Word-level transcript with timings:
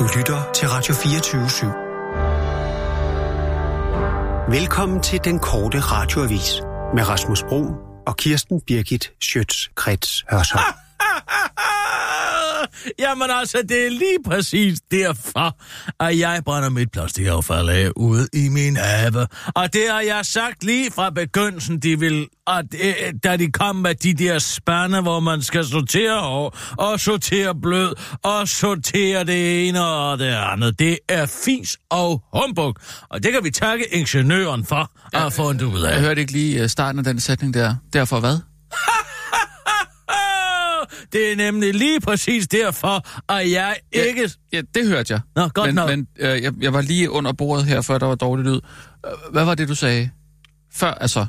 Du 0.00 0.08
lytter 0.16 0.52
til 0.52 0.68
Radio 0.68 0.94
24 0.94 1.46
/7. 1.46 1.66
Velkommen 4.50 5.02
til 5.02 5.20
den 5.24 5.38
korte 5.38 5.80
radioavis 5.80 6.62
med 6.94 7.08
Rasmus 7.08 7.42
Bro 7.42 7.66
og 8.06 8.16
Kirsten 8.16 8.60
Birgit 8.60 9.12
Schøtz-Krets 9.24 10.24
Hørsholm. 10.30 10.79
Jamen 12.98 13.30
altså, 13.30 13.58
det 13.68 13.86
er 13.86 13.90
lige 13.90 14.18
præcis 14.24 14.80
derfor, 14.90 15.56
at 16.00 16.18
jeg 16.18 16.42
brænder 16.44 16.68
mit 16.68 16.90
plastikaffald 16.92 17.68
af 17.68 17.90
ude 17.96 18.28
i 18.32 18.48
min 18.48 18.76
have. 18.76 19.26
Og 19.54 19.72
det 19.72 19.82
har 19.90 20.00
jeg 20.00 20.26
sagt 20.26 20.64
lige 20.64 20.90
fra 20.90 21.10
begyndelsen, 21.10 21.78
de 21.78 21.98
vil, 21.98 22.26
at, 22.46 22.64
øh, 22.84 22.94
da 23.24 23.36
de 23.36 23.52
kom 23.52 23.76
med 23.76 23.94
de 23.94 24.14
der 24.14 24.38
spande, 24.38 25.00
hvor 25.00 25.20
man 25.20 25.42
skal 25.42 25.64
sortere 25.64 26.20
og, 26.20 26.52
og 26.78 27.00
sortere 27.00 27.54
blød, 27.62 27.94
og 28.22 28.48
sortere 28.48 29.24
det 29.24 29.68
ene 29.68 29.84
og 29.86 30.18
det 30.18 30.24
andet. 30.26 30.78
Det 30.78 30.98
er 31.08 31.26
fis 31.44 31.78
og 31.90 32.22
humbug. 32.32 32.74
Og 33.08 33.22
det 33.22 33.32
kan 33.32 33.44
vi 33.44 33.50
takke 33.50 33.94
ingeniøren 33.94 34.64
for 34.64 34.90
at 35.12 35.20
have 35.20 35.30
fundet 35.30 35.62
ud 35.62 35.80
af. 35.80 35.92
Jeg 35.92 36.00
hørte 36.00 36.20
ikke 36.20 36.32
lige 36.32 36.62
øh, 36.62 36.68
starten 36.68 36.98
af 36.98 37.04
den 37.04 37.20
sætning 37.20 37.54
der. 37.54 37.74
Derfor 37.92 38.20
hvad? 38.20 38.38
Det 41.12 41.32
er 41.32 41.36
nemlig 41.36 41.74
lige 41.74 42.00
præcis 42.00 42.48
derfor, 42.48 43.06
at 43.32 43.50
jeg 43.50 43.76
ikke... 43.92 44.30
Ja, 44.52 44.56
ja 44.58 44.62
det 44.74 44.88
hørte 44.88 45.12
jeg. 45.12 45.20
Nå, 45.36 45.48
godt 45.48 45.66
men, 45.66 45.74
nok. 45.74 45.90
Men 45.90 46.06
øh, 46.18 46.42
jeg, 46.42 46.52
jeg 46.60 46.72
var 46.72 46.80
lige 46.80 47.10
under 47.10 47.32
bordet 47.32 47.64
her, 47.64 47.80
før 47.80 47.98
der 47.98 48.06
var 48.06 48.14
dårligt 48.14 48.48
lyd. 48.48 48.60
Øh, 49.06 49.32
Hvad 49.32 49.44
var 49.44 49.54
det, 49.54 49.68
du 49.68 49.74
sagde? 49.74 50.10
Før, 50.74 50.90
altså... 50.94 51.26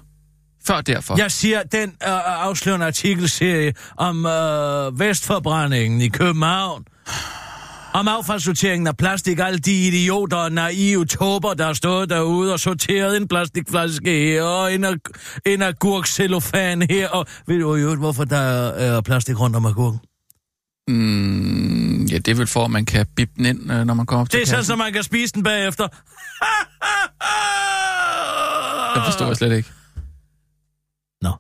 Før 0.68 0.82
derfor? 0.82 1.18
Jeg 1.18 1.32
siger, 1.32 1.64
den 1.64 1.90
øh, 1.90 2.44
afslørende 2.44 2.86
artikelserie 2.86 3.74
om 3.98 4.26
øh, 4.26 5.00
Vestforbrændingen 5.00 6.02
i 6.02 6.08
København. 6.08 6.86
Om 7.94 8.08
affaldssorteringen 8.08 8.88
af 8.88 8.98
plastik, 8.98 9.40
alle 9.40 9.60
de 9.60 9.88
idioter 9.88 10.38
og 10.38 10.52
naive 10.52 11.06
tober, 11.06 11.54
der 11.54 11.66
har 11.66 11.74
stået 11.74 12.10
derude 12.10 12.54
og 12.54 12.60
sorteret 12.60 13.18
en 13.18 13.28
plastikflaske 13.28 14.10
her, 14.10 14.44
og 14.44 14.74
en, 14.74 14.84
ag- 14.84 15.42
en 15.46 15.62
agurk 15.62 16.08
her, 16.90 17.10
og 17.10 17.26
ved 17.48 17.60
du 17.60 17.76
jo, 17.76 17.96
hvorfor 17.96 18.24
der 18.24 18.38
er 18.38 19.02
plastik 19.02 19.40
rundt 19.40 19.56
om 19.56 19.66
agurken? 19.66 20.00
Mm, 20.88 22.06
ja, 22.06 22.18
det 22.18 22.28
er 22.28 22.36
vel 22.36 22.48
for, 22.48 22.66
at 22.66 22.72
man 22.72 22.86
kan 22.86 23.06
bippe 23.16 23.34
den 23.38 23.46
ind, 23.46 23.72
øh, 23.72 23.86
når 23.86 23.94
man 23.94 24.06
kommer 24.06 24.22
op 24.22 24.30
til 24.30 24.40
Det 24.40 24.46
er 24.46 24.50
sådan, 24.50 24.64
så 24.66 24.76
man 24.76 24.94
kan 24.94 25.04
spise 25.04 25.34
den 25.34 25.44
bagefter. 25.44 25.88
Det 28.96 29.02
forstår 29.06 29.28
jeg 29.28 29.38
slet 29.38 29.58
ikke. 29.58 29.70
Nå, 31.22 31.32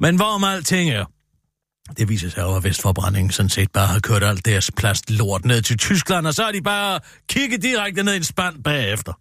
men 0.00 0.16
hvorom 0.16 0.44
alting 0.44 0.90
er, 0.90 1.04
det 1.96 2.08
viser 2.08 2.30
sig 2.30 2.42
jo, 2.42 2.56
at 2.56 2.64
Vestforbrændingen 2.64 3.30
sådan 3.30 3.50
set 3.50 3.72
bare 3.72 3.86
har 3.86 4.00
kørt 4.00 4.24
alt 4.24 4.46
deres 4.46 4.70
plastlort 4.76 5.44
ned 5.44 5.62
til 5.62 5.78
Tyskland, 5.78 6.26
og 6.26 6.34
så 6.34 6.44
har 6.44 6.52
de 6.52 6.62
bare 6.62 7.00
kigget 7.28 7.62
direkte 7.62 8.02
ned 8.02 8.14
i 8.14 8.16
en 8.16 8.24
spand 8.24 8.62
bagefter. 8.62 9.12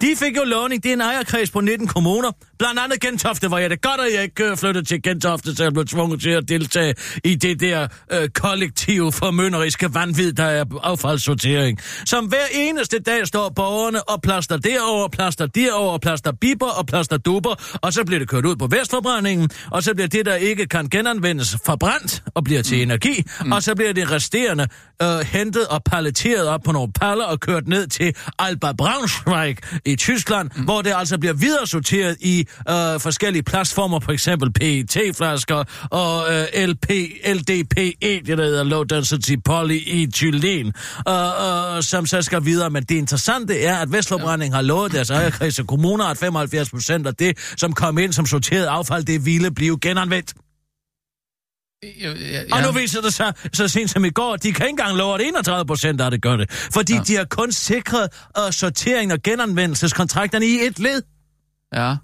De 0.00 0.16
fik 0.16 0.36
jo 0.36 0.44
lovning. 0.44 0.82
Det 0.82 0.88
er 0.88 0.92
en 0.92 1.00
ejerkreds 1.00 1.50
på 1.50 1.60
19 1.60 1.86
kommuner. 1.86 2.32
Blandt 2.58 2.80
andet 2.80 3.00
Gentofte, 3.00 3.48
hvor 3.48 3.58
jeg 3.58 3.70
det 3.70 3.82
godt, 3.82 4.00
at 4.00 4.14
jeg 4.14 4.22
ikke 4.22 4.44
øh, 4.44 4.56
flyttede 4.56 4.84
til 4.84 5.02
Gentofte, 5.02 5.56
så 5.56 5.62
jeg 5.62 5.72
blev 5.72 5.86
tvunget 5.86 6.20
til 6.20 6.30
at 6.30 6.48
deltage 6.48 6.94
i 7.24 7.34
det 7.34 7.60
der 7.60 7.88
øh, 8.12 8.28
kollektive 8.28 9.12
formynderiske 9.12 9.94
vanvid, 9.94 10.32
der 10.32 10.44
er 10.44 10.64
affaldssortering. 10.82 11.78
Som 12.06 12.24
hver 12.24 12.46
eneste 12.52 12.98
dag 12.98 13.26
står 13.26 13.48
borgerne 13.48 14.08
og 14.08 14.22
plaster 14.22 14.56
derover, 14.56 15.08
plaster 15.08 15.46
derover, 15.46 15.98
plaster 15.98 16.32
biber 16.40 16.70
og 16.70 16.86
plaster 16.86 17.16
duber, 17.16 17.78
og 17.82 17.92
så 17.92 18.04
bliver 18.04 18.18
det 18.18 18.28
kørt 18.28 18.46
ud 18.46 18.56
på 18.56 18.66
Vestforbrændingen, 18.66 19.50
og 19.70 19.82
så 19.82 19.94
bliver 19.94 20.08
det, 20.08 20.26
der 20.26 20.34
ikke 20.34 20.66
kan 20.66 20.88
genanvendes, 20.88 21.56
forbrændt 21.64 22.22
og 22.34 22.44
bliver 22.44 22.62
til 22.62 22.82
energi, 22.82 23.24
mm. 23.44 23.52
og 23.52 23.62
så 23.62 23.74
bliver 23.74 23.92
det 23.92 24.10
resterende 24.10 24.68
øh, 25.02 25.08
hentet 25.18 25.66
og 25.66 25.84
paletteret 25.84 26.48
op 26.48 26.60
på 26.64 26.72
nogle 26.72 26.92
paller 26.92 27.24
og 27.24 27.40
kørt 27.40 27.68
ned 27.68 27.86
til 27.86 28.14
Alba 28.38 28.72
Braunschweig 28.72 29.56
i 29.84 29.96
Tyskland, 29.96 30.50
mm. 30.56 30.64
hvor 30.64 30.82
det 30.82 30.92
altså 30.96 31.18
bliver 31.18 31.34
videre 31.34 31.66
sorteret 31.66 32.16
i 32.20 32.47
øh, 32.68 33.00
forskellige 33.00 33.42
plastformer, 33.42 34.00
for 34.00 34.12
eksempel 34.12 34.52
PET-flasker 34.52 35.64
og 35.90 36.34
øh, 36.34 36.64
LP, 36.66 36.90
LDPE, 37.26 38.20
det 38.26 38.38
der 38.38 38.44
hedder 38.44 38.64
Low 38.64 38.82
Density 38.82 39.34
Polyethylen, 39.44 40.72
øh, 41.08 41.76
øh, 41.76 41.82
som 41.82 42.06
så 42.06 42.22
skal 42.22 42.44
videre. 42.44 42.70
Men 42.70 42.82
det 42.82 42.94
interessante 42.94 43.62
er, 43.62 43.76
at 43.76 43.92
Vestforbrænding 43.92 44.54
har 44.54 44.62
lovet 44.62 44.92
deres 44.92 45.10
ejerkreds 45.10 45.58
og 45.58 45.66
kommuner, 45.66 46.04
at 46.04 46.18
75 46.18 46.70
procent 46.70 47.06
af 47.06 47.14
det, 47.14 47.38
som 47.56 47.72
kom 47.72 47.98
ind 47.98 48.12
som 48.12 48.26
sorteret 48.26 48.66
affald, 48.66 49.04
det 49.04 49.26
ville 49.26 49.50
blive 49.50 49.78
genanvendt. 49.80 50.34
Ja, 51.82 52.12
ja, 52.12 52.42
Og 52.52 52.62
nu 52.62 52.80
viser 52.80 53.00
det 53.00 53.14
sig, 53.14 53.32
så 53.52 53.68
sent 53.68 53.90
som 53.90 54.04
i 54.04 54.10
går, 54.10 54.36
de 54.36 54.52
kan 54.52 54.66
ikke 54.66 54.70
engang 54.70 54.96
love, 54.96 55.14
at 55.14 55.20
31 55.20 55.66
procent 55.66 56.00
af 56.00 56.10
det 56.10 56.22
gør 56.22 56.36
det. 56.36 56.50
Fordi 56.50 56.94
ja. 56.94 57.00
de 57.00 57.16
har 57.16 57.24
kun 57.24 57.52
sikret 57.52 58.08
uh, 58.38 58.50
sortering 58.50 59.12
og 59.12 59.22
genanvendelseskontrakterne 59.22 60.46
i 60.46 60.58
et 60.66 60.78
led. 60.78 61.02
Ja. 61.74 61.96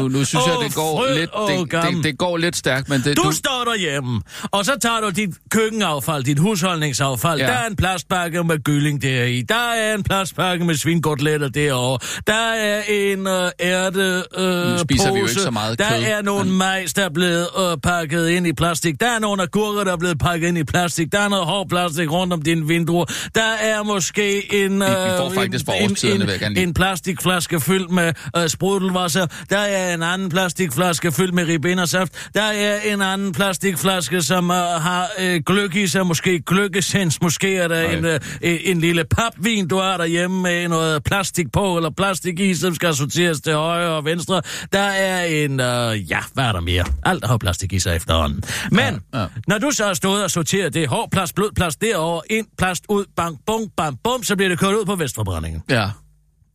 Nu, 0.00 0.08
nu, 0.08 0.24
synes 0.24 0.44
Åh, 0.44 0.50
jeg, 0.60 0.68
det 0.68 0.74
går, 0.74 0.98
frø 0.98 1.14
lidt, 1.14 1.30
og 1.30 1.50
det, 1.50 1.72
det, 1.94 2.04
det 2.04 2.18
går 2.18 2.36
lidt 2.36 2.56
stærkt, 2.56 2.88
men 2.88 3.00
det, 3.04 3.16
Du, 3.16 3.22
du 3.22 3.32
står 3.32 3.64
derhjemme, 3.66 4.20
og 4.50 4.64
så 4.64 4.72
tager 4.82 5.00
du 5.00 5.08
dit 5.10 5.30
køkkenaffald, 5.50 6.24
dit 6.24 6.38
husholdningsaffald. 6.38 7.40
Ja. 7.40 7.46
Der 7.46 7.52
er 7.52 7.66
en 7.66 7.76
plastpakke 7.76 8.44
med 8.44 8.64
gylling 8.64 9.02
deri. 9.02 9.42
Der 9.42 9.54
er 9.72 9.94
en 9.94 10.02
plastpakke 10.02 10.64
med 10.64 10.74
svinkoteletter 10.74 11.48
derovre. 11.48 11.98
Der 12.26 12.52
er 12.52 12.82
en 12.88 13.26
øh, 13.26 13.50
ærte 13.60 14.22
øh, 14.36 14.70
Nu 14.72 14.78
spiser 14.78 15.12
vi 15.12 15.18
jo 15.18 15.24
pose. 15.24 15.32
ikke 15.32 15.42
så 15.42 15.50
meget 15.50 15.78
Der 15.78 15.88
kød, 15.88 16.02
er 16.02 16.22
nogle 16.22 16.44
men- 16.44 16.58
majs, 16.58 16.94
der 16.94 17.04
er 17.04 17.08
blevet 17.14 17.46
øh, 17.60 17.76
pakket 17.82 18.28
ind 18.28 18.46
i 18.46 18.52
plastik. 18.52 19.00
Der 19.00 19.06
er 19.10 19.18
nogle 19.18 19.42
agurker, 19.42 19.84
der 19.84 19.92
er 19.92 19.96
blevet 19.96 20.18
pakket 20.18 20.48
ind 20.48 20.58
i 20.58 20.64
plastik. 20.64 21.12
Der 21.12 21.20
er 21.20 21.28
noget 21.28 21.44
hård 21.46 21.68
plastik 21.68 22.10
rundt 22.12 22.32
om 22.32 22.42
dine 22.42 22.66
vinduer. 22.66 23.04
Der 23.34 23.52
er 23.60 23.82
måske 23.82 24.54
en... 24.64 24.82
Øh, 24.82 24.88
får 25.18 25.32
faktisk 25.34 25.64
for 25.64 25.72
en, 25.72 25.90
årstiderne, 25.90 26.32
en, 26.34 26.40
gerne 26.40 26.54
lige- 26.54 26.62
en 26.66 26.74
plastikflaske 26.74 27.60
fyldt 27.60 27.90
med 27.90 28.12
øh, 28.36 28.48
sprudelvasser. 28.48 29.26
Der 29.50 29.58
er 29.68 29.94
en 29.94 30.02
anden 30.02 30.28
plastikflaske 30.28 31.12
fyldt 31.12 31.34
med 31.34 31.44
ribindersaft. 31.48 32.12
Der 32.34 32.42
er 32.42 32.80
en 32.80 33.02
anden 33.02 33.32
plastikflaske, 33.32 34.22
som 34.22 34.50
øh, 34.50 34.56
har 34.56 35.06
øh, 35.18 35.40
gløk 35.46 35.74
i 35.74 35.86
sig, 35.86 36.06
måske 36.06 36.40
gløkkesens. 36.46 37.22
Måske 37.22 37.56
er 37.56 37.68
der 37.68 37.80
en, 37.82 38.04
øh, 38.04 38.20
en 38.42 38.80
lille 38.80 39.04
papvin, 39.04 39.68
du 39.68 39.78
har 39.78 39.96
derhjemme 39.96 40.42
med 40.42 40.68
noget 40.68 41.04
plastik 41.04 41.52
på, 41.52 41.76
eller 41.76 41.90
plastik 41.90 42.40
i, 42.40 42.54
som 42.54 42.74
skal 42.74 42.94
sorteres 42.94 43.40
til 43.40 43.54
højre 43.54 43.90
og 43.90 44.04
venstre. 44.04 44.42
Der 44.72 44.80
er 44.80 45.24
en... 45.24 45.60
Øh, 45.60 46.10
ja, 46.10 46.18
hvad 46.34 46.44
er 46.44 46.52
der 46.52 46.60
mere? 46.60 46.84
Alt 47.04 47.24
har 47.26 47.38
plastik 47.38 47.72
i 47.72 47.78
sig 47.78 47.96
efterhånden. 47.96 48.42
Men, 48.70 48.80
Ja, 49.14 49.20
ja. 49.20 49.26
når 49.48 49.58
du 49.58 49.70
så 49.70 49.84
har 49.86 49.94
stået 49.94 50.24
og 50.24 50.30
sorteret 50.30 50.74
det 50.74 50.88
hård 50.88 51.10
plast, 51.10 51.34
blød 51.34 51.50
plast 51.56 51.80
derovre, 51.80 52.22
ind, 52.30 52.46
plast 52.58 52.84
ud, 52.88 53.04
bang, 53.16 53.38
bum, 53.46 53.60
bam, 53.76 53.96
bum, 54.04 54.22
så 54.22 54.36
bliver 54.36 54.48
det 54.48 54.58
kørt 54.58 54.74
ud 54.74 54.84
på 54.84 54.94
Vestforbrændingen. 54.96 55.62
Ja. 55.70 55.90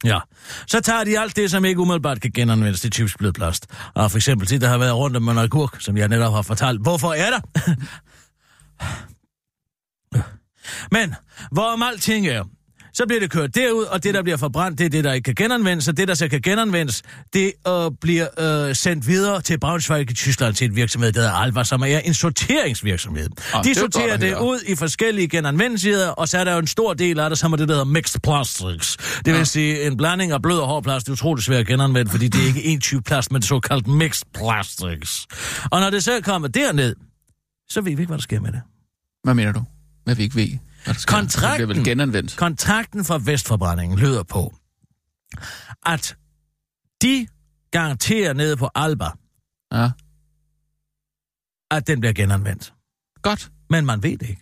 Ja. 0.05 0.19
Så 0.67 0.81
tager 0.81 1.03
de 1.03 1.19
alt 1.19 1.35
det, 1.35 1.51
som 1.51 1.65
ikke 1.65 1.81
umiddelbart 1.81 2.21
kan 2.21 2.31
genanvendes 2.31 2.81
til 2.81 2.93
chipsblød 2.93 3.33
plast. 3.33 3.67
Og 3.93 4.11
for 4.11 4.17
eksempel 4.17 4.49
det, 4.49 4.61
der 4.61 4.67
har 4.67 4.77
været 4.77 4.95
rundt 4.95 5.17
om 5.17 5.29
en 5.29 5.37
agurk, 5.37 5.81
som 5.81 5.97
jeg 5.97 6.07
netop 6.07 6.33
har 6.33 6.41
fortalt. 6.41 6.81
Hvorfor 6.81 7.13
er 7.13 7.29
der? 7.29 7.39
Men, 10.91 11.15
hvorom 11.51 11.83
alting 11.83 12.27
er, 12.27 12.43
så 12.93 13.03
bliver 13.07 13.19
det 13.19 13.31
kørt 13.31 13.55
derud, 13.55 13.83
og 13.83 14.03
det, 14.03 14.13
der 14.13 14.23
bliver 14.23 14.37
forbrændt, 14.37 14.79
det 14.79 14.85
er 14.85 14.89
det, 14.89 15.03
der 15.03 15.13
ikke 15.13 15.25
kan 15.25 15.35
genanvendes, 15.35 15.87
og 15.87 15.97
det, 15.97 16.07
der 16.07 16.13
så 16.13 16.27
kan 16.27 16.41
genanvendes, 16.41 17.01
det 17.33 17.53
øh, 17.67 17.91
bliver 18.01 18.27
øh, 18.69 18.75
sendt 18.75 19.07
videre 19.07 19.41
til 19.41 19.59
Braunschweig 19.59 20.11
i 20.11 20.13
Tyskland 20.13 20.53
til 20.53 20.69
en 20.69 20.75
virksomhed, 20.75 21.11
der 21.11 21.19
hedder 21.19 21.33
Alva, 21.33 21.63
som 21.63 21.81
er 21.81 21.99
en 21.99 22.13
sorteringsvirksomhed. 22.13 23.29
Ah, 23.53 23.63
De 23.63 23.69
det 23.69 23.77
er 23.77 23.79
sorterer 23.79 24.17
det 24.17 24.37
ud 24.37 24.59
i 24.67 24.75
forskellige 24.75 25.27
genanvendeligheder, 25.27 26.09
og 26.09 26.27
så 26.27 26.37
er 26.37 26.43
der 26.43 26.53
jo 26.53 26.59
en 26.59 26.67
stor 26.67 26.93
del 26.93 27.19
af 27.19 27.29
det, 27.29 27.39
som 27.39 27.53
er 27.53 27.57
det, 27.57 27.67
der 27.67 27.73
hedder 27.73 27.85
mixed 27.85 28.19
plastics. 28.19 28.97
Det 29.25 29.33
vil 29.33 29.45
sige 29.45 29.87
en 29.87 29.97
blanding 29.97 30.31
af 30.31 30.41
blød 30.41 30.59
og 30.59 30.67
hård 30.67 30.83
plast. 30.83 31.05
Det 31.05 31.09
er 31.11 31.13
utroligt 31.13 31.45
svært 31.45 31.59
at 31.59 31.67
genanvende, 31.67 32.11
fordi 32.11 32.27
det 32.27 32.41
er 32.43 32.47
ikke 32.47 32.63
en 32.63 32.81
type 32.81 33.01
plast, 33.01 33.31
men 33.31 33.41
det 33.41 33.47
såkaldt 33.49 33.87
mixed 33.87 34.25
plastics. 34.33 35.27
Og 35.71 35.79
når 35.79 35.89
det 35.89 36.03
så 36.03 36.11
er 36.11 36.21
kommet 36.21 36.55
derned, 36.55 36.95
så 37.69 37.81
ved 37.81 37.83
vi 37.83 37.89
ikke, 37.89 38.05
hvad 38.05 38.17
der 38.17 38.21
sker 38.21 38.39
med 38.39 38.51
det. 38.51 38.61
Hvad 39.23 39.33
mener 39.33 39.51
du? 39.51 39.63
Hvad 40.03 40.15
vi 40.15 40.23
ikke 40.23 40.35
ved? 40.35 40.57
Sker? 40.83 40.93
Det 40.93 41.07
Kontrakten, 41.07 41.67
bliver 41.69 41.83
genanvendt. 41.85 42.37
kontrakten 42.37 43.05
fra 43.05 43.19
Vestforbrændingen 43.25 43.99
lyder 43.99 44.23
på, 44.23 44.55
at 45.85 46.15
de 47.01 47.27
garanterer 47.71 48.33
nede 48.33 48.57
på 48.57 48.69
Alba, 48.75 49.09
Ja. 49.73 49.91
at 51.71 51.87
den 51.87 51.99
bliver 51.99 52.13
genanvendt. 52.13 52.73
Godt. 53.21 53.51
Men 53.69 53.85
man 53.85 54.03
ved 54.03 54.17
det 54.17 54.29
ikke. 54.29 54.41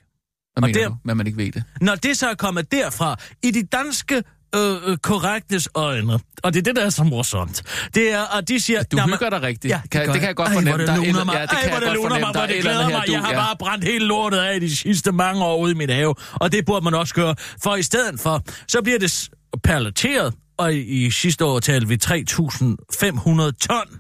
Hvad 0.54 0.64
Og 0.64 0.68
mener 0.68 0.80
der- 0.82 0.88
du? 0.90 0.98
Hvad 1.04 1.16
man 1.16 1.28
ikke 1.28 1.38
ved 1.38 1.52
det? 1.52 1.64
Når 1.82 1.96
det 1.96 2.18
så 2.18 2.30
er 2.30 2.36
kommet 2.36 2.72
derfra, 2.72 3.16
i 3.44 3.52
de 3.52 3.64
danske 3.64 4.24
øh, 4.56 4.76
øh, 4.92 4.98
korrektes 4.98 5.70
øjne, 5.76 6.20
og 6.44 6.54
det 6.54 6.60
er 6.60 6.64
det, 6.64 6.76
der 6.76 6.86
er 6.86 6.90
så 6.90 7.04
morsomt, 7.04 7.64
det 7.96 8.12
er, 8.12 8.38
at 8.38 8.48
de 8.48 8.60
siger... 8.60 8.84
Du 8.84 8.98
"Jamen, 8.98 9.14
hygger 9.14 9.30
dig 9.30 9.42
rigtigt. 9.42 9.72
Ja, 9.72 9.82
Kan- 9.92 10.06
gør 10.06 10.12
det 10.12 10.20
kan 10.22 10.28
jeg 10.28 10.36
godt 10.36 10.48
Ej, 10.48 10.54
fornemme. 10.54 10.86
hvor 10.86 10.94
det 10.96 11.02
er 11.08 11.12
luner 11.14 11.24
mig. 11.26 11.34
ja, 11.36 11.42
det 11.42 11.50
Ej, 11.52 11.62
kan 11.62 11.70
hvor 11.70 11.74
jeg 11.80 11.82
det 11.82 11.88
godt 11.88 11.98
luner 11.98 12.20
mig, 12.20 12.32
hvor 12.32 12.46
det 12.46 12.62
glæder 12.62 12.78
mig. 12.90 12.92
her, 12.92 12.98
Jeg 13.08 13.08
du- 13.08 13.26
har 13.26 13.32
ja. 13.34 13.40
bare 13.40 13.56
brændt 13.60 13.84
hele 13.86 14.06
lortet 14.06 14.38
af 14.38 14.60
de 14.60 14.76
sidste 14.76 15.12
mange 15.12 15.44
år 15.46 15.58
ude 15.58 15.72
i 15.72 15.76
min 15.76 15.90
have. 15.90 16.16
Og 16.34 16.52
det 16.52 16.66
burde 16.66 16.84
man 16.84 16.94
også 16.94 17.14
gøre. 17.14 17.36
For 17.64 17.76
i 17.76 17.84
stedet 17.84 18.20
for, 18.20 18.44
så 18.68 18.82
bliver 18.82 19.00
det 19.00 19.30
palleteret, 19.64 20.34
og 20.58 20.74
i, 20.74 20.80
i 21.06 21.12
sidste 21.12 21.46
år 21.46 21.60
talte 21.60 21.88
vi 21.88 21.98
3.500 22.06 23.52
ton 23.68 24.00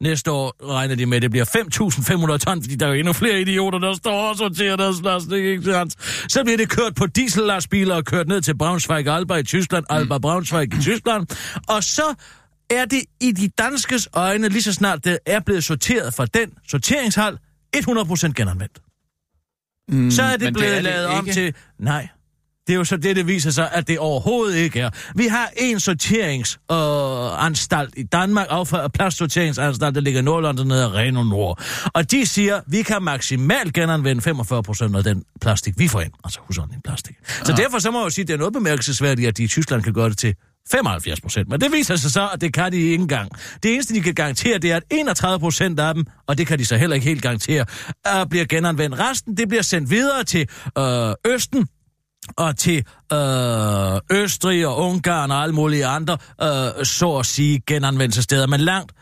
Næste 0.00 0.30
år 0.30 0.72
regner 0.72 0.94
de 0.94 1.06
med, 1.06 1.16
at 1.16 1.22
det 1.22 1.30
bliver 1.30 1.44
5.500 2.32 2.36
ton, 2.38 2.62
fordi 2.62 2.76
der 2.76 2.86
er 2.86 2.90
jo 2.90 2.98
endnu 2.98 3.12
flere 3.12 3.40
idioter, 3.40 3.78
der 3.78 3.94
står 3.94 4.28
og 4.28 4.36
sorterer 4.36 4.76
deres 4.76 5.00
plastik. 5.00 5.44
Ikke 5.44 5.64
sandt? 5.64 5.94
Så 6.32 6.44
bliver 6.44 6.56
det 6.56 6.68
kørt 6.68 6.94
på 6.94 7.06
diesellastbiler 7.06 7.94
og 7.94 8.04
kørt 8.04 8.28
ned 8.28 8.40
til 8.40 8.56
Braunschweig 8.58 9.06
Alba 9.06 9.34
i 9.34 9.42
Tyskland, 9.42 9.84
Alba 9.90 10.18
Braunschweig 10.18 10.74
i 10.74 10.80
Tyskland. 10.80 11.26
Og 11.68 11.84
så 11.84 12.14
er 12.70 12.84
det 12.84 13.02
i 13.20 13.32
de 13.32 13.48
danskes 13.48 14.08
øjne, 14.12 14.48
lige 14.48 14.62
så 14.62 14.72
snart 14.72 15.04
det 15.04 15.18
er 15.26 15.40
blevet 15.40 15.64
sorteret 15.64 16.14
fra 16.14 16.26
den 16.26 16.50
sorteringshal, 16.68 17.38
100% 17.76 18.32
genanvendt. 18.32 18.78
Mm, 19.88 20.10
Så 20.10 20.22
er 20.22 20.36
det 20.36 20.52
blevet 20.54 20.70
er 20.70 20.74
det 20.74 20.84
lavet 20.84 21.06
om 21.06 21.26
ikke. 21.26 21.34
til... 21.34 21.54
Nej. 21.78 22.08
Det 22.66 22.72
er 22.72 22.76
jo 22.76 22.84
så 22.84 22.96
det, 22.96 23.16
det 23.16 23.26
viser 23.26 23.50
sig, 23.50 23.70
at 23.72 23.88
det 23.88 23.98
overhovedet 23.98 24.56
ikke 24.56 24.80
er. 24.80 24.90
Vi 25.14 25.26
har 25.26 25.50
en 25.56 25.80
sorteringsanstalt 25.80 27.94
øh, 27.96 28.00
i 28.00 28.02
Danmark, 28.02 28.46
affald- 28.50 28.88
plastsorteringsanstalt, 28.88 29.94
der 29.94 30.00
ligger 30.00 30.20
i 30.20 30.24
Nordlondon 30.24 30.66
nede 30.66 30.84
af 30.84 30.92
Reno 30.92 31.22
Nord. 31.22 31.62
Og 31.94 32.10
de 32.10 32.26
siger, 32.26 32.60
vi 32.66 32.82
kan 32.82 33.02
maksimalt 33.02 33.74
genanvende 33.74 34.22
45 34.22 34.62
procent 34.62 34.96
af 34.96 35.04
den 35.04 35.22
plastik, 35.40 35.74
vi 35.78 35.88
får 35.88 36.00
ind. 36.00 36.12
Altså 36.24 36.40
husholdningsplastik. 36.46 37.14
Så 37.44 37.52
derfor 37.52 37.78
så 37.78 37.90
må 37.90 37.98
jeg 37.98 38.04
jo 38.04 38.10
sige, 38.10 38.22
at 38.22 38.28
det 38.28 38.34
er 38.34 38.38
noget 38.38 38.52
bemærkelsesværdigt, 38.52 39.28
at 39.28 39.36
de 39.36 39.42
i 39.42 39.48
Tyskland 39.48 39.82
kan 39.82 39.92
gøre 39.92 40.08
det 40.08 40.18
til 40.18 40.34
75 40.70 41.20
procent. 41.20 41.48
Men 41.48 41.60
det 41.60 41.72
viser 41.72 41.96
sig 41.96 42.10
så, 42.10 42.28
at 42.32 42.40
det 42.40 42.54
kan 42.54 42.72
de 42.72 42.76
ikke 42.76 42.94
engang. 42.94 43.30
Det 43.62 43.74
eneste, 43.74 43.94
de 43.94 44.00
kan 44.00 44.14
garantere, 44.14 44.58
det 44.58 44.72
er, 44.72 44.76
at 44.76 44.82
31 44.90 45.40
procent 45.40 45.80
af 45.80 45.94
dem, 45.94 46.04
og 46.26 46.38
det 46.38 46.46
kan 46.46 46.58
de 46.58 46.64
så 46.64 46.76
heller 46.76 46.94
ikke 46.94 47.06
helt 47.06 47.22
garantere, 47.22 47.64
uh, 48.08 48.28
bliver 48.30 48.44
genanvendt. 48.44 48.98
Resten, 48.98 49.36
det 49.36 49.48
bliver 49.48 49.62
sendt 49.62 49.90
videre 49.90 50.24
til 50.24 50.48
øh, 50.78 51.32
Østen, 51.34 51.66
og 52.36 52.56
til 52.56 52.84
øh, 53.12 54.20
Østrig 54.22 54.66
og 54.66 54.78
Ungarn 54.78 55.30
og 55.30 55.42
alle 55.42 55.54
mulige 55.54 55.86
andre, 55.86 56.18
øh, 56.42 56.84
så 56.84 57.16
at 57.20 57.26
sige, 57.26 57.62
genanvendelsessteder. 57.66 58.46
Men 58.46 58.60
langt, 58.60 58.92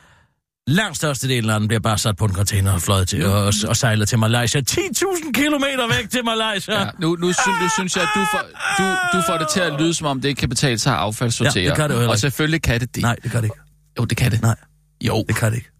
langt 0.66 0.96
størstedelen 0.96 1.50
af 1.50 1.60
dem 1.60 1.68
bliver 1.68 1.80
bare 1.80 1.98
sat 1.98 2.16
på 2.16 2.24
en 2.24 2.34
container 2.34 2.72
og 2.72 2.82
fløjet 2.82 3.08
til, 3.08 3.26
og, 3.26 3.52
og 3.68 3.76
sejlet 3.76 4.08
til 4.08 4.18
Malaysia. 4.18 4.60
10.000 4.70 5.32
kilometer 5.32 5.96
væk 5.96 6.10
til 6.10 6.24
Malaysia. 6.24 6.80
Ja, 6.80 6.86
nu, 6.98 7.16
nu, 7.16 7.32
synes, 7.32 7.46
nu 7.62 7.68
synes 7.78 7.96
jeg, 7.96 8.02
at 8.02 8.08
du 8.14 8.20
får, 8.32 8.40
du, 8.78 9.18
du 9.18 9.22
får 9.26 9.38
det 9.38 9.48
til 9.48 9.60
at 9.60 9.80
lyde, 9.80 9.94
som 9.94 10.06
om 10.06 10.20
det 10.20 10.28
ikke 10.28 10.38
kan 10.40 10.48
betale 10.48 10.78
sig 10.78 10.92
at 10.92 10.98
affaldssortere. 10.98 11.62
Ja, 11.62 11.68
det 11.68 11.76
kan 11.76 11.84
det 11.90 11.94
jo 11.94 11.98
heller 11.98 12.08
Og 12.08 12.14
ikke. 12.14 12.20
selvfølgelig 12.20 12.62
kan 12.62 12.80
det 12.80 12.94
det. 12.94 13.02
Nej, 13.02 13.16
det 13.22 13.30
kan 13.30 13.40
det 13.42 13.46
ikke. 13.46 13.56
Jo, 13.98 14.04
det 14.04 14.16
kan 14.16 14.30
det. 14.32 14.42
Nej, 14.42 14.56
Jo, 15.00 15.24
det 15.28 15.36
kan 15.36 15.50
det 15.50 15.56
ikke. 15.56 15.70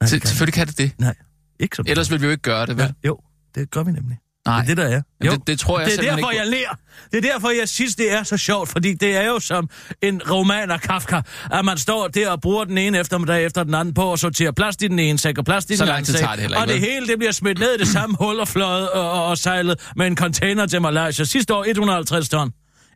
Nej, 0.00 0.08
det 0.10 0.20
kan 0.20 0.28
selvfølgelig 0.28 0.54
kan 0.54 0.66
det 0.66 0.78
det. 0.78 0.92
Nej, 0.98 1.14
ikke 1.60 1.76
som 1.76 1.84
Ellers 1.88 2.10
ville 2.10 2.20
vi 2.20 2.26
jo 2.26 2.30
ikke 2.30 2.42
gøre 2.42 2.66
det, 2.66 2.76
vel? 2.76 2.84
Ja, 2.84 2.90
jo, 3.08 3.18
det 3.54 3.70
gør 3.70 3.82
vi 3.82 3.92
nemlig. 3.92 4.18
Nej. 4.48 4.60
Det 4.62 4.70
er 4.70 4.74
det, 4.74 4.76
der 4.76 4.96
er. 4.96 5.02
Jamen, 5.24 5.38
det- 5.38 5.46
det 5.46 5.58
tror 5.58 5.78
jeg 5.80 5.90
det 5.90 5.98
er 5.98 6.02
derfor, 6.02 6.30
ikke 6.30 6.42
jeg 6.42 6.50
ler. 6.50 6.76
Det 7.12 7.26
er 7.26 7.32
derfor, 7.32 7.50
jeg 7.60 7.68
synes, 7.68 7.94
det 7.96 8.12
er 8.12 8.22
så 8.22 8.36
sjovt, 8.36 8.68
fordi 8.68 8.94
det 8.94 9.16
er 9.16 9.26
jo 9.26 9.38
som 9.40 9.68
en 10.02 10.22
roman 10.30 10.70
af 10.70 10.80
Kafka, 10.80 11.20
at 11.52 11.64
man 11.64 11.78
står 11.78 12.08
der 12.08 12.30
og 12.30 12.40
bruger 12.40 12.64
den 12.64 12.78
ene 12.78 12.98
eftermiddag 12.98 13.44
efter 13.44 13.62
den 13.64 13.74
anden 13.74 13.94
på 13.94 14.12
at 14.12 14.18
sortere 14.18 14.52
plast 14.52 14.82
i 14.82 14.88
den 14.88 14.98
ene 14.98 15.18
sæk 15.18 15.38
og 15.38 15.44
plast 15.44 15.70
i 15.70 15.76
den 15.76 15.88
anden 15.88 16.04
sæk. 16.18 16.28
det 16.36 16.56
Og 16.56 16.68
det 16.68 16.80
hele 16.80 17.06
det 17.06 17.18
bliver 17.18 17.32
smidt 17.32 17.58
ned 17.58 17.74
i 17.74 17.78
det 17.78 17.88
samme 17.88 18.16
hul 18.20 18.40
og 18.40 18.48
fløjet 18.48 18.90
og, 18.90 19.10
og, 19.12 19.26
og 19.26 19.38
sejlet 19.38 19.90
med 19.96 20.06
en 20.06 20.16
container 20.16 20.66
til 20.66 20.82
Malaysia. 20.82 21.24
Sidste 21.24 21.54
år 21.54 21.64
150 21.68 22.28
ton. 22.28 22.52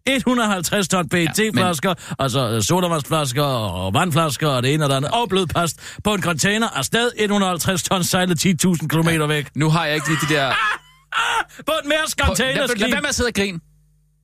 150 0.07 0.89
ton 0.89 1.09
PET-flasker, 1.09 1.89
ja, 1.89 1.95
men... 2.09 2.17
altså 2.19 2.49
øh, 2.51 2.63
sodavandsflasker 2.63 3.43
og 3.43 3.95
vandflasker 3.95 4.49
og 4.49 4.63
det 4.63 4.75
ene 4.75 4.85
og 4.85 4.91
det 4.91 4.97
andet, 4.97 5.11
og 5.11 5.29
blødpast 5.29 5.77
på 6.05 6.15
en 6.15 6.23
container 6.23 6.69
afsted 6.69 7.11
150 7.19 7.83
ton 7.83 8.05
sejlet 8.05 8.47
10.000 8.47 8.87
km 8.87 9.29
væk. 9.29 9.47
Nu 9.55 9.71
har 9.71 9.85
jeg 9.87 9.95
ikke 9.95 10.09
lige 10.09 10.19
de 10.29 10.35
der... 10.35 10.53
På 11.67 11.73
et 11.83 11.89
Mærsk 11.89 12.19
Lad, 12.19 12.27
containerskib. 12.27 12.81
lad 12.81 12.91
være 12.91 13.01
med 13.01 13.09
at 13.09 13.15
sidde 13.15 13.29
og 13.29 13.35
grine. 13.35 13.61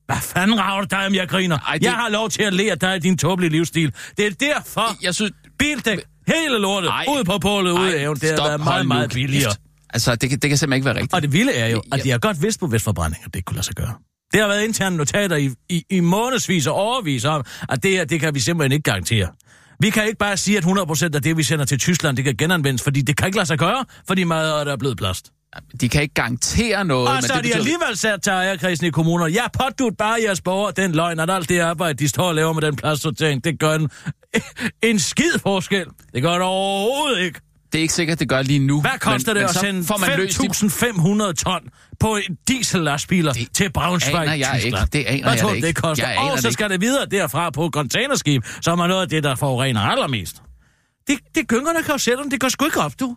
Hvad 0.06 0.16
fanden 0.22 0.58
rager 0.60 0.84
dig, 0.84 1.06
om 1.06 1.14
jeg 1.14 1.28
griner? 1.28 1.58
Ej, 1.58 1.74
det-. 1.74 1.82
Jeg 1.82 1.92
har 1.92 2.08
lov 2.08 2.30
til 2.30 2.42
at 2.42 2.52
lære 2.52 2.74
dig 2.74 3.02
din 3.02 3.18
tåbelige 3.18 3.50
livsstil. 3.50 3.92
Det 4.16 4.26
er 4.26 4.30
derfor, 4.30 4.96
Jeg 5.02 5.14
synes... 5.14 5.32
bildæk, 5.58 5.98
hele 6.26 6.58
lortet, 6.58 6.88
Ej. 6.88 7.04
ud 7.08 7.24
på 7.24 7.38
bålet, 7.38 7.72
ud 7.72 7.86
af 7.86 8.00
haven, 8.00 8.16
det 8.16 8.30
har 8.30 8.48
været 8.48 8.60
meget, 8.60 8.86
meget 8.86 9.10
billigere. 9.12 9.52
Altså, 9.90 10.14
det, 10.16 10.30
kan- 10.30 10.38
det 10.38 10.50
kan 10.50 10.58
simpelthen 10.58 10.76
ikke 10.78 10.84
være 10.84 10.94
rigtigt. 10.94 11.14
Og 11.14 11.22
det 11.22 11.32
vilde 11.32 11.52
er 11.52 11.68
jo, 11.68 11.82
at 11.92 12.04
de 12.04 12.10
har 12.10 12.18
godt 12.18 12.42
vidst 12.42 12.60
på 12.60 12.66
Vestforbrænding, 12.66 13.22
at 13.26 13.34
det 13.34 13.44
kunne 13.44 13.54
lade 13.54 13.66
sig 13.66 13.74
gøre. 13.74 13.94
Det 14.32 14.40
har 14.40 14.48
været 14.48 14.64
interne 14.64 14.96
notater 14.96 15.36
i, 15.36 15.50
i, 15.68 15.84
i 15.90 16.00
månedsvis 16.00 16.66
og 16.66 16.74
overvis 16.74 17.24
om, 17.24 17.44
at 17.68 17.82
det 17.82 17.90
her, 17.90 18.04
det 18.04 18.20
kan 18.20 18.34
vi 18.34 18.40
simpelthen 18.40 18.72
ikke 18.72 18.82
garantere. 18.82 19.28
Vi 19.80 19.90
kan 19.90 20.06
ikke 20.06 20.18
bare 20.18 20.36
sige, 20.36 20.58
at 20.58 20.64
100% 20.64 21.04
af 21.14 21.22
det, 21.22 21.36
vi 21.36 21.42
sender 21.42 21.64
til 21.64 21.78
Tyskland, 21.78 22.16
det 22.16 22.24
kan 22.24 22.36
genanvendes, 22.36 22.82
fordi 22.82 23.00
det 23.00 23.16
kan 23.16 23.26
ikke 23.26 23.36
lade 23.36 23.46
sig 23.46 23.58
gøre, 23.58 23.84
fordi 24.06 24.24
meget 24.24 24.58
af 24.58 24.64
det 24.64 24.72
er 24.72 24.76
blevet 24.76 24.96
plast. 24.98 25.30
De 25.80 25.88
kan 25.88 26.02
ikke 26.02 26.14
garantere 26.14 26.84
noget, 26.84 27.08
Og 27.08 27.14
men 27.14 27.22
så 27.22 27.26
det 27.26 27.34
har 27.34 27.40
de 27.42 27.42
betyder... 27.42 27.58
alligevel 27.58 27.96
sat 27.96 28.22
til 28.22 28.30
ejerkredsen 28.30 28.86
i 28.86 28.90
kommunerne. 28.90 29.34
Jeg 29.34 29.48
pådut 29.52 29.96
bare 29.96 30.16
jeres 30.26 30.40
borgere 30.40 30.72
den 30.76 30.92
løgn, 30.92 31.20
at 31.20 31.30
alt 31.30 31.48
det 31.48 31.60
arbejde, 31.60 31.94
de 31.98 32.08
står 32.08 32.28
og 32.28 32.34
laver 32.34 32.52
med 32.52 32.62
den 32.62 32.76
plastsortering, 32.76 33.44
det 33.44 33.60
gør 33.60 33.74
en, 33.74 33.90
en 34.90 34.98
skid 34.98 35.38
forskel. 35.42 35.86
Det 36.14 36.22
gør 36.22 36.32
det 36.32 36.42
overhovedet 36.42 37.20
ikke. 37.24 37.40
Det 37.72 37.78
er 37.78 37.82
ikke 37.82 37.94
sikkert, 37.94 38.18
det 38.20 38.28
gør 38.28 38.42
lige 38.42 38.58
nu. 38.58 38.80
Hvad 38.80 38.90
koster 39.00 39.34
men, 39.34 39.42
det 39.42 39.42
men 39.42 39.48
at 39.48 39.54
sende 39.54 39.84
får 39.84 39.96
man 39.96 40.10
løst 40.18 40.40
de- 40.42 41.26
5.500 41.28 41.32
ton 41.32 41.60
på 42.00 42.18
diesellastbiler 42.48 43.32
Det 43.32 43.48
til 43.54 43.72
Braunschweig, 43.72 44.22
aner 44.22 44.34
jeg 44.34 44.50
Tyskland? 44.60 44.94
ikke. 44.94 44.98
Det 44.98 45.04
aner 45.12 45.22
Hvad 45.22 45.32
jeg 45.32 45.40
tror 45.40 45.48
du, 45.48 45.54
ikke. 45.54 45.66
det 45.66 45.76
koster? 45.76 46.08
Jeg 46.08 46.18
Og 46.18 46.32
det 46.32 46.42
så 46.42 46.48
ikke. 46.48 46.52
skal 46.52 46.70
det 46.70 46.80
videre 46.80 47.06
derfra 47.06 47.50
på 47.50 47.70
containerskib, 47.72 48.42
som 48.60 48.78
er 48.78 48.86
noget 48.86 49.02
af 49.02 49.08
det, 49.08 49.22
der 49.24 49.34
forurener 49.34 49.80
allermest. 49.80 50.42
Det, 51.08 51.18
det 51.34 51.48
gyngerne 51.48 51.82
karusellerne, 51.82 52.30
det 52.30 52.40
går 52.40 52.48
sgu 52.48 52.64
ikke 52.64 52.80
op, 52.80 52.92
du. 53.00 53.16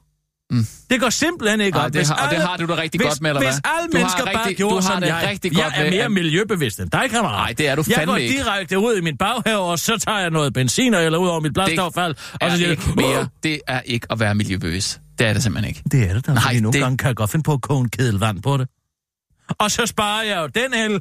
Mm. 0.52 0.66
Det 0.90 1.00
går 1.00 1.10
simpelthen 1.10 1.62
ikke 1.62 1.78
Ej, 1.78 1.86
op. 1.86 1.94
det 1.94 2.00
Hvis 2.00 2.10
har- 2.10 2.16
og 2.16 2.30
det 2.30 2.36
alle- 2.36 2.48
har 2.48 2.58
du 2.58 2.66
da 2.66 2.76
rigtig 2.76 3.00
hvis, 3.00 3.08
godt 3.08 3.22
med, 3.22 3.30
eller 3.30 3.42
Hvis 3.42 3.56
hvad? 3.56 3.72
alle 3.74 3.88
Du 3.92 3.98
har 3.98 4.04
mennesker 4.04 4.26
bare 4.26 4.38
rigtig- 4.40 4.58
gjorde 4.58 4.76
du 4.76 4.82
har 4.82 4.92
som 4.94 5.02
det 5.02 5.08
jeg. 5.08 5.28
rigtig 5.30 5.54
jeg 5.58 5.64
godt 5.64 5.74
er 5.76 5.84
med, 5.84 5.92
mere 5.92 6.04
at- 6.04 6.12
miljøbevidst 6.12 6.80
end 6.80 6.90
dig, 6.92 7.10
kammerat. 7.10 7.36
Nej, 7.38 7.54
det 7.58 7.68
er 7.68 7.76
du 7.76 7.84
Jeg 7.88 7.96
fandme 7.96 8.12
går 8.14 8.18
ikke. 8.18 8.38
direkte 8.38 8.80
ud 8.80 8.96
i 8.98 9.02
min 9.02 9.18
baghave, 9.18 9.60
og 9.64 9.80
så 9.80 9.98
tager 9.98 10.20
jeg 10.20 10.30
noget 10.30 10.54
benzin 10.54 10.94
eller 10.94 11.20
ud 11.20 11.28
over 11.28 11.40
mit 11.40 11.54
plastaffald. 11.54 12.14
Det 12.14 12.34
og 12.34 12.48
er 12.48 12.50
så 12.50 12.58
siger 12.58 12.70
ikke 12.72 12.84
jeg, 12.88 12.96
mere. 12.96 13.28
Det 13.44 13.62
er 13.68 13.82
ikke 13.82 14.08
at 14.12 14.20
være 14.20 14.36
miljøbevidst. 14.36 15.00
Det 15.20 15.28
er 15.28 15.34
det 15.34 15.44
simpelthen 15.44 15.70
ikke. 15.70 15.84
Det 15.92 16.10
er 16.10 16.14
det 16.14 16.28
da, 16.28 16.34
Nej, 16.34 16.54
nogle 16.60 16.74
det- 16.74 16.82
gange 16.82 16.98
kan 16.98 17.08
jeg 17.08 17.16
godt 17.16 17.32
finde 17.32 17.44
på 17.44 17.54
at 17.54 17.62
koge 17.62 17.82
en 17.82 17.90
kedel 17.90 18.20
vand 18.20 18.42
på 18.42 18.58
det. 18.58 18.68
Og 19.60 19.72
så 19.72 19.86
sparer 19.86 20.24
jeg 20.24 20.38
jo 20.38 20.48
den 20.48 20.74
el. 20.74 21.00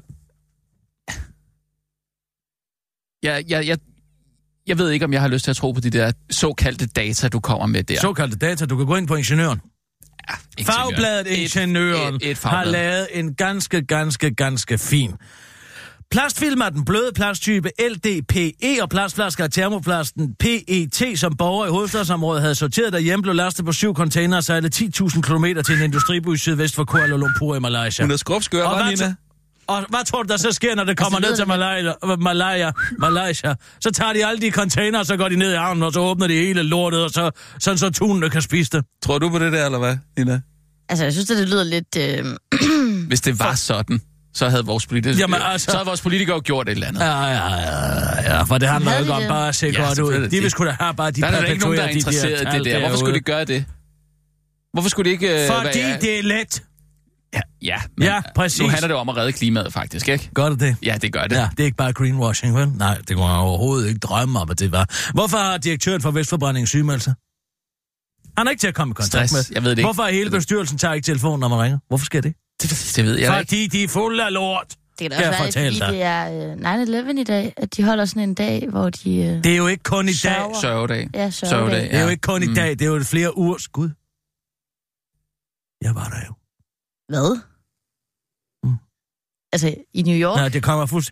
Jeg, 3.22 3.44
jeg, 3.48 3.66
jeg, 3.66 3.78
jeg 4.70 4.78
ved 4.78 4.90
ikke, 4.90 5.04
om 5.04 5.12
jeg 5.12 5.20
har 5.20 5.28
lyst 5.28 5.44
til 5.44 5.50
at 5.50 5.56
tro 5.56 5.72
på 5.72 5.80
de 5.80 5.90
der 5.90 6.12
såkaldte 6.30 6.86
data, 6.86 7.28
du 7.28 7.40
kommer 7.40 7.66
med 7.66 7.82
der. 7.84 8.00
Såkaldte 8.00 8.36
data. 8.36 8.66
Du 8.66 8.76
kan 8.76 8.86
gå 8.86 8.96
ind 8.96 9.08
på 9.08 9.14
ingeniøren. 9.14 9.60
Ingeniør. 10.58 10.72
Fagbladet 10.72 11.26
Et- 11.32 11.36
Ingeniøren 11.42 12.14
et- 12.14 12.22
et 12.30 12.38
har 12.38 12.50
fagblad. 12.50 12.72
lavet 12.72 13.06
en 13.12 13.34
ganske, 13.34 13.82
ganske, 13.86 14.34
ganske 14.34 14.78
fin. 14.78 15.12
Plastfilm 16.10 16.60
er 16.60 16.68
den 16.68 16.84
bløde 16.84 17.10
plasttype 17.14 17.70
LDPE, 17.90 18.82
og 18.82 18.88
plastflasker 18.90 19.44
er 19.44 19.48
termoplasten 19.48 20.34
PET, 20.38 21.12
som 21.18 21.36
borgere 21.36 21.68
i 21.68 21.70
hovedstadsområdet 21.70 22.42
havde 22.42 22.54
sorteret 22.54 22.92
derhjemme, 22.92 23.22
blev 23.22 23.34
lastet 23.34 23.64
på 23.64 23.72
syv 23.72 23.94
containere 23.94 24.38
og 24.38 24.44
sejlet 24.44 24.74
10.000 24.74 25.22
km 25.22 25.44
til 25.66 25.74
en 25.76 25.82
industriby 25.82 26.36
sydvest 26.36 26.74
for 26.74 26.84
Kuala 26.84 27.16
Lumpur 27.16 27.56
i 27.56 27.58
Malaysia. 27.58 28.04
Hun 28.04 28.10
er 28.10 28.16
skrubskør, 28.16 28.64
Og 28.64 28.78
var 28.78 28.90
Nina? 28.90 29.14
Og 29.70 29.84
hvad 29.88 30.04
tror 30.06 30.22
du, 30.22 30.28
der 30.28 30.36
så 30.36 30.52
sker, 30.52 30.74
når 30.74 30.84
det 30.84 30.96
kommer 30.96 31.16
Altså, 31.18 31.30
ned 31.30 31.36
til 31.36 31.46
Malaya, 31.48 31.92
Malaya, 32.18 32.70
Malaysia? 32.98 33.54
Så 33.80 33.90
tager 33.90 34.12
de 34.12 34.26
alle 34.26 34.40
de 34.40 34.50
containere, 34.50 35.04
så 35.04 35.16
går 35.16 35.28
de 35.28 35.36
ned 35.36 35.52
i 35.52 35.56
havnen, 35.56 35.82
og 35.82 35.92
så 35.92 36.00
åbner 36.00 36.26
de 36.26 36.34
hele 36.34 36.62
lortet, 36.62 37.04
og 37.04 37.10
så, 37.10 37.30
sådan 37.60 37.78
så 37.78 37.90
tunene 37.90 38.30
kan 38.30 38.42
spise 38.42 38.70
det. 38.72 38.84
Tror 39.02 39.18
du 39.18 39.28
på 39.30 39.38
det 39.38 39.52
der, 39.52 39.64
eller 39.66 39.78
hvad, 39.78 39.96
Nina? 40.18 40.40
Altså, 40.88 41.04
jeg 41.04 41.12
synes, 41.12 41.30
at 41.30 41.36
det 41.36 41.48
lyder 41.48 41.64
lidt... 41.64 41.96
Øh... 41.98 42.24
Hvis 43.08 43.20
det 43.20 43.38
var 43.38 43.54
sådan, 43.54 44.00
så 44.34 44.48
havde 44.48 44.64
vores 44.64 44.86
politikere, 44.86 45.18
Jamen, 45.20 45.40
altså- 45.42 45.64
så 45.70 45.76
havde 45.76 45.86
vores 45.86 46.00
politikere 46.00 46.34
jo 46.34 46.42
gjort 46.44 46.68
et 46.68 46.72
eller 46.72 46.86
andet. 46.86 47.00
Ja, 47.00 47.24
ja, 47.24 47.54
ja, 47.54 48.36
ja, 48.36 48.42
for 48.42 48.58
det 48.58 48.68
handler 48.68 48.92
jo 48.92 48.98
ikke 48.98 49.10
de 49.12 49.16
om 49.16 49.22
bare 49.28 49.48
at 49.48 49.54
se 49.54 49.66
Ja, 49.66 49.82
godt 49.86 49.98
ud. 49.98 50.28
De 50.28 50.40
vil 50.40 50.50
sgu 50.50 50.64
da 50.64 50.76
have 50.80 50.94
bare, 50.94 51.10
de 51.10 51.20
der 51.20 51.26
er 51.26 51.40
der 51.40 51.46
ikke 51.46 51.62
nogen, 51.64 51.78
der 51.78 51.84
er 51.84 51.88
de 51.88 51.92
interesseret 51.98 52.40
i 52.40 52.44
tal 52.44 52.64
det 52.64 52.72
der. 52.72 52.78
Hvorfor 52.80 52.96
skulle 52.96 53.14
de 53.14 53.20
gøre 53.20 53.44
det? 53.44 53.64
Hvorfor 54.72 54.88
skulle 54.88 55.08
de 55.10 55.12
ikke... 55.12 55.42
øh, 55.42 55.48
Fordi 55.50 55.78
være- 55.78 56.00
det 56.00 56.18
er 56.18 56.22
let. 56.22 56.62
Ja, 57.34 57.40
ja, 57.62 57.76
men 57.96 58.06
Ja, 58.08 58.22
præcis. 58.34 58.60
nu 58.60 58.68
handler 58.68 58.88
det 58.88 58.96
om 58.96 59.08
at 59.08 59.16
redde 59.16 59.32
klimaet, 59.32 59.72
faktisk, 59.72 60.08
ikke? 60.08 60.30
Gør 60.34 60.48
det 60.48 60.60
det? 60.60 60.76
Ja, 60.82 60.96
det 61.02 61.12
gør 61.12 61.22
det. 61.22 61.36
Ja, 61.36 61.48
det 61.50 61.60
er 61.60 61.64
ikke 61.64 61.76
bare 61.76 61.92
greenwashing, 61.92 62.56
vel? 62.56 62.68
Nej, 62.68 62.98
det 63.08 63.16
kunne 63.16 63.28
jeg 63.28 63.38
overhovedet 63.38 63.88
ikke 63.88 63.98
drømme 63.98 64.38
om, 64.40 64.50
at 64.50 64.58
det 64.58 64.72
var. 64.72 65.10
Hvorfor 65.14 65.38
har 65.38 65.56
direktøren 65.58 66.00
for 66.02 66.10
Vestforbrænding 66.10 66.68
sygemeldelse? 66.68 67.14
Han 68.38 68.46
er 68.46 68.50
ikke 68.50 68.60
til 68.60 68.68
at 68.68 68.74
komme 68.74 68.92
i 68.92 68.94
kontakt 68.94 69.30
Stress. 69.30 69.50
med. 69.50 69.54
Jeg 69.54 69.62
ved 69.62 69.70
det 69.70 69.78
ikke. 69.78 69.86
Hvorfor 69.86 70.02
er 70.02 70.10
hele 70.12 70.30
bestyrelsen 70.30 70.78
tager 70.78 70.94
ikke 70.94 71.04
telefonen, 71.06 71.40
når 71.40 71.48
man 71.48 71.58
ringer? 71.58 71.78
Hvorfor 71.88 72.04
sker 72.04 72.20
det? 72.20 72.34
Det, 72.62 72.92
det 72.96 73.04
ved 73.04 73.18
jeg 73.18 73.32
da 73.32 73.38
ikke. 73.38 73.48
Fordi 73.50 73.66
de 73.66 73.84
er 73.84 73.88
fulde 73.88 74.24
af 74.24 74.32
lort. 74.32 74.66
Det 74.98 75.10
kan 75.10 75.10
da 75.10 75.28
også 75.28 75.58
være, 75.60 75.70
fordi 75.72 75.78
dig? 75.78 75.88
det 75.88 76.02
er 76.02 77.06
øh, 77.06 77.06
9-11 77.16 77.20
i 77.20 77.24
dag, 77.24 77.52
at 77.56 77.76
de 77.76 77.84
holder 77.84 78.04
sådan 78.04 78.22
en 78.22 78.34
dag, 78.34 78.66
hvor 78.70 78.90
de... 78.90 79.16
Øh... 79.16 79.44
Det 79.44 79.52
er 79.52 79.56
jo 79.56 79.66
ikke 79.66 79.82
kun 79.82 80.08
i 80.08 80.12
dag. 80.12 80.50
Sørgedag. 80.60 81.08
Ja, 81.14 81.30
Sørgedag, 81.30 81.48
sørgedag. 81.58 81.82
Det 81.90 81.94
er 81.94 82.02
jo 82.02 82.08
ikke 82.08 82.20
kun 82.20 82.42
i 82.42 82.46
Mm. 82.46 82.54
dag. 82.54 82.70
Det 82.70 82.82
er 82.82 82.86
jo 82.86 83.02
flere 83.04 83.38
ugers 83.38 83.68
Gud. 83.68 83.90
Jeg 85.82 85.94
var 85.94 86.08
der 86.08 86.26
jo. 86.28 86.34
Hvad? 87.10 87.40
Mm. 88.64 88.76
Altså, 89.52 89.74
i 89.94 90.02
New 90.02 90.16
York? 90.16 90.36
Nej, 90.36 90.48
det 90.48 90.62
kommer 90.62 90.86
fuldst... 90.86 91.10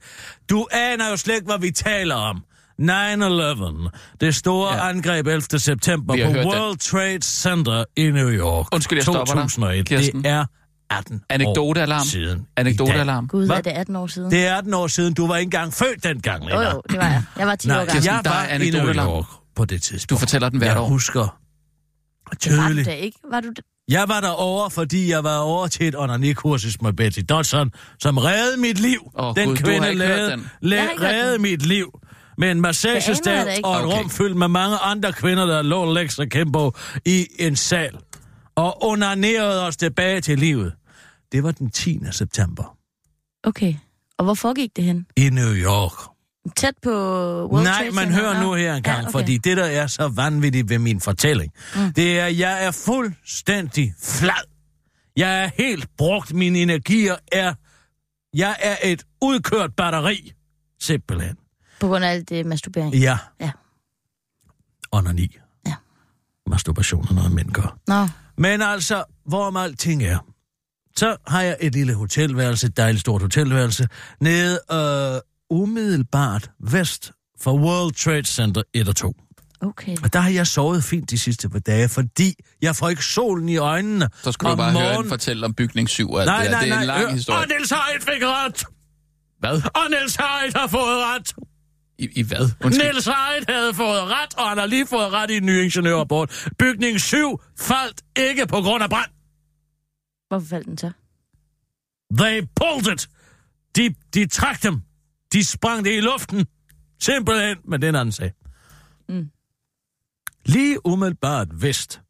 Du 0.51 0.67
aner 0.73 1.11
jo 1.11 1.17
slet 1.17 1.35
ikke, 1.35 1.47
hvad 1.47 1.59
vi 1.59 1.71
taler 1.71 2.15
om. 2.15 2.45
9-11. 2.81 3.91
Det 4.21 4.35
store 4.35 4.75
Ja. 4.75 4.89
angreb 4.89 5.27
11. 5.27 5.59
september 5.59 6.15
på 6.17 6.33
hørt 6.33 6.35
det. 6.35 6.47
World 6.47 6.79
Trade 6.79 7.23
Center 7.23 7.85
i 7.97 8.11
New 8.11 8.29
York. 8.31 8.67
Undskyld, 8.75 8.97
jeg 8.97 9.03
stopper 9.03 9.25
dig, 9.25 9.43
2001. 9.43 9.87
Kirsten. 9.89 10.25
Det 10.25 10.31
er 10.31 10.45
18 10.91 11.23
Anekdotealarm. 11.29 12.01
år 12.01 12.05
siden. 12.05 12.47
Anekdotealarm. 12.57 13.29
Gud, 13.29 13.47
Hvad? 13.47 13.57
er 13.57 13.61
det 13.61 13.71
18 13.71 13.97
år 13.97 14.07
siden? 14.07 14.31
Det 14.31 14.47
er 14.47 14.55
18 14.57 14.75
år 14.75 14.87
siden. 14.87 15.15
Du 15.15 15.27
var 15.27 15.37
ikke 15.37 15.47
engang 15.47 15.73
født 15.75 16.05
dengang, 16.05 16.45
Lena. 16.45 16.61
Jo, 16.63 16.71
jo, 16.71 16.83
det 16.91 16.99
var 16.99 17.05
jeg. 17.09 17.23
Jeg 17.39 17.47
var 17.47 17.57
10 17.57 17.69
Nej, 17.69 17.77
år 17.77 17.85
gammel. 17.85 18.05
Jeg 18.05 18.21
der 18.25 18.31
var 18.31 18.43
er 18.43 18.55
i 18.59 18.71
New. 18.71 18.95
York 18.95 19.27
på 19.57 19.65
det 19.65 19.83
tidspunkt. 19.83 20.11
Du 20.11 20.17
fortæller 20.19 20.49
den 20.49 20.59
hvert 20.59 20.71
jeg 20.71 20.81
år. 20.81 20.89
husker 20.89 21.21
Det 21.23 21.33
var 22.31 22.33
du 22.33 22.37
Tydeligt. 22.69 22.87
da 22.87 22.93
ikke. 22.95 23.19
Var 23.31 23.41
du? 23.41 23.53
Jeg 23.89 24.09
var 24.09 24.21
derovre, 24.21 24.71
fordi 24.71 25.11
jeg 25.11 25.25
var 25.25 25.39
over 25.39 25.67
til 25.67 25.89
et 25.89 25.95
onanikursus 25.99 26.83
med 26.83 26.93
Betty 26.93 27.21
Dodson, 27.29 27.71
som 27.99 28.19
reddede 28.19 28.61
mit 28.61 28.81
liv. 28.81 29.11
Åh, 29.19 29.35
den 29.37 29.49
har 29.49 29.57
kvinde 29.57 29.95
lavede, 29.95 30.31
den. 30.31 30.41
la- 30.63 31.03
reddede 31.05 31.39
mit 31.39 31.67
liv. 31.67 32.01
Med 32.39 32.51
en 32.51 32.61
massagestav 32.61 33.47
og 33.47 33.53
et 33.53 33.61
Okay. 33.65 33.99
rum 33.99 34.11
fyldt 34.11 34.37
med 34.37 34.49
mange 34.49 34.77
andre 34.77 35.13
kvinder, 35.13 35.47
der 35.47 35.63
lå 35.63 35.93
Lex 35.93 36.19
og 36.19 36.27
Kempo 36.29 36.73
i 37.05 37.27
en 37.39 37.57
sal. 37.57 37.99
Og 38.57 38.85
onanerede 38.85 39.67
os 39.67 39.77
tilbage 39.77 40.21
til 40.21 40.39
livet. 40.39 40.73
Det 41.33 41.43
var 41.45 41.51
den 41.51 41.71
10. 41.71 41.99
september 42.11 42.77
Okay. 43.45 43.75
Og 44.19 44.25
hvor 44.25 44.35
foregik 44.35 44.71
det 44.77 44.85
hen? 44.85 45.07
i 45.17 45.31
New 45.31 45.53
York. 45.55 46.11
Tæt 46.57 46.75
på 46.83 46.91
World 46.91 47.65
Nej, 47.65 47.73
Trade 47.73 47.91
man 47.91 48.13
hører 48.13 48.43
nu 48.43 48.55
her 48.55 48.75
engang, 48.75 48.97
Ja, 48.97 49.03
okay. 49.03 49.13
fordi 49.13 49.39
det, 49.39 49.57
der 49.57 49.65
er 49.65 49.87
så 49.87 50.09
vanvittigt 50.09 50.69
ved 50.69 50.79
min 50.79 51.01
fortælling, 51.01 51.53
mm. 51.77 51.93
det 51.93 52.19
er, 52.21 52.25
at 52.25 52.39
jeg 52.39 52.65
er 52.67 52.71
fuldstændig 52.71 53.95
flad. 54.03 54.49
Jeg 55.17 55.45
er 55.45 55.51
helt 55.59 55.89
brugt. 55.99 56.33
Mine 56.35 56.59
energier 56.59 57.17
er... 57.33 57.55
Jeg 58.35 58.57
er 58.61 58.77
et 58.83 59.05
udkørt 59.23 59.71
batteri. 59.77 60.33
Simpelthen. 60.81 61.37
På 61.81 61.87
grund 61.89 62.05
af 62.05 62.11
alt 62.11 62.29
det 62.29 62.47
masturbering? 62.47 62.95
Ja. 62.95 63.19
Ja. 63.41 63.51
Onani. 64.93 65.37
Ja. 65.67 65.75
Masturbation 66.47 67.07
er 67.11 67.13
noget, 67.15 67.33
mænd 67.33 67.51
gør. 67.51 67.79
Nå, 67.87 68.09
Men 68.39 68.63
altså, 68.63 69.05
hvorom 69.27 69.57
alting 69.57 70.03
er, 70.03 70.19
så 70.97 71.17
har 71.27 71.43
jeg 71.43 71.57
et 71.61 71.73
lille 71.73 71.95
hotelværelse, 71.95 72.67
et 72.67 72.77
dejligt 72.77 73.01
stort 73.01 73.23
hotelværelse, 73.23 73.89
nede 74.21 74.61
øh, 74.73 75.21
umiddelbart 75.51 76.51
vest 76.61 77.13
for 77.41 77.53
World 77.59 77.95
Trade 77.95 78.25
Center 78.25 78.63
1 78.75 78.89
og 78.89 78.97
2. 78.97 79.15
okay. 79.61 79.97
Og 80.03 80.13
der 80.13 80.19
har 80.21 80.31
jeg 80.31 80.47
sovet 80.47 80.85
fint 80.85 81.11
de 81.11 81.19
sidste 81.19 81.49
par 81.49 81.59
dage, 81.59 81.89
fordi 81.89 82.35
jeg 82.63 82.77
får 82.77 82.89
ikke 82.89 83.05
solen 83.05 83.49
i 83.49 83.57
øjnene. 83.57 84.09
Så 84.23 84.33
skulle 84.33 84.51
du 84.51 84.57
bare 84.57 84.73
høre 84.73 84.83
morgenen. 84.83 85.05
en 85.05 85.09
fortælle 85.09 85.45
om 85.47 85.55
bygning 85.55 85.89
7 85.89 86.11
og 86.11 86.21
alt 86.21 86.27
Nej, 86.27 86.43
det 86.43 86.51
nej, 86.51 86.61
Det 86.61 86.71
er 86.71 86.75
nej. 86.75 86.81
en 86.83 86.87
lang 86.87 87.01
hør. 87.01 87.11
historie. 87.13 87.39
Og 87.41 87.47
Niels 87.49 87.71
Heidt 87.71 88.05
fik 88.05 88.23
ret. 88.23 88.65
Hvad? 89.39 89.63
Og 89.75 89.91
Niels 89.91 90.17
Heidt 90.17 90.57
har 90.57 90.67
fået 90.67 90.99
ret. 91.15 91.35
I, 91.99 92.09
I 92.17 92.23
hvad? 92.23 92.51
Undskyld. 92.65 92.85
Niels 92.85 93.05
Heidt 93.07 93.51
havde 93.51 93.75
fået 93.75 94.03
ret, 94.03 94.35
og 94.39 94.49
han 94.49 94.59
har 94.59 94.67
lige 94.67 94.87
fået 94.87 95.13
ret 95.13 95.31
i 95.31 95.37
en 95.37 95.47
ny 95.47 95.63
ingeniørrapport. 95.63 96.49
Bygning 96.59 97.01
7 97.01 97.41
faldt 97.59 98.03
ikke 98.17 98.47
på 98.47 98.57
grund 98.61 98.83
af 98.83 98.91
brand. 98.91 99.11
Hvorfor 100.29 100.47
faldt 100.47 100.67
den 100.67 100.79
så? 100.79 100.91
They 102.19 102.43
pulled 102.57 102.93
it. 102.95 103.09
De, 103.77 103.95
de 104.15 104.27
trak 104.27 104.63
dem. 104.63 104.83
De 105.33 105.45
sprang 105.45 105.85
det 105.85 105.97
i 105.97 106.01
luften. 106.01 106.47
Simpelthen, 107.01 107.57
men 107.65 107.83
den 107.83 107.95
anden 107.95 108.13
sag. 108.13 108.33
Mm. 109.09 109.31
Lige 110.47 110.87
umiddelbart 110.87 111.49
vest 111.63 112.01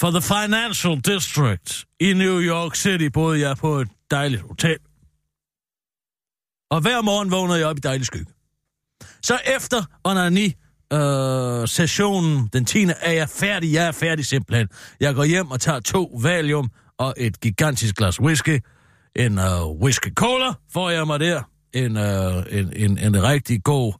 for 0.00 0.10
The 0.10 0.22
Financial 0.22 1.00
District 1.00 1.84
i 2.00 2.12
New 2.12 2.40
York 2.40 2.74
City 2.74 3.04
boede 3.12 3.40
jeg 3.40 3.56
på 3.56 3.80
et 3.80 3.88
dejligt 4.10 4.42
hotel. 4.42 4.78
Og 6.70 6.80
hver 6.80 7.02
morgen 7.02 7.30
vågnede 7.30 7.58
jeg 7.58 7.66
op 7.66 7.76
i 7.76 7.80
dejlig 7.80 8.06
skygge. 8.06 8.32
Så 9.22 9.38
efter 9.56 9.84
onani 10.04 10.54
øh, 10.92 11.68
sessionen 11.68 12.48
den 12.52 12.64
10. 12.64 12.86
er 13.00 13.12
jeg 13.12 13.28
færdig. 13.28 13.72
Jeg 13.72 13.86
er 13.86 13.92
færdig 13.92 14.26
simpelthen. 14.26 14.68
Jeg 15.00 15.14
går 15.14 15.24
hjem 15.24 15.50
og 15.50 15.60
tager 15.60 15.80
to 15.80 16.18
Valium 16.22 16.70
og 16.98 17.14
et 17.16 17.40
gigantisk 17.40 17.96
glas 17.96 18.20
whisky. 18.20 18.60
En 19.16 19.38
øh, 19.38 19.66
whisky 19.66 20.14
cola 20.14 20.52
får 20.72 20.90
jeg 20.90 21.06
mig 21.06 21.20
der. 21.20 21.42
En, 21.84 21.96
øh, 21.96 22.44
en, 22.50 22.72
en, 22.76 22.98
en 22.98 23.22
rigtig 23.22 23.64
god 23.64 23.92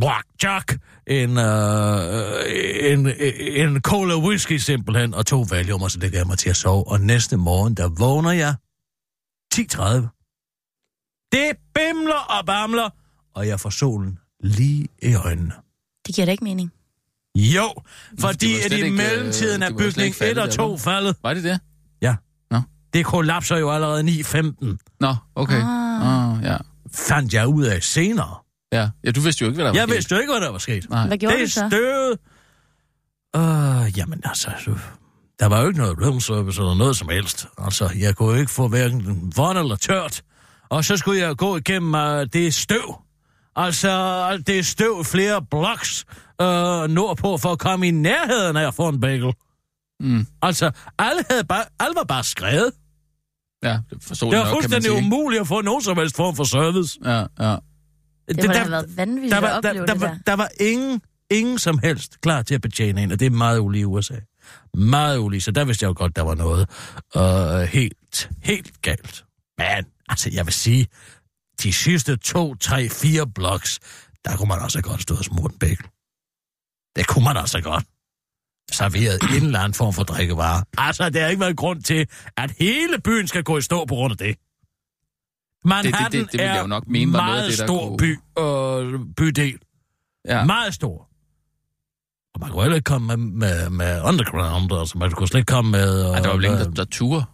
Black 0.00 0.26
Jack, 0.42 0.78
en, 1.06 1.38
øh, 1.38 2.92
en, 2.92 3.06
en 3.66 3.80
cola 3.82 4.16
whisky 4.16 4.56
simpelthen, 4.56 5.14
og 5.14 5.26
to 5.26 5.46
valium, 5.50 5.82
og 5.82 5.90
så 5.90 5.98
lægger 5.98 6.18
jeg 6.18 6.26
mig 6.26 6.38
til 6.38 6.50
at 6.50 6.56
sove. 6.56 6.88
Og 6.88 7.00
næste 7.00 7.36
morgen, 7.36 7.74
der 7.74 7.88
vågner 7.88 8.30
jeg 8.30 8.54
10.30. 9.54 11.28
Det 11.32 11.56
bimler 11.74 12.38
og 12.38 12.46
bamler, 12.46 12.90
og 13.34 13.48
jeg 13.48 13.60
får 13.60 13.70
solen 13.70 14.18
lige 14.40 14.88
i 15.02 15.14
øjnene. 15.14 15.52
Det 16.06 16.14
giver 16.14 16.24
da 16.24 16.32
ikke 16.32 16.44
mening. 16.44 16.72
Jo, 17.36 17.74
fordi 18.20 18.54
at 18.64 18.72
i 18.72 18.90
mellemtiden 18.90 19.62
øh, 19.62 19.68
er 19.68 19.72
bygning 19.78 20.06
ikke 20.06 20.16
faldet 20.16 20.36
1 20.36 20.42
og 20.42 20.48
der, 20.48 20.56
2 20.56 20.70
vel? 20.70 20.78
faldet. 20.78 21.16
Var 21.22 21.34
det 21.34 21.44
det? 21.44 21.60
Ja. 22.02 22.16
Nå. 22.50 22.60
Det 22.92 23.06
kollapser 23.06 23.56
jo 23.56 23.70
allerede 23.70 24.02
9.15, 24.02 24.76
Nå, 25.00 25.14
okay. 25.34 25.62
Ah. 25.62 26.36
Ah, 26.36 26.44
ja. 26.44 26.56
Fandt 26.94 27.34
jeg 27.34 27.46
ud 27.48 27.64
af 27.64 27.82
senere. 27.82 28.34
ja. 28.72 28.88
Ja, 29.04 29.10
du 29.10 29.20
vidste 29.20 29.42
jo 29.42 29.46
ikke, 29.48 29.56
hvad 29.56 29.64
der 29.64 29.70
var 29.70 29.76
Jeg 29.78 29.88
sket. 29.88 29.94
vidste 29.96 30.14
jo 30.14 30.20
ikke, 30.20 30.32
hvad 30.32 30.40
der 30.40 30.50
var 30.50 30.58
sket. 30.58 30.90
Nej. 30.90 31.06
Hvad 31.06 31.18
gjorde 31.18 31.34
det 31.38 31.46
du 31.46 31.50
så? 31.50 31.68
støvede. 31.70 32.18
Øh, 33.36 33.98
jamen 33.98 34.20
altså, 34.24 34.50
så- 34.64 34.78
der 35.40 35.46
var 35.46 35.60
jo 35.62 35.66
ikke 35.68 35.78
noget 35.80 35.98
room 36.06 36.20
service 36.20 36.60
eller 36.60 36.74
noget 36.74 36.96
som 36.96 37.08
helst. 37.08 37.46
Altså, 37.58 37.90
jeg 37.98 38.16
kunne 38.16 38.32
jo 38.34 38.40
ikke 38.40 38.50
få 38.52 38.68
hverken 38.68 39.32
vådt 39.36 39.56
eller 39.58 39.76
tørt. 39.76 40.22
Og 40.68 40.84
så 40.84 40.96
skulle 40.96 41.20
jeg 41.20 41.36
gå 41.36 41.56
igennem 41.56 41.94
uh, 41.94 42.00
det 42.32 42.54
støv. 42.54 42.94
Altså, 43.56 44.36
det 44.46 44.58
er 44.58 44.62
støv 44.62 45.04
flere 45.04 45.42
blocks 45.50 46.04
uh, 46.42 46.46
nordpå 46.90 47.36
for 47.38 47.52
at 47.52 47.58
komme 47.58 47.88
i 47.88 47.90
nærheden 47.90 48.56
af 48.56 48.66
at 48.66 48.74
få 48.74 48.88
en 48.88 49.00
bagel. 49.00 49.32
Mm. 50.00 50.26
Altså, 50.42 50.70
alle, 50.98 51.24
havde 51.30 51.44
bare, 51.44 51.64
alle 51.80 51.94
var 51.96 52.04
bare 52.04 52.24
skrevet. 52.24 52.70
Ja, 53.62 53.78
det 53.90 54.02
forstod 54.02 54.30
Det 54.30 54.38
var 54.38 54.44
nok, 54.44 54.50
kan 54.50 54.54
man 54.54 54.62
fuldstændig 54.62 54.90
sige. 54.90 55.06
umuligt 55.06 55.40
at 55.40 55.46
få 55.46 55.60
nogen 55.62 55.82
som 55.82 55.96
helst 55.96 56.16
form 56.16 56.36
for 56.36 56.44
service. 56.44 56.98
Ja, 57.04 57.18
ja. 57.18 57.56
Det 58.28 58.36
da 58.36 58.58
have 58.58 58.70
været 58.70 58.96
vanvittigt 58.96 59.30
der 59.30 59.36
at 59.36 59.42
var, 59.42 59.56
opleve 59.56 59.74
der, 59.74 59.80
det 59.80 59.88
der, 59.88 59.94
der. 59.94 60.08
var, 60.08 60.18
der 60.26 60.32
var 60.32 60.48
ingen, 60.60 61.02
ingen 61.30 61.58
som 61.58 61.78
helst 61.78 62.20
klar 62.20 62.42
til 62.42 62.54
at 62.54 62.60
betjene 62.60 63.02
en, 63.02 63.12
og 63.12 63.20
det 63.20 63.26
er 63.26 63.30
meget 63.30 63.58
ulige 63.58 63.80
i 63.80 63.84
USA. 63.84 64.14
Meget 64.74 65.18
ulige, 65.18 65.40
så 65.40 65.50
der 65.50 65.64
vidste 65.64 65.84
jeg 65.84 65.88
jo 65.88 65.94
godt, 65.96 66.16
der 66.16 66.22
var 66.22 66.34
noget 66.34 66.68
uh, 67.16 67.68
helt, 67.68 68.30
helt 68.42 68.82
galt. 68.82 69.24
Men, 69.58 69.84
altså, 70.08 70.30
jeg 70.32 70.46
vil 70.46 70.52
sige, 70.52 70.86
de 71.62 71.72
sidste 71.72 72.16
to, 72.16 72.54
tre, 72.54 72.88
fire 72.88 73.26
blocks, 73.26 73.78
der 74.24 74.36
kunne 74.36 74.48
man 74.48 74.58
også 74.58 74.82
godt 74.82 75.02
stå 75.02 75.14
og 75.14 75.24
smurt 75.24 75.52
en 75.52 75.58
bagel. 75.58 75.84
Det 76.96 77.06
kunne 77.06 77.24
man 77.24 77.36
også 77.36 77.60
godt. 77.60 77.84
Serveret 78.72 79.22
en 79.22 79.44
eller 79.46 79.58
anden 79.58 79.74
form 79.74 79.92
for 79.92 80.02
drikkevarer. 80.02 80.62
Altså, 80.78 81.10
der 81.10 81.20
har 81.20 81.28
ikke 81.28 81.40
været 81.40 81.56
grund 81.56 81.82
til, 81.82 82.06
at 82.36 82.52
hele 82.58 83.00
byen 83.04 83.26
skal 83.28 83.42
gå 83.42 83.58
i 83.58 83.62
stå 83.62 83.84
på 83.84 83.94
grund 83.94 84.10
af 84.12 84.18
det. 84.18 84.36
Manhattan 85.64 86.12
det- 86.12 86.32
det 86.32 86.40
vil 86.40 86.40
jeg 86.46 86.56
er 86.56 86.60
jo 86.60 86.66
nok 86.66 86.84
mene 86.86 87.12
var 87.12 87.18
noget 87.26 87.30
af 87.32 87.38
meget 87.38 87.50
det, 87.50 87.58
der 87.58 87.66
stor 87.66 87.88
kunne- 87.88 87.96
by, 87.96 88.18
øh, 88.38 89.00
bydel. 89.16 89.58
ja. 90.28 90.44
Meget 90.44 90.74
stor. 90.74 91.06
Og 92.34 92.40
man 92.40 92.50
kunne 92.50 92.62
heller 92.62 92.76
ikke 92.76 92.84
komme 92.84 93.16
med, 93.16 93.16
med, 93.16 93.70
med 93.70 94.02
underground, 94.02 94.72
altså 94.72 94.98
man 94.98 95.10
kunne 95.10 95.28
slet 95.28 95.40
ikke 95.40 95.52
komme 95.52 95.70
med... 95.70 96.02
Ej, 96.04 96.18
der 96.20 96.28
var 96.28 96.36
vel 96.36 96.44
ingen, 96.44 96.58
der, 96.58 96.70
der 96.70 96.84
turde. 96.84 97.24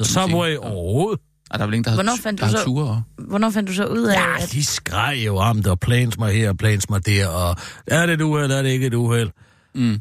The 0.00 0.04
Subway 0.08 0.56
overhovedet. 0.56 1.20
Ej, 1.50 1.56
der 1.56 1.64
var 1.64 1.66
vel 1.66 1.74
ingen, 1.74 1.84
der 1.84 1.90
havde, 1.90 2.02
Hvornår 2.02 2.16
fandt 2.22 2.40
du 2.40 2.44
der 2.44 2.46
havde 2.46 2.58
så- 2.58 2.64
ture. 2.64 3.02
Hvornår 3.28 3.50
fandt 3.50 3.68
du 3.68 3.74
så 3.74 3.86
ud 3.86 4.02
af, 4.02 4.14
Ja, 4.14 4.42
at... 4.42 4.52
de 4.52 4.64
skreg 4.64 5.22
jo 5.26 5.36
om 5.36 5.56
det, 5.56 5.66
og 5.66 5.80
planes 5.80 6.18
mig 6.18 6.32
her, 6.34 6.48
og 6.48 6.56
planes 6.56 6.90
mig 6.90 7.06
der, 7.06 7.26
og 7.28 7.56
er 7.86 8.06
det 8.06 8.12
et 8.12 8.20
uheld, 8.20 8.52
er 8.52 8.62
det 8.62 8.70
ikke 8.70 8.86
et 8.86 8.94
uheld? 8.94 9.30
Mm. 9.74 10.00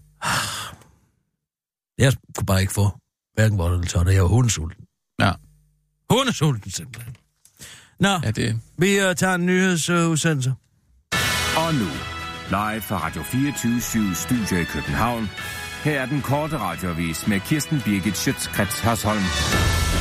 Jeg 1.98 2.14
kunne 2.38 2.46
bare 2.46 2.62
ikke 2.62 2.74
få 2.74 2.90
hverken 3.34 3.58
vold 3.58 3.74
eller 3.74 3.88
tørt, 3.88 4.08
og 4.08 4.14
jeg 4.14 4.24
var 4.24 4.28
hundesulten. 4.28 4.86
Ja. 5.22 5.32
Hundesulten 6.10 6.72
simpelthen. 6.72 7.16
Nå, 8.00 8.10
ja. 8.10 8.32
Det... 8.32 8.60
vi 8.78 9.00
uh, 9.00 9.16
tager 9.16 9.36
en 9.36 9.46
nyhedsudsendelse. 9.46 10.54
Og 11.58 11.74
nu, 11.74 11.88
live 12.50 12.82
fra 12.82 12.98
Radio 13.06 13.24
24 13.24 14.16
Studio 14.16 14.58
i 14.58 14.64
København. 14.64 15.30
Her 15.84 16.02
er 16.02 16.06
den 16.06 16.22
korte 16.22 16.58
radiovis 16.58 17.28
med 17.28 17.40
Kirsten 17.40 17.82
Birgit 17.86 18.18
Schøtzgrads 18.18 18.80
Hasholm. 18.80 19.24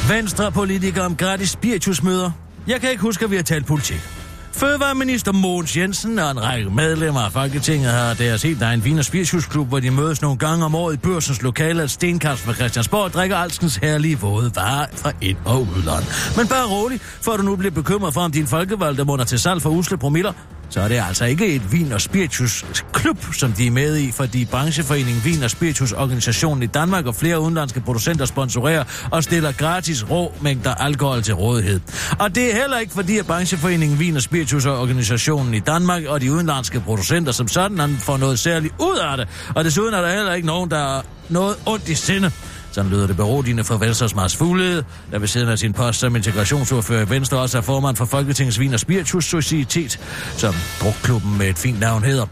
Venstre 0.08 0.52
politikere 0.52 1.04
om 1.04 1.16
gratis 1.16 1.50
spiritusmøder. 1.50 2.30
Jeg 2.66 2.80
kan 2.80 2.90
ikke 2.90 3.02
huske, 3.02 3.24
at 3.24 3.30
vi 3.30 3.36
har 3.36 3.42
talt 3.42 3.66
politik. 3.66 4.19
Fødevareminister 4.52 5.32
Mogens 5.32 5.76
Jensen 5.76 6.18
og 6.18 6.30
en 6.30 6.42
række 6.42 6.70
medlemmer 6.70 7.20
af 7.20 7.32
Folketinget 7.32 7.90
har 7.90 8.14
deres 8.14 8.42
helt 8.42 8.62
egen 8.62 8.84
vin- 8.84 8.98
og 8.98 9.04
spiritusklub, 9.04 9.68
hvor 9.68 9.80
de 9.80 9.90
mødes 9.90 10.22
nogle 10.22 10.38
gange 10.38 10.64
om 10.64 10.74
året 10.74 10.94
i 10.94 10.96
børsens 10.96 11.42
lokale 11.42 11.82
at 11.82 11.90
stenkast 11.90 12.42
fra 12.42 12.52
Christiansborg 12.52 13.04
og 13.04 13.12
drikker 13.12 13.36
alskens 13.36 13.76
herlige 13.76 14.18
våde 14.18 14.52
varer 14.54 14.86
fra 14.96 15.12
ind- 15.20 15.36
og 15.44 15.60
udland. 15.76 16.04
Men 16.36 16.48
bare 16.48 16.66
rolig, 16.70 17.00
for 17.02 17.36
du 17.36 17.42
nu 17.42 17.56
bliver 17.56 17.70
bekymret 17.70 18.14
for, 18.14 18.20
om 18.20 18.32
din 18.32 18.46
folkevalgte 18.46 19.04
munder 19.04 19.24
til 19.24 19.38
salg 19.38 19.62
for 19.62 19.70
usle 19.70 19.98
promiller, 19.98 20.32
så 20.70 20.80
er 20.80 20.88
det 20.88 21.02
altså 21.08 21.24
ikke 21.24 21.54
et 21.54 21.72
vin- 21.72 21.92
og 21.92 22.00
spiritusklub, 22.00 23.34
som 23.34 23.52
de 23.52 23.66
er 23.66 23.70
med 23.70 23.96
i, 23.96 24.12
fordi 24.12 24.44
brancheforeningen 24.44 25.24
Vin- 25.24 25.42
og 25.42 25.50
Spiritusorganisationen 25.50 26.62
i 26.62 26.66
Danmark 26.66 27.06
og 27.06 27.14
flere 27.14 27.40
udenlandske 27.40 27.80
producenter 27.80 28.24
sponsorerer 28.24 28.84
og 29.10 29.24
stiller 29.24 29.52
gratis 29.52 30.10
rå 30.10 30.34
mængder 30.40 30.74
alkohol 30.74 31.22
til 31.22 31.34
rådighed. 31.34 31.80
Og 32.18 32.34
det 32.34 32.50
er 32.50 32.60
heller 32.60 32.78
ikke 32.78 32.92
fordi, 32.92 33.18
at 33.18 33.26
brancheforeningen 33.26 33.98
Vin- 33.98 34.16
og 34.16 34.22
Spiritusorganisationen 34.22 35.54
i 35.54 35.60
Danmark 35.60 36.04
og 36.04 36.20
de 36.20 36.32
udenlandske 36.32 36.80
producenter 36.80 37.32
som 37.32 37.48
sådan 37.48 37.96
får 37.96 38.16
noget 38.16 38.38
særligt 38.38 38.74
ud 38.78 38.98
af 38.98 39.16
det. 39.16 39.28
Og 39.54 39.64
desuden 39.64 39.94
er 39.94 40.00
der 40.00 40.14
heller 40.14 40.34
ikke 40.34 40.46
nogen, 40.46 40.70
der 40.70 40.98
er 40.98 41.02
noget 41.28 41.56
ondt 41.66 41.88
i 41.88 41.94
sinde 41.94 42.30
sådan 42.72 42.90
lyder 42.90 43.06
det 43.06 43.16
berodigende 43.16 43.64
for 43.64 43.76
Venstres 43.76 44.14
Mars 44.14 44.36
Fuglede, 44.36 44.84
der 45.12 45.18
ved 45.18 45.28
siden 45.28 45.48
af 45.48 45.58
sin 45.58 45.72
post 45.72 46.00
som 46.00 46.16
integrationsordfører 46.16 47.06
i 47.06 47.10
Venstre 47.10 47.38
også 47.38 47.58
er 47.58 47.62
formand 47.62 47.96
for 47.96 48.04
Folketingets 48.04 48.60
Vin 48.60 48.74
og 48.74 48.80
Spiritus 48.80 49.24
Societet, 49.24 50.00
som 50.36 50.54
drukklubben 50.80 51.38
med 51.38 51.48
et 51.48 51.58
fint 51.58 51.80
navn 51.80 52.04
hedder. 52.04 52.26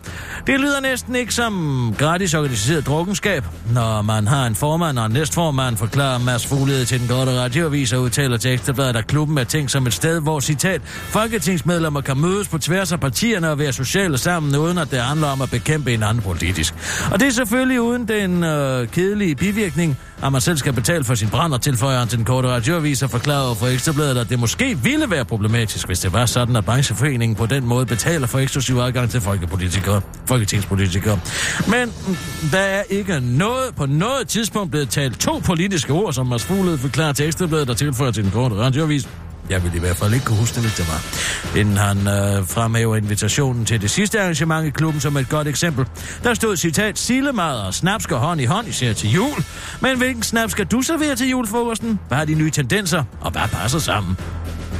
Det 0.47 0.61
lyder 0.61 0.81
næsten 0.81 1.15
ikke 1.15 1.35
som 1.35 1.95
gratis 1.99 2.35
organiseret 2.35 2.87
drukkenskab, 2.87 3.45
når 3.73 4.03
man 4.03 4.27
har 4.27 4.47
en 4.47 4.55
formand 4.55 4.99
og 4.99 5.07
en 5.07 5.13
næstformand, 5.13 5.77
forklarer 5.77 6.19
Mads 6.19 6.47
Fuglede 6.47 6.85
til 6.85 7.01
den 7.01 7.09
gode 7.09 7.41
radioavis 7.41 7.93
og 7.93 8.03
udtaler 8.03 8.37
til 8.37 8.53
Ekstrabladet, 8.53 8.97
at 8.97 9.07
klubben 9.07 9.39
er 9.39 9.45
tænkt 9.45 9.71
som 9.71 9.87
et 9.87 9.95
sted, 9.95 10.21
hvor 10.21 10.41
citat, 10.41 10.83
folketingsmedlemmer 10.85 12.01
kan 12.01 12.17
mødes 12.17 12.49
på 12.49 12.59
tværs 12.59 12.93
af 12.93 13.01
partierne 13.01 13.51
og 13.51 13.59
være 13.59 13.73
sociale 13.73 14.19
sammen, 14.19 14.57
uden 14.57 14.79
at 14.79 14.91
det 14.91 14.99
handler 14.99 15.27
om 15.27 15.43
at 15.43 15.51
bekæmpe 15.51 15.95
en 15.95 16.03
anden 16.03 16.23
politisk. 16.23 16.75
Og 17.13 17.21
det 17.21 17.29
er 17.29 17.33
selvfølgelig 17.33 17.81
uden 17.81 18.09
den 18.09 18.45
øh, 18.45 18.89
kedelige 18.89 19.35
bivirkning, 19.35 19.99
at 20.23 20.33
man 20.33 20.41
selv 20.41 20.57
skal 20.57 20.73
betale 20.73 21.05
for 21.05 21.15
sin 21.15 21.29
brand 21.29 21.55
og 21.55 21.61
tilføjer 21.61 21.99
han 21.99 22.09
til 22.09 22.19
den 22.19 22.25
korte 22.25 22.49
radioavis 22.49 23.03
og 23.03 23.11
forklarer 23.11 23.55
for 23.55 23.67
Ekstrabladet, 23.67 24.19
at 24.19 24.29
det 24.29 24.39
måske 24.39 24.79
ville 24.83 25.11
være 25.11 25.25
problematisk, 25.25 25.87
hvis 25.87 26.01
det 26.01 26.13
var 26.13 26.27
sådan, 26.27 26.57
at 26.57 26.65
brancheforeningen 26.65 27.37
på 27.37 27.47
den 27.47 27.67
måde 27.67 27.87
betaler 27.87 28.27
for 28.27 28.39
eksklusiv 28.39 28.77
adgang 28.77 29.11
til 29.11 29.21
folkepolitikere, 29.21 30.01
folketingspolitikere. 30.27 31.21
Men 31.67 31.93
der 32.53 32.59
er 32.59 32.83
ikke 32.91 33.21
noget 33.21 33.75
på 33.77 33.87
noget 33.87 34.29
tidspunkt 34.29 34.71
blevet 34.71 34.89
talt 34.89 35.21
to 35.21 35.39
politiske 35.45 35.93
ord, 35.93 36.13
som 36.13 36.27
Mads 36.27 36.45
Fuglede 36.45 36.79
forklarer 36.79 37.13
til 37.13 37.27
Ekstrabladet 37.27 37.71
og 37.71 37.77
tilføjer 37.77 38.11
til 38.11 38.25
den 38.25 38.31
korte 38.31 38.55
radioavis. 38.55 39.09
Jeg 39.51 39.63
ville 39.63 39.77
i 39.77 39.81
hvert 39.81 39.97
fald 39.97 40.15
ikke 40.15 40.27
kunne 40.27 40.39
huske 40.39 40.55
det, 40.55 40.63
hvis 40.63 40.75
det 40.75 40.89
var. 40.89 41.01
Inden 41.61 41.77
han 41.77 41.99
øh, 41.99 42.47
fremhæver 42.47 42.97
invitationen 42.97 43.65
til 43.65 43.83
det 43.83 43.91
sidste 43.91 44.21
arrangement 44.21 44.67
i 44.67 44.71
klubben 44.71 45.01
som 45.01 45.17
et 45.17 45.29
godt 45.29 45.49
eksempel. 45.49 45.87
Der 46.25 46.35
stod 46.35 46.57
citat, 46.57 46.99
sillemad 46.99 47.55
og 47.55 47.75
snaps 47.75 48.07
går 48.07 48.17
hånd 48.17 48.41
i 48.41 48.45
hånd, 48.45 48.69
især 48.69 48.93
til 48.93 49.11
jul. 49.11 49.45
Men 49.81 49.99
hvilken 49.99 50.23
snaps 50.23 50.53
skal 50.53 50.65
du 50.65 50.83
servere 50.83 51.17
til 51.17 51.29
julefrokosten? 51.31 51.99
Hvad 52.09 52.19
er 52.19 52.25
de 52.25 52.35
nye 52.35 52.51
tendenser, 52.51 53.05
og 53.21 53.31
hvad 53.31 53.49
passer 53.53 53.79
sammen? 53.79 54.17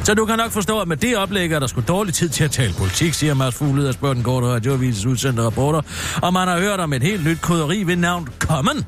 Så 0.05 0.15
du 0.15 0.25
kan 0.25 0.39
nok 0.39 0.51
forstå, 0.51 0.81
at 0.81 0.89
med 0.89 0.97
det 0.97 1.17
oplæg 1.17 1.53
er 1.53 1.59
der 1.59 1.67
sgu 1.67 1.83
dårlig 1.89 2.15
tid 2.15 2.29
til 2.29 2.45
at 2.45 2.51
tale 2.51 2.73
politik, 2.73 3.15
siger 3.15 3.35
Mads 3.35 3.55
Fugled 3.55 3.89
og 3.89 3.95
spørger 3.95 4.15
den 4.15 4.23
korte 4.23 4.47
radioavises 4.47 5.07
udsendte 5.07 5.43
rapporter, 5.43 5.81
og 6.23 6.33
man 6.33 6.49
har 6.49 6.59
hørt 6.59 6.81
om 6.81 6.93
et 6.93 7.03
helt 7.03 7.25
nyt 7.25 7.41
krydderi 7.41 7.83
ved 7.83 7.97
navn 7.97 8.29
Common. 8.39 8.87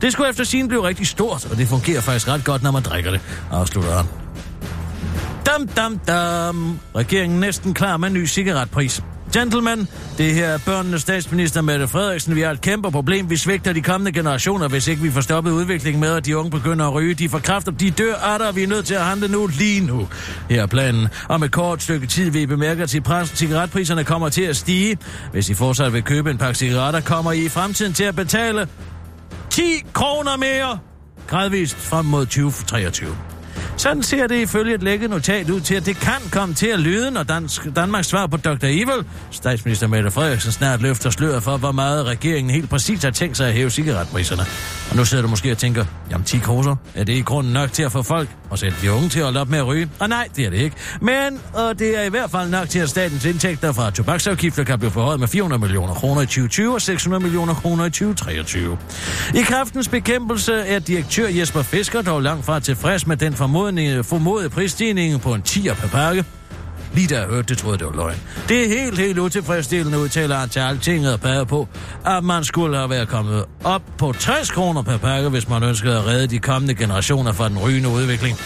Det 0.00 0.12
skulle 0.12 0.30
efter 0.30 0.44
sin 0.44 0.68
blive 0.68 0.88
rigtig 0.88 1.06
stort, 1.06 1.48
og 1.50 1.56
det 1.56 1.68
fungerer 1.68 2.00
faktisk 2.00 2.28
ret 2.28 2.44
godt, 2.44 2.62
når 2.62 2.70
man 2.70 2.82
drikker 2.82 3.10
det, 3.10 3.20
afslutter 3.50 3.96
han. 3.96 4.06
Dam, 5.50 5.66
dam, 5.66 5.98
dam. 5.98 6.78
Regeringen 6.96 7.40
næsten 7.40 7.74
klar 7.74 7.96
med 7.96 8.08
en 8.08 8.14
ny 8.14 8.26
cigaretpris. 8.26 9.02
Gentlemen, 9.34 9.88
det 10.18 10.34
her 10.34 10.46
er 10.46 10.58
børnenes 10.66 11.02
statsminister 11.02 11.60
Mette 11.60 11.88
Frederiksen. 11.88 12.36
Vi 12.36 12.40
har 12.40 12.50
et 12.50 12.60
kæmpe 12.60 12.90
problem. 12.90 13.30
Vi 13.30 13.36
svigter 13.36 13.72
de 13.72 13.82
kommende 13.82 14.12
generationer, 14.12 14.68
hvis 14.68 14.88
ikke 14.88 15.02
vi 15.02 15.10
får 15.10 15.20
stoppet 15.20 15.50
udviklingen 15.50 16.00
med, 16.00 16.14
at 16.14 16.26
de 16.26 16.36
unge 16.36 16.50
begynder 16.50 16.86
at 16.86 16.94
ryge. 16.94 17.14
De 17.14 17.28
får 17.28 17.38
kræfter, 17.38 17.72
de 17.72 17.90
dør 17.90 18.14
af 18.14 18.38
der. 18.38 18.52
Vi 18.52 18.62
er 18.62 18.66
nødt 18.66 18.86
til 18.86 18.94
at 18.94 19.04
handle 19.04 19.28
nu, 19.28 19.46
lige 19.46 19.86
nu. 19.86 20.08
Her 20.50 20.62
er 20.62 20.66
planen. 20.66 21.08
Om 21.28 21.42
et 21.42 21.52
kort 21.52 21.82
stykke 21.82 22.06
tid 22.06 22.30
vil 22.30 22.42
I 22.42 22.46
bemærke, 22.46 22.82
at 22.82 22.90
cigaretpriserne 23.34 24.04
kommer 24.04 24.28
til 24.28 24.42
at 24.42 24.56
stige. 24.56 24.98
Hvis 25.32 25.50
I 25.50 25.54
fortsat 25.54 25.92
vil 25.92 26.02
købe 26.02 26.30
en 26.30 26.38
pakke 26.38 26.58
cigaretter, 26.58 27.00
kommer 27.00 27.32
I 27.32 27.44
i 27.44 27.48
fremtiden 27.48 27.92
til 27.92 28.04
at 28.04 28.16
betale 28.16 28.68
10 29.50 29.62
kroner 29.92 30.36
mere. 30.36 30.78
Gradvist 31.26 31.76
frem 31.76 32.04
mod 32.04 32.26
2023. 32.26 33.16
Sådan 33.80 34.02
ser 34.02 34.26
det 34.26 34.36
ifølge 34.36 34.74
et 34.74 34.82
lækket 34.82 35.10
notat 35.10 35.50
ud 35.50 35.60
til, 35.60 35.74
at 35.74 35.86
det 35.86 35.96
kan 35.96 36.30
komme 36.32 36.54
til 36.54 36.66
at 36.66 36.80
lyde, 36.80 37.10
når 37.10 37.22
Dansk, 37.22 37.76
Danmarks 37.76 38.06
svar 38.06 38.26
på 38.26 38.36
Dr. 38.36 38.64
Evil, 38.64 39.04
statsminister 39.30 39.86
Mette 39.86 40.10
Frederiksen, 40.10 40.52
snart 40.52 40.82
løfter 40.82 41.10
sløret 41.10 41.42
for, 41.42 41.56
hvor 41.56 41.72
meget 41.72 42.06
regeringen 42.06 42.50
helt 42.50 42.70
præcis 42.70 43.02
har 43.04 43.10
tænkt 43.10 43.36
sig 43.36 43.48
at 43.48 43.52
hæve 43.52 43.70
cigaretpriserne. 43.70 44.42
Og 44.90 44.96
nu 44.96 45.04
sidder 45.04 45.22
du 45.22 45.28
måske 45.28 45.52
og 45.52 45.58
tænker, 45.58 45.84
jamen 46.10 46.24
10 46.24 46.38
kroner, 46.38 46.76
er 46.94 47.04
det 47.04 47.12
i 47.12 47.20
grunden 47.20 47.52
nok 47.52 47.72
til 47.72 47.82
at 47.82 47.92
få 47.92 48.02
folk 48.02 48.28
og 48.50 48.58
sætte 48.58 48.76
de 48.82 48.92
unge 48.92 49.08
til 49.08 49.18
at 49.18 49.24
holde 49.24 49.40
op 49.40 49.48
med 49.48 49.58
at 49.58 49.66
ryge? 49.66 49.90
Og 49.98 50.08
nej, 50.08 50.28
det 50.36 50.46
er 50.46 50.50
det 50.50 50.58
ikke. 50.58 50.76
Men 51.00 51.40
og 51.54 51.78
det 51.78 51.98
er 51.98 52.02
i 52.02 52.08
hvert 52.08 52.30
fald 52.30 52.50
nok 52.50 52.68
til, 52.68 52.78
at 52.78 52.90
statens 52.90 53.24
indtægter 53.24 53.72
fra 53.72 53.90
tobaksafgifter 53.90 54.64
kan 54.64 54.78
blive 54.78 54.90
forhøjet 54.90 55.20
med 55.20 55.28
400 55.28 55.60
millioner 55.60 55.94
kroner 55.94 56.20
i 56.22 56.26
2020 56.26 56.74
og 56.74 56.82
600 56.82 57.22
millioner 57.22 57.54
kroner 57.54 57.84
i 57.84 57.90
2023. 57.90 58.78
I 59.34 59.42
kraftens 59.42 59.88
bekæmpelse 59.88 60.54
er 60.54 60.78
direktør 60.78 61.28
Jesper 61.28 61.62
Fisker 61.62 62.02
dog 62.02 62.22
langt 62.22 62.44
fra 62.44 62.60
tilfreds 62.60 63.06
med 63.06 63.16
den 63.16 63.34
formodning, 63.34 63.69
formodede 64.02 64.50
prisstigning 64.50 65.20
på 65.20 65.34
en 65.34 65.42
10'er 65.48 65.74
per 65.74 65.88
pakke. 65.88 66.24
Lige 66.94 67.06
da 67.06 67.20
jeg 67.20 67.28
hørte 67.28 67.48
det, 67.48 67.58
troede 67.58 67.78
det 67.78 67.86
var 67.86 67.92
løgn. 67.92 68.16
Det 68.48 68.64
er 68.64 68.68
helt, 68.68 68.98
helt 68.98 69.18
utilfredsstillende, 69.18 69.98
udtaler 69.98 70.36
han 70.36 70.48
til 70.48 70.60
altinget 70.60 71.12
og 71.12 71.20
peger 71.20 71.44
på, 71.44 71.68
at 72.06 72.24
man 72.24 72.44
skulle 72.44 72.76
have 72.76 72.90
været 72.90 73.08
kommet 73.08 73.44
op 73.64 73.82
på 73.98 74.12
60 74.18 74.50
kroner 74.50 74.82
per 74.82 74.96
pakke, 74.96 75.28
hvis 75.28 75.48
man 75.48 75.62
ønskede 75.62 75.98
at 75.98 76.06
redde 76.06 76.26
de 76.26 76.38
kommende 76.38 76.74
generationer 76.74 77.32
fra 77.32 77.48
den 77.48 77.58
rygende 77.58 77.88
udvikling. 77.88 78.38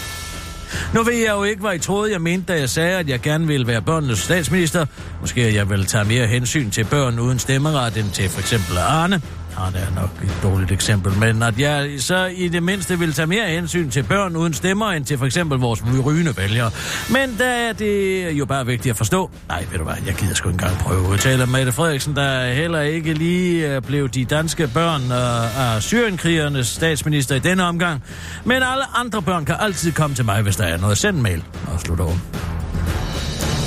Nu 0.95 1.03
ved 1.03 1.15
jeg 1.15 1.31
jo 1.31 1.45
ikke, 1.45 1.61
hvad 1.61 1.75
I 1.75 1.79
troede, 1.79 2.13
jeg 2.13 2.21
mente, 2.21 2.53
da 2.53 2.59
jeg 2.59 2.71
sagde, 2.71 2.99
at 2.99 3.09
jeg 3.09 3.21
gerne 3.21 3.47
ville 3.47 3.67
være 3.67 3.83
børnenes 3.83 4.19
statsminister. 4.19 4.87
Måske 5.21 5.55
jeg 5.55 5.71
vil 5.71 5.87
tage 5.87 6.05
mere 6.05 6.27
hensyn 6.27 6.71
til 6.71 6.85
børn 6.85 7.19
uden 7.19 7.39
stemmeret 7.39 7.97
end 7.97 8.11
til 8.11 8.29
for 8.29 8.41
eksempel 8.41 8.79
Arne. 8.79 9.23
Ja, 9.59 9.67
det 9.79 9.89
er 9.89 10.01
nok 10.01 10.11
et 10.25 10.39
dårligt 10.43 10.73
eksempel, 10.73 11.13
men 11.19 11.43
at 11.43 11.59
jeg 11.59 11.91
så 11.99 12.25
i 12.25 12.49
det 12.49 12.63
mindste 12.63 12.99
vil 12.99 13.13
tage 13.13 13.27
mere 13.27 13.47
hensyn 13.49 13.91
til 13.91 14.03
børn 14.03 14.37
uden 14.37 14.55
stemmer, 14.55 14.91
end 14.91 15.05
til 15.05 15.19
for 15.19 15.27
eksempel 15.27 15.59
vores 15.59 15.83
rygende 16.05 16.37
vælgere. 16.37 16.71
Men 17.11 17.39
der 17.39 17.45
er 17.45 17.73
det 17.73 18.31
jo 18.39 18.45
bare 18.45 18.67
vigtigt 18.67 18.91
at 18.91 18.97
forstå. 18.97 19.31
Nej, 19.49 19.67
ved 19.71 19.79
du 19.79 19.85
hvad, 19.85 19.95
jeg 20.07 20.15
gider 20.15 20.35
sgu 20.35 20.49
ikke 20.49 20.65
engang 20.65 20.79
prøve 20.79 21.05
at 21.05 21.11
udtale 21.11 21.47
Mette 21.47 21.73
Frederiksen, 21.73 22.17
der 22.17 22.53
heller 22.53 22.81
ikke 22.81 23.15
lige 23.15 23.75
øh, 23.75 23.83
blev 23.83 24.09
de 24.09 24.25
danske 24.25 24.69
børn 24.75 25.03
øh, 25.03 25.75
af 25.75 25.83
syrienkrigernes 25.83 26.67
statsminister 26.67 27.35
i 27.35 27.39
denne 27.39 27.65
omgang. 27.65 28.03
Men 28.45 28.57
alle 28.57 28.97
andre 28.97 29.23
børn 29.23 29.45
kan 29.45 29.55
altid 29.61 29.93
komme 29.93 30.17
til 30.17 30.25
mig, 30.25 30.43
hvis 30.43 30.57
der 30.57 30.65
er 30.65 30.79
noget. 30.79 30.99
Send 30.99 31.17
mail, 31.17 31.45
afslutter 31.73 32.05
over. 32.05 32.54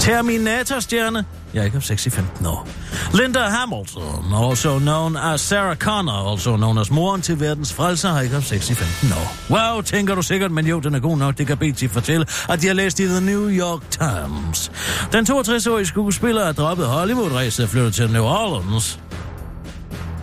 Terminator-stjerne 0.08 1.26
Jacob, 1.54 1.82
6-15 1.82 2.48
år. 2.48 2.68
Linda 3.14 3.40
Hamilton, 3.40 4.34
also 4.50 4.80
known 4.80 5.18
as 5.18 5.42
Sarah 5.42 5.76
Connor, 5.76 6.32
also 6.32 6.56
known 6.56 6.78
as 6.78 6.92
moren 6.92 7.22
til 7.22 7.40
verdens 7.40 7.74
frelser, 7.74 8.16
Jacob, 8.16 8.44
6-15 8.44 9.14
år. 9.16 9.36
Wow, 9.50 9.82
tænker 9.82 10.16
du 10.16 10.22
sikkert, 10.22 10.52
men 10.52 10.68
jo, 10.68 10.80
den 10.80 10.96
er 10.96 11.00
god 11.00 11.18
nok. 11.18 11.38
Det 11.38 11.48
kan 11.48 11.58
BT 11.58 11.84
fortælle, 11.92 12.26
at 12.50 12.62
de 12.62 12.68
har 12.68 12.74
læst 12.74 13.00
i 13.00 13.06
The 13.06 13.22
New 13.22 13.50
York 13.50 13.82
Times. 13.90 14.72
Den 15.12 15.28
62-årige 15.30 15.86
skuespiller 15.86 16.42
er 16.42 16.52
droppet 16.52 16.88
Hollywood-ræset 16.88 17.64
og 17.64 17.70
flyttet 17.70 17.94
til 17.94 18.12
New 18.12 18.24
Orleans. 18.24 19.00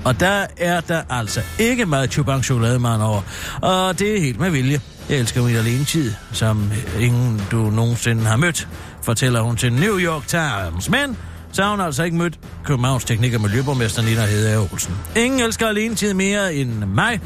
Og 0.05 0.21
der 0.21 0.47
er 0.57 0.81
der 0.81 1.03
altså 1.11 1.41
ikke 1.59 1.87
meget 1.87 2.13
Chubank 2.13 2.45
chokolademand 2.45 3.03
over. 3.03 3.23
Og 3.63 3.99
det 3.99 4.17
er 4.17 4.21
helt 4.21 4.41
med 4.41 4.51
vilje. 4.51 4.81
Jeg 5.09 5.19
elsker 5.19 5.43
min 5.43 5.57
alene 5.57 5.85
tid, 5.85 6.13
som 6.33 6.73
ingen 7.01 7.43
du 7.51 7.57
nogensinde 7.57 8.25
har 8.25 8.37
mødt, 8.37 8.69
fortæller 9.05 9.41
hun 9.41 9.57
til 9.57 9.73
New 9.73 9.99
York 9.99 10.27
Times. 10.27 10.91
Men 10.91 11.17
så 11.53 11.63
har 11.63 11.71
hun 11.71 11.81
altså 11.81 12.03
ikke 12.03 12.17
mødt 12.17 12.39
Københavns 12.65 13.05
teknik- 13.05 13.35
og 13.35 13.41
miljøborgmester 13.41 14.03
Nina 14.03 14.27
Hede 14.27 14.59
Olsen. 14.59 14.95
Ingen 15.17 15.41
elsker 15.41 15.69
alene 15.69 15.95
tid 15.95 16.15
mere 16.15 16.55
end 16.55 16.85
mig, 16.85 17.21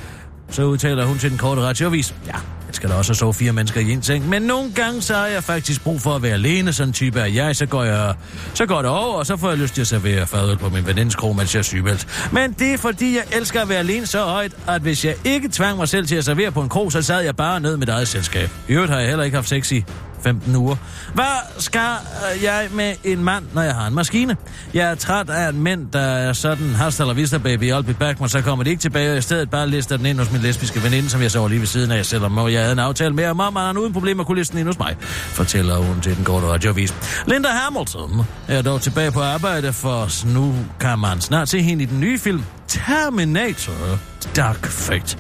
så 0.51 0.63
udtaler 0.63 1.05
hun 1.05 1.19
til 1.19 1.31
den 1.31 1.39
korte 1.39 1.63
radioavis. 1.63 2.15
Ja, 2.27 2.33
jeg 2.67 2.75
skal 2.75 2.89
da 2.91 2.95
også 2.95 3.15
så 3.15 3.33
fire 3.33 3.53
mennesker 3.53 3.81
i 3.81 3.93
en 3.93 4.03
seng, 4.03 4.29
men 4.29 4.43
nogle 4.43 4.73
gange 4.75 5.03
så 5.03 5.15
har 5.15 5.27
jeg 5.27 5.45
faktisk 5.45 5.85
brug 5.85 6.01
for 6.01 6.15
at 6.15 6.23
være 6.23 6.33
alene, 6.33 6.73
sådan 6.73 6.93
type 6.93 7.23
af 7.23 7.35
jeg, 7.35 7.57
så 7.57 7.67
går 7.67 7.85
jeg, 7.85 8.15
så 8.55 8.67
går 8.67 8.83
det 8.83 8.91
over, 8.91 9.19
og 9.19 9.27
så 9.27 9.37
får 9.37 9.49
jeg 9.49 9.59
lyst 9.59 9.75
til 9.75 9.81
at 9.81 9.87
servere 9.87 10.27
fadøl 10.27 10.59
på 10.59 10.69
min 10.69 10.87
venindes 10.87 11.15
krog, 11.15 11.37
mens 11.37 11.55
jeg 11.55 11.59
er 11.59 11.63
sygemeldt. 11.63 12.29
Men 12.33 12.53
det 12.53 12.73
er 12.73 12.79
fordi, 12.79 13.17
jeg 13.17 13.25
elsker 13.33 13.63
at 13.63 13.69
være 13.69 13.79
alene 13.79 14.07
så 14.07 14.25
højt, 14.25 14.53
at 14.69 14.83
hvis 14.83 15.05
jeg 15.05 15.15
ikke 15.25 15.49
tvang 15.49 15.77
mig 15.77 15.89
selv 15.89 16.07
til 16.07 16.17
at 16.17 16.25
servere 16.25 16.51
på 16.51 16.63
en 16.63 16.69
krog, 16.69 16.93
så 16.93 17.03
sad 17.03 17.21
jeg 17.21 17.37
bare 17.37 17.61
ned 17.61 17.71
med 17.71 17.79
mit 17.79 17.89
eget 17.89 18.09
selskab. 18.09 18.51
I 18.69 18.73
øvrigt 18.73 18.93
har 18.93 18.99
jeg 18.99 19.09
heller 19.09 19.25
ikke 19.25 19.37
haft 19.37 19.49
sex 19.49 19.73
i 19.73 19.85
15 20.23 20.57
uger. 20.57 20.77
Hvad 21.15 21.25
skal 21.59 21.81
øh, 21.81 22.45
jeg 22.45 22.69
med 22.73 22.95
en 23.05 23.25
mand, 23.25 23.45
når 23.55 23.63
jeg 23.63 23.75
har 23.75 23.87
en 23.87 23.95
maskine? 23.95 24.37
Jeg 24.75 24.91
er 24.91 24.95
træt 24.95 25.31
af 25.31 25.49
en 25.49 25.63
mænd, 25.63 25.91
der 25.93 26.01
er 26.01 26.33
sådan, 26.33 26.75
hasta 26.75 27.05
la 27.05 27.13
vista 27.13 27.39
baby, 27.39 27.73
I'll 27.73 27.83
be 27.83 27.95
back, 27.95 28.21
men 28.21 28.29
så 28.29 28.41
kommer 28.41 28.65
de 28.65 28.71
ikke 28.71 28.81
tilbage, 28.81 29.13
og 29.13 29.19
i 29.19 29.21
stedet 29.21 29.51
bare 29.51 29.69
lister 29.69 29.97
den 29.97 30.07
ind 30.07 30.19
hos 30.19 30.33
min 30.33 30.41
lesbiske 30.41 30.83
veninde, 30.83 31.11
som 31.11 31.23
jeg 31.23 31.31
så 31.31 31.49
lige 31.49 31.61
ved 31.61 31.67
siden 31.67 31.91
af, 31.91 32.07
selvom 32.07 32.49
jeg 32.49 32.61
havde 32.61 32.73
en 32.73 32.79
aftale 32.79 33.15
med, 33.15 33.27
om 33.27 33.57
at 33.57 33.63
han 33.63 33.79
uden 33.79 33.93
problemer 33.93 34.25
kunne 34.25 34.39
liste 34.39 34.53
den 34.53 34.61
ind 34.61 34.69
hos 34.69 34.79
mig, 34.79 34.97
fortæller 35.29 35.77
hun 35.77 36.01
til 36.01 36.17
den 36.17 36.25
korte 36.25 36.47
radioavis. 36.47 36.95
Linda 37.27 37.49
Hamilton 37.49 38.25
er 38.49 38.63
dog 38.63 38.81
tilbage 38.81 39.11
på 39.11 39.21
arbejde, 39.21 39.73
for 39.73 40.27
nu 40.35 40.55
kan 40.81 40.99
man 40.99 41.21
snart 41.21 41.49
se 41.49 41.63
hende 41.63 41.83
i 41.83 41.87
den 41.87 42.01
nye 42.01 42.19
film 42.19 42.45
Terminator 42.69 43.99
Dark 44.37 44.67
Fate. 44.67 45.19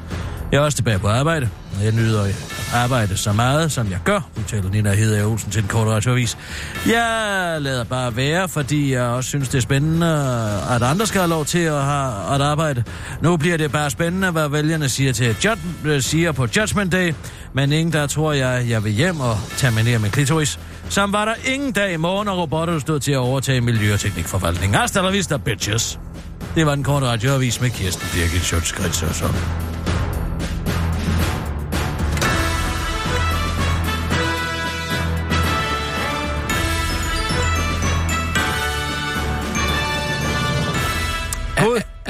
Jeg 0.52 0.58
er 0.58 0.62
også 0.62 0.76
tilbage 0.76 0.98
på 0.98 1.08
arbejde. 1.08 1.48
Jeg 1.82 1.92
nyder 1.92 2.22
at 2.22 2.34
arbejde 2.74 3.16
så 3.16 3.32
meget, 3.32 3.72
som 3.72 3.90
jeg 3.90 3.98
gør, 4.04 4.20
udtaler 4.38 4.70
Nina 4.70 4.94
Hede 4.94 5.24
Olsen 5.24 5.50
til 5.50 5.62
en 5.62 5.68
kort 5.68 5.86
radioavis. 5.88 6.38
Jeg 6.86 7.56
lader 7.60 7.84
bare 7.84 8.16
være, 8.16 8.48
fordi 8.48 8.92
jeg 8.92 9.02
også 9.02 9.28
synes, 9.28 9.48
det 9.48 9.58
er 9.58 9.62
spændende, 9.62 10.06
at 10.70 10.82
andre 10.82 11.06
skal 11.06 11.20
have 11.20 11.28
lov 11.30 11.44
til 11.44 11.58
at, 11.58 11.82
have, 11.84 12.34
at 12.34 12.40
arbejde. 12.42 12.84
Nu 13.22 13.36
bliver 13.36 13.56
det 13.56 13.72
bare 13.72 13.90
spændende, 13.90 14.30
hvad 14.30 14.48
vælgerne 14.48 14.88
siger, 14.88 15.12
til 15.12 15.36
jud- 15.44 15.58
øh, 15.84 16.02
siger 16.02 16.32
på 16.32 16.46
Judgment 16.56 16.92
Day, 16.92 17.14
men 17.52 17.72
ingen 17.72 17.92
der 17.92 18.06
tror 18.06 18.32
jeg, 18.32 18.64
jeg 18.68 18.84
vil 18.84 18.92
hjem 18.92 19.20
og 19.20 19.38
terminere 19.56 19.98
med 19.98 20.10
klitoris. 20.10 20.58
Som 20.88 21.12
var 21.12 21.24
der 21.24 21.34
ingen 21.44 21.72
dag 21.72 21.92
i 21.92 21.96
morgen, 21.96 22.28
og 22.28 22.38
robotter 22.38 22.78
stod 22.78 23.00
til 23.00 23.12
at 23.12 23.18
overtage 23.18 23.60
Miljø- 23.60 23.92
og 23.94 24.00
Teknikforvaltningen. 24.00 24.74
Hasta 24.78 25.00
la 25.00 25.10
vista, 25.10 25.36
bitches. 25.36 25.98
Det 26.54 26.66
var 26.66 26.74
den 26.74 26.84
korte 26.84 27.06
radioavis 27.06 27.60
med 27.60 27.70
Kirsten 27.70 28.08
Birgit 28.14 28.42
Schøtzgrads 28.42 29.02
og 29.02 29.14
så. 29.14 29.24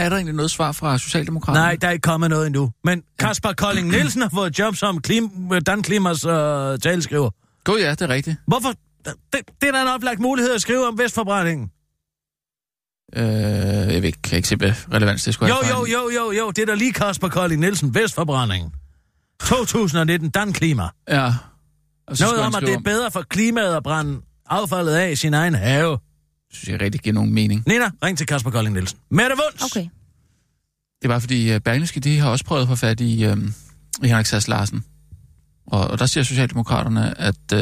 Er 0.09 0.11
der 0.11 0.17
egentlig 0.17 0.35
noget 0.35 0.51
svar 0.51 0.73
fra 0.73 0.99
Socialdemokraterne? 0.99 1.65
Nej, 1.65 1.77
der 1.81 1.89
er 1.89 1.93
ikke 1.93 2.03
kommet 2.03 2.31
noget 2.31 2.47
endnu. 2.47 2.71
Men 2.85 3.03
Kasper 3.19 3.53
Kolding 3.53 3.89
Nielsen 3.89 4.23
har 4.23 4.29
fået 4.35 4.59
job 4.59 4.77
som 4.77 5.01
klim, 5.01 5.31
Dan 5.67 5.83
Klimas 5.83 6.25
øh, 6.25 6.79
taleskriver. 6.79 7.31
God 7.65 7.79
ja, 7.81 7.91
det 7.91 8.03
er 8.03 8.09
rigtigt. 8.09 8.37
Hvorfor? 8.47 8.69
Det, 9.05 9.15
det 9.61 9.69
er 9.69 9.73
da 9.73 9.83
en 9.83 9.89
oplagt 9.89 10.21
mulighed 10.21 10.55
at 10.55 10.61
skrive 10.61 10.87
om 10.87 10.99
Vestforbrændingen. 10.99 11.71
Øh, 13.17 13.23
jeg 13.95 14.03
ved 14.03 14.03
ikke, 14.05 14.23
kan 14.23 14.37
ikke 14.37 14.49
se, 14.49 14.57
hvad 14.57 14.73
relevans 14.93 15.25
det 15.25 15.35
skulle 15.35 15.49
Jo, 15.55 15.63
have. 15.63 15.77
jo, 15.79 15.85
en- 15.85 15.93
jo, 15.93 16.11
jo, 16.25 16.33
jo. 16.33 16.51
Det 16.51 16.63
er 16.63 16.67
da 16.67 16.75
lige 16.75 16.93
Kasper 16.93 17.29
Kolding 17.29 17.61
Nielsen, 17.61 17.95
Vestforbrændingen. 17.95 18.73
2019, 19.41 20.31
Dan 20.31 20.53
Klima. 20.53 20.89
Ja. 21.09 21.33
Og 22.09 22.17
så 22.17 22.25
Noget 22.25 22.41
om, 22.41 22.55
at 22.55 22.63
det 22.63 22.75
er 22.75 22.79
bedre 22.81 23.11
for 23.11 23.23
klimaet 23.23 23.75
at 23.77 23.83
brænde 23.83 24.21
affaldet 24.47 24.95
af 24.95 25.11
i 25.11 25.17
sin 25.17 25.35
egen 25.35 25.55
have. 25.55 25.99
Synes 26.53 26.69
jeg 26.73 26.81
rigtig 26.81 27.01
giver 27.01 27.15
nogen 27.15 27.35
mening. 27.35 27.63
Nina, 27.67 27.85
ring 28.05 28.19
til 28.19 28.27
Kasper 28.27 28.51
Kolding 28.51 28.75
Nielsen. 28.75 28.99
Mette 29.11 29.37
Wunds! 29.45 29.63
Okay. 29.77 29.87
Det 31.03 31.05
er 31.05 31.09
bare 31.09 31.21
fordi, 31.21 31.55
uh, 31.55 31.61
Berlingske, 31.61 32.01
de 32.01 32.19
har 32.19 32.31
også 32.31 32.45
prøvet 32.45 32.63
at 32.63 32.69
få 32.69 32.75
fat 32.77 33.01
i, 33.01 33.27
uh, 33.27 33.39
i 34.03 34.07
Henrik 34.09 34.27
Sass 34.27 34.49
Larsen. 34.49 34.85
Og, 35.67 35.89
og 35.91 35.99
der 35.99 36.07
siger 36.07 36.25
Socialdemokraterne, 36.25 37.21
at 37.21 37.35
uh, 37.53 37.59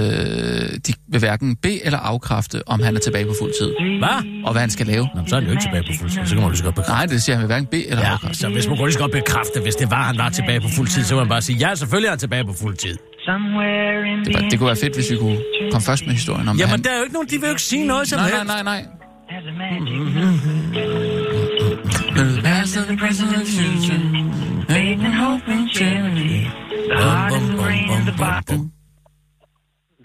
de 0.87 0.93
vil 1.09 1.19
hverken 1.19 1.57
bede 1.57 1.85
eller 1.85 1.99
afkræfte, 1.99 2.69
om 2.69 2.81
han 2.83 2.97
er 2.97 3.01
tilbage 3.01 3.27
på 3.27 3.35
fuld 3.41 3.53
tid. 3.61 3.99
Hvad? 3.99 4.45
Og 4.47 4.53
hvad 4.53 4.61
han 4.61 4.71
skal 4.71 4.87
lave. 4.87 5.09
Nå, 5.15 5.21
så 5.27 5.37
er 5.37 5.41
han 5.41 5.45
jo 5.49 5.51
ikke 5.51 5.63
tilbage 5.65 5.83
på 5.83 5.93
fuld 6.01 6.11
tid. 6.11 6.27
Så 6.27 6.35
kan 6.35 6.43
man 6.43 6.51
lige 6.51 6.59
så 6.59 6.65
godt 6.65 6.75
bekræfte. 6.75 6.93
Nej, 6.93 7.07
det 7.07 7.23
siger 7.23 7.37
han 7.37 7.43
vil 7.43 7.47
hverken 7.47 7.67
bede 7.67 7.87
eller 7.91 8.03
Ja, 8.05 8.13
afkræfte. 8.13 8.39
så 8.39 8.49
hvis 8.49 8.67
man 8.69 8.77
kunne 8.77 8.87
lige 8.87 8.93
så 8.93 8.99
godt 8.99 9.13
bekræfte, 9.13 9.61
hvis 9.63 9.75
det 9.75 9.91
var, 9.91 10.03
han 10.03 10.19
var 10.19 10.29
tilbage 10.31 10.61
på 10.61 10.69
fuld 10.77 10.89
tid, 10.89 11.05
så 11.05 11.15
må 11.15 11.21
man 11.21 11.29
bare 11.29 11.43
sige, 11.43 11.59
ja, 11.69 11.75
selvfølgelig 11.75 12.07
er 12.07 12.13
han 12.13 12.19
tilbage 12.19 12.45
på 12.45 12.53
fuld 12.53 12.77
tid. 12.77 12.97
Det, 13.27 14.35
var, 14.35 14.49
det 14.51 14.59
kunne 14.59 14.67
være 14.67 14.77
fedt, 14.77 14.95
hvis 14.95 15.11
vi 15.11 15.17
kunne 15.19 15.39
komme 15.73 15.85
først 15.85 16.07
med 16.07 16.13
historien 16.13 16.49
om, 16.49 16.57
Jamen, 16.57 16.71
han... 16.71 16.83
der 16.85 16.91
er 16.91 16.97
jo 16.97 17.03
ikke 17.03 17.13
nogen, 17.15 17.29
de 17.29 17.35
vil 17.41 17.47
jo 17.47 17.51
ikke 17.51 17.63
sige 17.63 17.87
noget 17.87 18.09
som 18.09 18.19
Nej, 18.19 18.29
helst. 18.29 18.47
nej, 18.47 18.63
nej, 18.63 18.83
nej. 18.83 18.87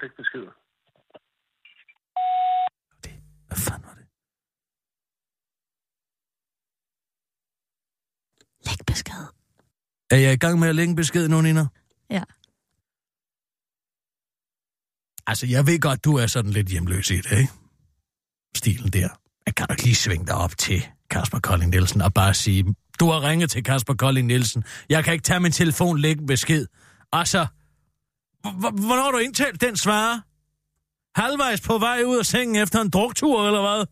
Læg 0.02 0.12
beskeder. 0.18 0.52
Hvad 3.48 3.58
fanden 3.58 3.86
var 3.88 3.94
det? 4.00 4.06
Læg 8.66 8.86
besked. 8.88 9.24
Er 10.12 10.16
jeg 10.18 10.34
i 10.34 10.38
gang 10.38 10.60
med 10.60 10.68
at 10.70 10.76
lægge 10.76 10.90
en 10.90 10.96
besked 10.96 11.28
nu, 11.30 11.42
Nina? 11.42 11.66
Ja. 12.10 12.24
Altså, 15.32 15.46
jeg 15.48 15.68
ved 15.68 15.80
godt, 15.80 16.04
du 16.04 16.16
er 16.16 16.28
sådan 16.28 16.52
lidt 16.52 16.68
hjemløs 16.68 17.10
i 17.10 17.18
det, 17.18 17.32
ikke? 17.32 17.52
Stilen 18.58 18.90
der. 18.90 19.10
Jeg 19.46 19.56
kan 19.56 19.66
nok 19.70 19.84
lige 19.84 19.96
svinge 19.96 20.26
dig 20.26 20.36
op 20.36 20.58
til 20.58 20.88
Kasper 21.10 21.40
Kolding 21.40 21.72
Nielsen 21.72 22.02
og 22.02 22.14
bare 22.14 22.34
sige, 22.34 22.76
du 23.00 23.12
har 23.12 23.30
ringet 23.30 23.52
til 23.52 23.64
Kasper 23.64 23.94
Kolding 23.94 24.28
Nielsen. 24.28 24.64
Jeg 24.90 25.04
kan 25.04 25.14
ikke 25.14 25.24
tage 25.24 25.40
min 25.40 25.52
telefon, 25.52 26.00
lægge 26.00 26.22
en 26.22 26.28
besked. 26.28 26.68
Altså, 27.12 27.48
hvornår 28.42 29.04
har 29.04 29.12
du 29.12 29.18
indtalt 29.18 29.62
den 29.62 29.78
svare? 29.78 30.22
Halvvejs 31.16 31.62
på 31.62 31.78
vej 31.78 32.04
ud 32.06 32.18
af 32.18 32.26
sengen 32.26 32.56
efter 32.56 32.82
en 32.82 32.90
druktur, 32.90 33.48
eller 33.48 33.62
hvad? 33.62 33.86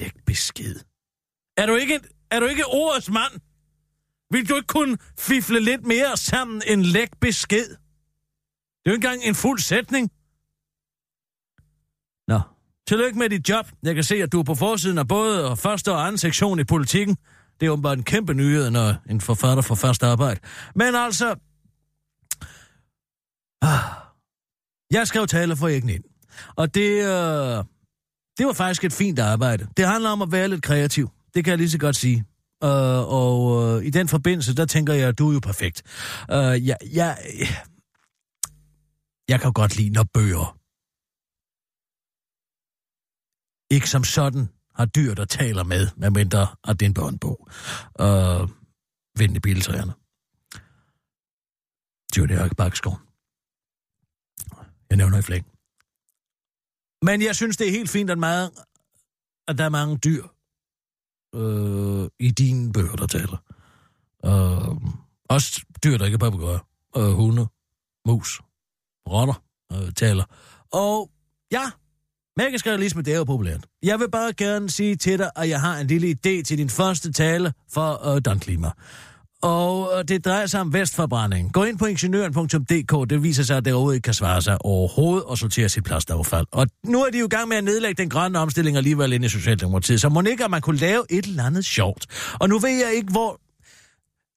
Læg 0.00 0.12
besked. 0.26 0.76
Er 1.56 1.66
du 1.66 1.74
ikke, 1.74 2.00
er 2.30 2.40
du 2.40 2.46
ikke 2.46 2.66
ordets 2.66 3.10
mand? 3.10 3.32
Vil 4.30 4.48
du 4.48 4.56
ikke 4.56 4.66
kunne 4.66 4.98
fifle 5.18 5.60
lidt 5.60 5.86
mere 5.86 6.16
sammen 6.16 6.62
end 6.66 6.82
læg 6.82 7.08
besked? 7.20 7.76
Det 8.90 8.94
er 8.94 8.98
jo 8.98 8.98
ikke 8.98 9.08
engang 9.08 9.28
en 9.28 9.34
fuld 9.34 9.58
sætning. 9.58 10.10
Nå, 12.28 12.40
tillykke 12.88 13.18
med 13.18 13.28
dit 13.28 13.48
job. 13.48 13.66
Jeg 13.82 13.94
kan 13.94 14.04
se, 14.04 14.14
at 14.14 14.32
du 14.32 14.40
er 14.40 14.44
på 14.44 14.54
forsiden 14.54 14.98
af 14.98 15.08
både 15.08 15.56
første 15.56 15.92
og 15.92 16.06
anden 16.06 16.18
sektion 16.18 16.60
i 16.60 16.64
politikken. 16.64 17.16
Det 17.60 17.66
er 17.66 17.70
åbenbart 17.70 17.98
en 17.98 18.04
kæmpe 18.04 18.34
nyhed, 18.34 18.70
når 18.70 18.94
en 19.10 19.20
forfatter 19.20 19.62
får 19.62 19.74
første 19.74 20.06
arbejde. 20.06 20.40
Men 20.74 20.94
altså... 20.94 21.34
Ah, 23.62 23.78
jeg 24.90 25.06
skrev 25.06 25.26
taler 25.26 25.54
for 25.54 25.68
ikke 25.68 25.94
ind. 25.94 26.04
Og 26.56 26.74
det, 26.74 26.90
øh, 26.90 27.64
det 28.38 28.46
var 28.46 28.52
faktisk 28.52 28.84
et 28.84 28.92
fint 28.92 29.18
arbejde. 29.18 29.66
Det 29.76 29.86
handler 29.86 30.10
om 30.10 30.22
at 30.22 30.32
være 30.32 30.48
lidt 30.48 30.62
kreativ. 30.62 31.10
Det 31.34 31.44
kan 31.44 31.50
jeg 31.50 31.58
lige 31.58 31.70
så 31.70 31.78
godt 31.78 31.96
sige. 31.96 32.24
Øh, 32.64 33.12
og 33.12 33.62
øh, 33.62 33.86
i 33.86 33.90
den 33.90 34.08
forbindelse, 34.08 34.54
der 34.54 34.66
tænker 34.66 34.94
jeg, 34.94 35.08
at 35.08 35.18
du 35.18 35.28
er 35.28 35.32
jo 35.32 35.40
perfekt. 35.40 35.82
Øh, 36.30 36.66
jeg, 36.66 36.76
jeg, 36.92 37.18
jeg 39.30 39.40
kan 39.40 39.52
godt 39.52 39.76
lide, 39.76 39.90
når 39.90 40.04
bøger 40.14 40.60
ikke 43.74 43.90
som 43.90 44.04
sådan 44.04 44.48
har 44.74 44.86
dyr, 44.86 45.14
der 45.14 45.24
taler 45.24 45.64
med, 45.64 45.88
medmindre 45.96 46.56
at 46.64 46.80
det 46.80 46.86
er 46.86 46.90
en 46.90 46.94
børnebog. 46.94 47.48
øh, 48.00 48.48
Vind 49.18 49.36
i 49.36 49.40
biltræerne. 49.40 49.92
Johnny 52.16 52.54
Bakskov. 52.56 53.00
Jeg 54.90 54.96
nævner 54.96 55.18
i 55.18 55.22
flæng. 55.22 55.46
Men 57.02 57.22
jeg 57.22 57.36
synes, 57.36 57.56
det 57.56 57.66
er 57.68 57.70
helt 57.70 57.90
fint, 57.90 58.10
at, 58.10 58.18
meget, 58.18 58.50
at 59.48 59.58
der 59.58 59.64
er 59.64 59.68
mange 59.68 59.96
dyr 59.96 60.24
øh, 61.34 62.10
i 62.18 62.30
dine 62.30 62.72
bøger, 62.72 62.96
der 62.96 63.06
taler. 63.06 63.38
Øh, 64.24 64.92
også 65.28 65.64
dyr, 65.84 65.96
der 65.98 66.04
ikke 66.04 66.14
er 66.14 66.18
papegøjer. 66.18 66.58
Øh, 66.96 67.12
hunde, 67.12 67.46
mus, 68.06 68.40
rotter 69.08 69.42
øh, 69.72 69.92
taler. 69.96 70.24
Og 70.72 71.10
ja, 71.52 71.70
Magiskrealisme, 72.36 73.02
det 73.02 73.12
er 73.12 73.18
jo 73.18 73.24
populært. 73.24 73.66
Jeg 73.82 74.00
vil 74.00 74.10
bare 74.10 74.32
gerne 74.32 74.70
sige 74.70 74.96
til 74.96 75.18
dig, 75.18 75.30
at 75.36 75.48
jeg 75.48 75.60
har 75.60 75.78
en 75.78 75.86
lille 75.86 76.08
idé 76.08 76.42
til 76.42 76.58
din 76.58 76.70
første 76.70 77.12
tale 77.12 77.52
for 77.72 78.14
øh, 78.14 78.20
Don 78.24 78.38
Klima. 78.38 78.70
Og 79.42 79.92
øh, 79.98 80.04
det 80.08 80.24
drejer 80.24 80.46
sig 80.46 80.60
om 80.60 80.72
vestforbrænding. 80.72 81.52
Gå 81.52 81.64
ind 81.64 81.78
på 81.78 81.86
ingeniøren.dk. 81.86 83.10
Det 83.10 83.22
viser 83.22 83.42
sig, 83.42 83.56
at 83.56 83.64
det 83.64 83.72
overhovedet 83.72 83.96
ikke 83.96 84.04
kan 84.04 84.14
svare 84.14 84.42
sig 84.42 84.64
overhovedet 84.64 85.24
og 85.24 85.38
sortere 85.38 85.68
sit 85.68 85.84
plastaffald. 85.84 86.46
Og 86.52 86.66
nu 86.84 87.02
er 87.02 87.10
de 87.10 87.18
jo 87.18 87.26
i 87.26 87.28
gang 87.28 87.48
med 87.48 87.56
at 87.56 87.64
nedlægge 87.64 88.02
den 88.02 88.10
grønne 88.10 88.38
omstilling 88.38 88.76
alligevel 88.76 89.12
ind 89.12 89.24
i 89.24 89.28
Socialdemokratiet. 89.28 90.00
Så 90.00 90.08
må 90.08 90.22
ikke, 90.22 90.44
at 90.44 90.50
man 90.50 90.60
kunne 90.60 90.78
lave 90.78 91.04
et 91.10 91.24
eller 91.24 91.44
andet 91.44 91.64
sjovt. 91.64 92.06
Og 92.40 92.48
nu 92.48 92.58
ved 92.58 92.70
jeg 92.70 92.92
ikke, 92.94 93.10
hvor... 93.10 93.40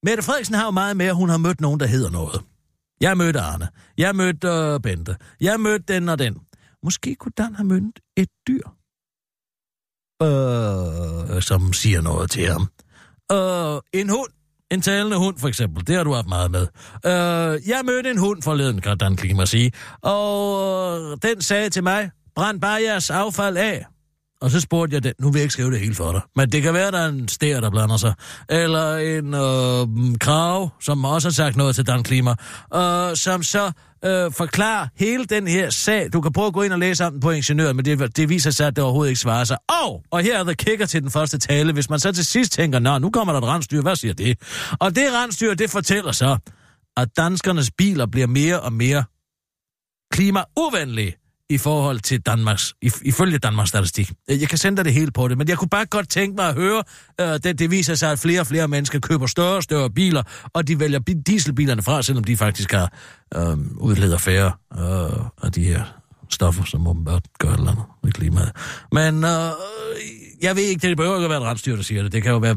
Mette 0.05 0.23
Frederiksen 0.23 0.55
har 0.55 0.65
jo 0.65 0.71
meget 0.71 0.97
med, 0.97 1.05
at 1.05 1.15
hun 1.15 1.29
har 1.29 1.37
mødt 1.37 1.61
nogen, 1.61 1.79
der 1.79 1.85
hedder 1.85 2.09
noget. 2.09 2.41
Jeg 3.03 3.17
mødte 3.17 3.39
Arne. 3.39 3.67
Jeg 3.97 4.15
mødte 4.15 4.47
øh, 4.47 4.79
Bente. 4.79 5.15
Jeg 5.41 5.59
mødte 5.59 5.93
den 5.93 6.09
og 6.09 6.19
den. 6.19 6.35
Måske 6.83 7.15
kunne 7.15 7.31
Dan 7.37 7.55
have 7.55 7.67
mødt 7.67 7.99
et 8.17 8.29
dyr, 8.47 8.67
øh, 10.23 11.41
som 11.41 11.73
siger 11.73 12.01
noget 12.01 12.31
til 12.31 12.45
ham. 12.47 12.67
Øh, 13.31 14.01
en 14.01 14.09
hund. 14.09 14.31
En 14.71 14.81
talende 14.81 15.17
hund, 15.17 15.37
for 15.39 15.47
eksempel. 15.47 15.87
Det 15.87 15.95
har 15.95 16.03
du 16.03 16.13
haft 16.13 16.27
meget 16.27 16.51
med. 16.51 16.67
Øh, 17.05 17.69
jeg 17.69 17.81
mødte 17.85 18.11
en 18.11 18.17
hund 18.17 18.41
forleden, 18.41 18.81
kan 18.81 18.97
Dan 18.97 19.15
Klima 19.15 19.45
sige. 19.45 19.71
Og 20.01 20.31
øh, 21.01 21.17
den 21.21 21.41
sagde 21.41 21.69
til 21.69 21.83
mig, 21.83 22.11
brænd 22.35 22.61
bare 22.61 22.81
jeres 22.81 23.09
affald 23.09 23.57
af. 23.57 23.85
Og 24.43 24.51
så 24.51 24.59
spurgte 24.59 24.93
jeg 24.95 25.03
den, 25.03 25.13
nu 25.19 25.31
vil 25.31 25.39
jeg 25.39 25.43
ikke 25.43 25.53
skrive 25.53 25.71
det 25.71 25.79
hele 25.79 25.95
for 25.95 26.11
dig, 26.11 26.21
men 26.35 26.51
det 26.51 26.63
kan 26.63 26.73
være, 26.73 26.91
der 26.91 26.99
er 26.99 27.07
en 27.07 27.27
stær, 27.27 27.59
der 27.59 27.69
blander 27.69 27.97
sig. 27.97 28.13
Eller 28.49 28.95
en 28.95 29.33
øh, 29.33 30.17
krav, 30.19 30.69
som 30.81 31.05
også 31.05 31.27
har 31.27 31.33
sagt 31.33 31.55
noget 31.55 31.75
til 31.75 31.87
Dan 31.87 32.03
Klima, 32.03 32.35
øh, 32.75 33.15
som 33.15 33.43
så 33.43 33.71
øh, 34.05 34.31
forklarer 34.31 34.87
hele 34.95 35.25
den 35.25 35.47
her 35.47 35.69
sag. 35.69 36.09
Du 36.13 36.21
kan 36.21 36.33
prøve 36.33 36.47
at 36.47 36.53
gå 36.53 36.61
ind 36.61 36.73
og 36.73 36.79
læse 36.79 37.05
om 37.05 37.11
den 37.11 37.21
på 37.21 37.31
Ingeniøren, 37.31 37.75
men 37.75 37.85
det, 37.85 38.17
det 38.17 38.29
viser 38.29 38.51
sig, 38.51 38.67
at 38.67 38.75
det 38.75 38.83
overhovedet 38.83 39.09
ikke 39.09 39.19
svarer 39.19 39.43
sig. 39.43 39.57
Og, 39.83 40.03
og 40.11 40.21
her 40.21 40.39
er 40.39 40.43
der 40.43 40.53
kicker 40.53 40.85
til 40.85 41.01
den 41.01 41.11
første 41.11 41.37
tale. 41.37 41.73
Hvis 41.73 41.89
man 41.89 41.99
så 41.99 42.11
til 42.11 42.25
sidst 42.25 42.51
tænker, 42.51 42.79
nå, 42.79 42.97
nu 42.97 43.09
kommer 43.09 43.33
der 43.33 43.41
et 43.41 43.47
rensdyr, 43.47 43.81
hvad 43.81 43.95
siger 43.95 44.13
det? 44.13 44.37
Og 44.79 44.95
det 44.95 45.03
rensdyr, 45.13 45.53
det 45.53 45.69
fortæller 45.69 46.11
så, 46.11 46.37
at 46.97 47.07
danskernes 47.17 47.71
biler 47.77 48.05
bliver 48.05 48.27
mere 48.27 48.59
og 48.59 48.73
mere 48.73 49.03
klimauvenlige 50.11 51.22
i 51.49 51.57
forhold 51.57 51.99
til 51.99 52.21
Danmarks, 52.21 52.73
ifølge 53.01 53.37
Danmarks 53.37 53.69
statistik. 53.69 54.11
Øh, 54.29 54.41
jeg 54.41 54.49
kan 54.49 54.57
sende 54.57 54.77
dig 54.77 54.85
det 54.85 54.93
hele 54.93 55.11
på 55.11 55.27
det, 55.27 55.37
men 55.37 55.47
jeg 55.47 55.57
kunne 55.57 55.69
bare 55.69 55.85
godt 55.85 56.09
tænke 56.09 56.35
mig 56.35 56.47
at 56.47 56.55
høre, 56.55 56.83
øh, 57.21 57.27
det, 57.43 57.59
det 57.59 57.71
viser 57.71 57.95
sig, 57.95 58.11
at 58.11 58.19
flere 58.19 58.39
og 58.39 58.47
flere 58.47 58.67
mennesker 58.67 58.99
køber 58.99 59.27
større 59.27 59.55
og 59.55 59.63
større 59.63 59.89
biler, 59.89 60.23
og 60.53 60.67
de 60.67 60.79
vælger 60.79 60.99
dieselbilerne 60.99 61.83
fra, 61.83 62.01
selvom 62.01 62.23
de 62.23 62.37
faktisk 62.37 62.71
har 62.71 62.93
øh, 63.35 63.57
udleder 63.77 64.17
færre 64.17 64.51
øh, 64.77 65.25
af 65.43 65.51
de 65.51 65.63
her 65.63 65.83
stoffer, 66.29 66.63
som 66.63 66.87
åbenbart 66.87 67.23
gør 67.39 67.49
et 67.49 67.57
eller 67.57 67.71
andet 67.71 67.85
med 68.03 68.11
klimaet. 68.11 68.51
Men 68.91 69.23
øh, 69.23 69.51
jeg 70.41 70.55
ved 70.55 70.63
ikke, 70.63 70.87
det 70.87 70.97
behøver 70.97 71.15
ikke 71.17 71.25
at 71.25 71.29
være 71.29 71.41
et 71.41 71.45
rensdyr, 71.45 71.75
der 71.75 71.83
siger 71.83 72.03
det. 72.03 72.11
Det 72.11 72.23
kan 72.23 72.31
jo 72.31 72.37
være, 72.37 72.55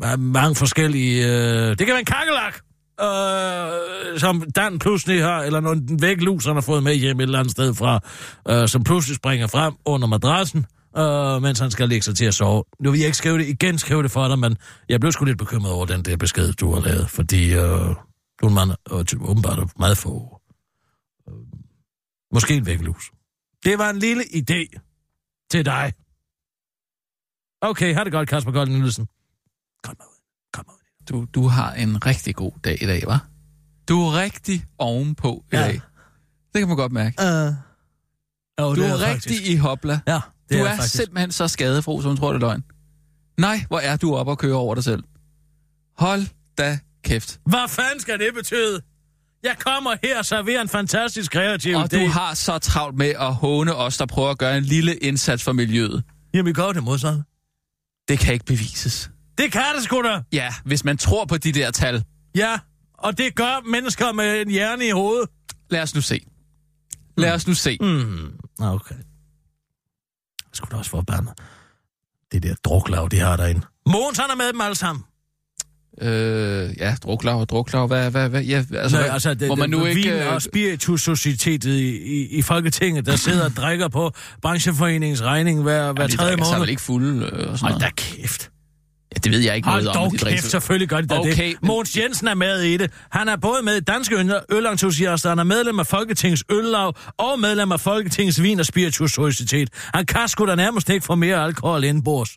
være 0.00 0.16
mange 0.16 0.54
forskellige... 0.54 1.26
Øh, 1.26 1.68
det 1.68 1.78
kan 1.78 1.88
være 1.88 1.98
en 1.98 2.04
kakkelak! 2.04 2.65
Øh, 3.00 4.18
som 4.18 4.50
Dan 4.56 4.78
pludselig 4.78 5.22
har, 5.22 5.42
eller 5.42 5.60
når 5.60 5.74
den 5.74 6.02
væglus, 6.02 6.44
han 6.44 6.54
har 6.54 6.60
fået 6.60 6.82
med 6.82 6.94
hjem 6.94 7.20
et 7.20 7.22
eller 7.22 7.38
andet 7.38 7.52
sted 7.52 7.74
fra, 7.74 8.00
øh, 8.48 8.68
som 8.68 8.84
pludselig 8.84 9.16
springer 9.16 9.46
frem 9.46 9.74
under 9.84 10.08
madrassen, 10.08 10.66
øh, 10.98 11.42
mens 11.42 11.58
han 11.58 11.70
skal 11.70 11.88
lægge 11.88 12.02
sig 12.02 12.16
til 12.16 12.24
at 12.24 12.34
sove. 12.34 12.64
Nu 12.80 12.90
vil 12.90 13.00
jeg 13.00 13.06
ikke 13.06 13.18
skrive 13.18 13.38
det 13.38 13.48
igen, 13.48 13.78
skrive 13.78 14.02
det 14.02 14.10
for 14.10 14.28
dig, 14.28 14.38
men 14.38 14.56
jeg 14.88 15.00
blev 15.00 15.12
sgu 15.12 15.24
lidt 15.24 15.38
bekymret 15.38 15.72
over 15.72 15.86
den 15.86 16.02
der 16.02 16.16
besked, 16.16 16.52
du 16.52 16.74
har 16.74 16.80
lavet, 16.80 17.10
fordi 17.10 17.54
øh, 17.54 17.94
du 18.40 18.46
er 18.46 18.48
en 18.48 18.54
mand, 18.54 18.70
og 18.86 19.04
åbenbart 19.20 19.58
er 19.58 19.66
meget 19.78 19.98
få. 19.98 20.40
Øh, 21.28 21.34
måske 22.32 22.54
en 22.54 22.66
væklus. 22.66 23.12
Det 23.64 23.78
var 23.78 23.90
en 23.90 23.98
lille 23.98 24.22
idé 24.22 24.78
til 25.50 25.64
dig. 25.64 25.92
Okay, 27.60 27.94
har 27.94 28.04
det 28.04 28.12
godt, 28.12 28.28
Kasper 28.28 28.52
Golden 28.52 28.78
Nielsen. 28.78 29.06
Kom 29.82 29.94
ud. 30.00 30.15
Du, 31.08 31.26
du 31.34 31.46
har 31.48 31.72
en 31.72 32.06
rigtig 32.06 32.34
god 32.36 32.52
dag 32.64 32.82
i 32.82 32.86
dag, 32.86 33.02
hva'? 33.08 33.18
Du 33.88 34.00
er 34.02 34.12
rigtig 34.20 34.64
ovenpå 34.78 35.44
i 35.52 35.56
Ja. 35.56 35.60
dag. 35.62 35.72
Det 36.52 36.60
kan 36.60 36.68
man 36.68 36.76
godt 36.76 36.92
mærke. 36.92 37.16
Uh, 37.22 37.54
jo, 38.60 38.74
Du 38.74 38.80
det 38.82 38.88
er, 38.90 38.94
er 38.94 38.98
rigtig 38.98 39.12
faktisk. 39.32 39.42
i 39.50 39.56
hopla. 39.56 40.00
Ja, 40.06 40.20
det 40.48 40.58
Du 40.58 40.64
er, 40.64 40.68
er, 40.68 40.76
faktisk. 40.76 40.94
simpelthen 40.94 41.32
så 41.32 41.48
skadefro, 41.48 42.00
som 42.02 42.16
tror, 42.16 42.28
det 42.32 42.42
er 42.42 42.46
løgn. 42.46 42.64
Nej, 43.38 43.64
hvor 43.68 43.78
er 43.78 43.96
du 43.96 44.14
op 44.14 44.28
og 44.28 44.38
køre 44.38 44.54
over 44.56 44.74
dig 44.74 44.84
selv. 44.84 45.02
Hold 45.98 46.22
da 46.58 46.78
kæft. 47.04 47.40
Hvad 47.46 47.68
fanden 47.68 48.00
skal 48.00 48.18
det 48.18 48.34
betyde? 48.34 48.80
Jeg 49.42 49.56
kommer 49.58 49.94
her 50.04 50.18
og 50.18 50.24
serverer 50.24 50.60
en 50.62 50.68
fantastisk 50.68 51.32
kreativ 51.32 51.76
Og 51.76 51.82
idé. 51.94 51.98
du 52.04 52.06
har 52.06 52.34
så 52.34 52.58
travlt 52.58 52.96
med 52.96 53.06
at 53.18 53.34
håne 53.34 53.74
os, 53.74 53.98
der 53.98 54.06
prøver 54.06 54.30
at 54.30 54.38
gøre 54.38 54.58
en 54.58 54.64
lille 54.64 54.96
indsats 54.96 55.42
for 55.44 55.52
miljøet. 55.52 56.04
Jamen, 56.34 56.54
gør 56.54 56.72
det 56.72 56.82
modsatte. 56.82 57.22
Det 58.08 58.18
kan 58.18 58.32
ikke 58.34 58.44
bevises. 58.44 59.10
Det 59.38 59.52
kan 59.52 59.62
det 59.76 59.84
sgu 59.84 60.02
da. 60.02 60.22
Ja, 60.32 60.54
hvis 60.64 60.84
man 60.84 60.96
tror 60.98 61.24
på 61.24 61.36
de 61.36 61.52
der 61.52 61.70
tal. 61.70 62.04
Ja, 62.34 62.58
og 62.94 63.18
det 63.18 63.34
gør 63.34 63.68
mennesker 63.70 64.12
med 64.12 64.42
en 64.42 64.50
hjerne 64.50 64.86
i 64.86 64.90
hovedet. 64.90 65.28
Lad 65.70 65.82
os 65.82 65.94
nu 65.94 66.00
se. 66.00 66.20
Lad 67.16 67.32
os 67.32 67.46
nu 67.46 67.54
se. 67.54 67.78
Mm. 67.80 68.32
Nå, 68.58 68.66
okay. 68.66 68.94
Jeg 68.94 69.04
skulle 70.52 70.70
da 70.70 70.76
også 70.76 70.90
forbandet. 70.90 71.32
Det 72.32 72.42
der 72.42 72.54
druklav, 72.64 73.08
de 73.10 73.18
har 73.18 73.36
derinde. 73.36 73.60
Mogens, 73.86 74.18
han 74.18 74.30
er 74.30 74.34
med 74.36 74.52
dem 74.52 74.60
alle 74.60 74.74
sammen. 74.74 75.04
Øh, 76.00 76.70
ja, 76.78 76.96
druklav 77.02 77.40
og 77.40 77.48
druklav. 77.48 77.86
Hvad, 77.86 78.10
hvad, 78.10 78.28
hvad? 78.28 78.42
Ja, 78.42 78.64
altså, 78.74 78.98
Nej, 78.98 79.08
altså, 79.08 79.34
det, 79.34 79.48
hvor 79.48 79.54
man 79.56 79.70
nu 79.70 79.80
det, 79.84 79.88
ikke... 79.96 80.10
Vin 80.10 80.20
øh, 80.20 80.34
og 80.34 80.42
Spiritus-societetet 80.42 81.70
i, 81.70 81.96
i, 81.96 82.26
i 82.26 82.42
Folketinget, 82.42 83.06
der 83.06 83.16
sidder 83.16 83.44
og 83.44 83.50
drikker 83.50 83.88
på 83.88 84.12
brancheforeningens 84.42 85.22
regning 85.22 85.62
hver, 85.62 85.92
hver 85.92 86.02
ja, 86.02 86.06
de 86.06 86.16
tredje 86.16 86.30
drikker 86.30 86.44
sig 86.44 86.52
måned. 86.52 86.60
vel 86.60 86.68
ikke 86.70 86.82
fulde 86.82 87.24
øh, 87.26 87.32
og 87.32 87.58
sådan 87.58 87.72
Hold 87.72 87.72
noget. 87.72 87.80
da 87.82 87.90
kæft. 87.96 88.50
Det 89.24 89.32
ved 89.32 89.38
jeg 89.40 89.56
ikke 89.56 89.68
Hold 89.68 89.84
noget 89.84 89.96
om. 89.98 90.02
dog 90.04 90.12
de 90.12 90.18
drikker 90.18 90.40
kæft, 90.40 90.50
selvfølgelig 90.50 90.88
gør 90.88 91.00
de 91.00 91.06
da 91.06 91.18
Okay, 91.18 91.48
det. 91.48 91.62
Mogens 91.62 91.96
Jensen 91.96 92.28
er 92.28 92.34
med 92.34 92.60
i 92.62 92.76
det. 92.76 92.90
Han 93.10 93.28
er 93.28 93.36
både 93.36 93.62
med 93.62 93.76
i 93.76 93.80
Danske 93.80 94.14
Øl- 94.16 94.44
Ølentusiaster, 94.56 95.28
han 95.28 95.38
er 95.38 95.44
medlem 95.44 95.78
af 95.78 95.86
Folketingets 95.86 96.44
Øllav 96.50 96.96
og 97.18 97.40
medlem 97.40 97.72
af 97.72 97.80
Folketingets 97.80 98.42
Vin- 98.42 98.60
og 98.60 98.66
Spiritus 98.66 99.12
Societet. 99.12 99.74
Han 99.94 100.06
kan 100.06 100.28
sgu 100.28 100.46
da 100.46 100.54
nærmest 100.54 100.88
ikke 100.90 101.04
få 101.06 101.14
mere 101.14 101.44
alkohol 101.44 101.84
indenbords. 101.84 102.30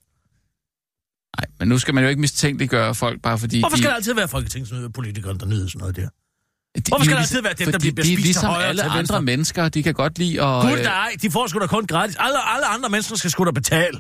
Nej, 1.39 1.45
men 1.59 1.67
nu 1.67 1.77
skal 1.77 1.93
man 1.93 2.03
jo 2.03 2.09
ikke 2.09 2.21
mistænkeliggøre 2.21 2.95
folk, 2.95 3.21
bare 3.21 3.37
fordi 3.37 3.59
Hvorfor 3.59 3.75
de... 3.75 3.81
skal 3.81 3.89
det 3.89 3.95
altid 3.95 4.13
være 4.13 4.27
folketingspolitikere, 4.27 5.33
der 5.39 5.45
nyder 5.45 5.67
sådan 5.67 5.79
noget 5.79 5.95
der? 5.95 6.01
de, 6.01 6.81
Hvorfor 6.87 7.03
skal 7.03 7.15
det 7.15 7.21
altid 7.21 7.41
være 7.41 7.53
dem, 7.53 7.71
der 7.71 7.79
bliver 7.79 7.93
de 7.95 7.99
er 8.01 8.03
spist 8.03 8.15
til 8.15 8.23
ligesom 8.23 8.49
højre 8.49 8.65
alle 8.67 8.81
til 8.81 8.89
andre 8.89 9.21
mennesker, 9.21 9.69
de 9.69 9.83
kan 9.83 9.93
godt 9.93 10.19
lide 10.19 10.41
at... 10.43 10.61
Gud 10.61 10.77
øh, 10.77 10.83
nej, 10.83 11.11
de 11.21 11.31
får 11.31 11.47
sgu 11.47 11.59
da 11.59 11.67
kun 11.67 11.85
gratis. 11.87 12.15
Alle, 12.19 12.53
alle 12.53 12.65
andre 12.65 12.89
mennesker 12.89 13.15
skal 13.15 13.31
sgu 13.31 13.45
da 13.45 13.51
betale. 13.51 13.99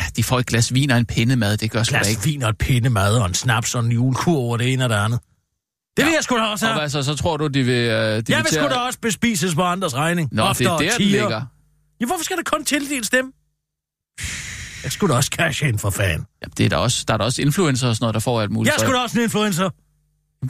Ja, 0.00 0.04
de 0.16 0.24
får 0.24 0.38
et 0.38 0.46
glas 0.46 0.74
vin 0.74 0.90
og 0.90 0.98
en 0.98 1.06
pindemad, 1.06 1.56
det 1.56 1.70
gør 1.70 1.82
sgu 1.82 1.92
da 1.92 1.98
Glas 1.98 2.10
ikke. 2.10 2.22
vin 2.22 2.42
og 2.42 2.50
et 2.50 2.58
pindemad 2.58 3.16
og 3.18 3.26
en 3.26 3.34
snaps 3.34 3.74
og 3.74 3.84
en 3.84 3.92
julekur 3.92 4.36
over 4.38 4.56
det 4.56 4.72
ene 4.72 4.84
og 4.84 4.90
det 4.90 4.94
andet. 4.96 5.20
Det 5.96 6.04
vil 6.04 6.10
Ja. 6.10 6.16
jeg 6.16 6.24
sgu 6.24 6.36
da 6.36 6.42
også 6.42 6.66
Og 6.66 6.72
have. 6.72 6.80
hvad 6.80 6.88
så, 6.90 7.02
så 7.02 7.14
tror 7.16 7.36
du, 7.36 7.46
de 7.46 7.62
vil... 7.62 7.74
Øh, 7.74 7.88
de 7.88 7.92
Jeg 7.92 8.22
vil 8.44 8.52
sgu 8.52 8.62
da 8.68 8.74
også 8.74 8.98
bespises 9.02 9.54
på 9.54 9.62
andres 9.62 9.94
regning. 9.94 10.28
Nå, 10.32 10.42
det 10.42 10.50
Oftere 10.50 10.72
er 10.84 10.90
der, 10.90 10.96
den 10.98 11.06
ligger. 11.06 11.42
Ja, 12.00 12.06
hvorfor 12.06 12.24
skal 12.24 12.36
der 12.36 12.42
kun 12.42 12.64
tildeles 12.64 13.10
dem? 13.10 13.32
Jeg 14.84 14.92
skulle 14.92 15.12
da 15.12 15.16
også 15.16 15.30
cash 15.34 15.64
ind 15.64 15.78
for 15.78 15.90
fan. 15.90 16.26
Ja, 16.42 16.46
det 16.56 16.64
er 16.66 16.68
der, 16.68 16.76
også, 16.76 17.04
der 17.08 17.14
er 17.14 17.18
der 17.18 17.24
også 17.24 17.42
influencer 17.42 17.88
og 17.88 17.96
sådan 17.96 18.04
noget, 18.04 18.14
der 18.14 18.20
får 18.20 18.40
alt 18.42 18.50
muligt. 18.50 18.72
Jeg 18.74 18.80
skulle 18.80 18.96
da 18.98 19.02
også 19.02 19.18
en 19.18 19.22
influencer. 19.24 19.70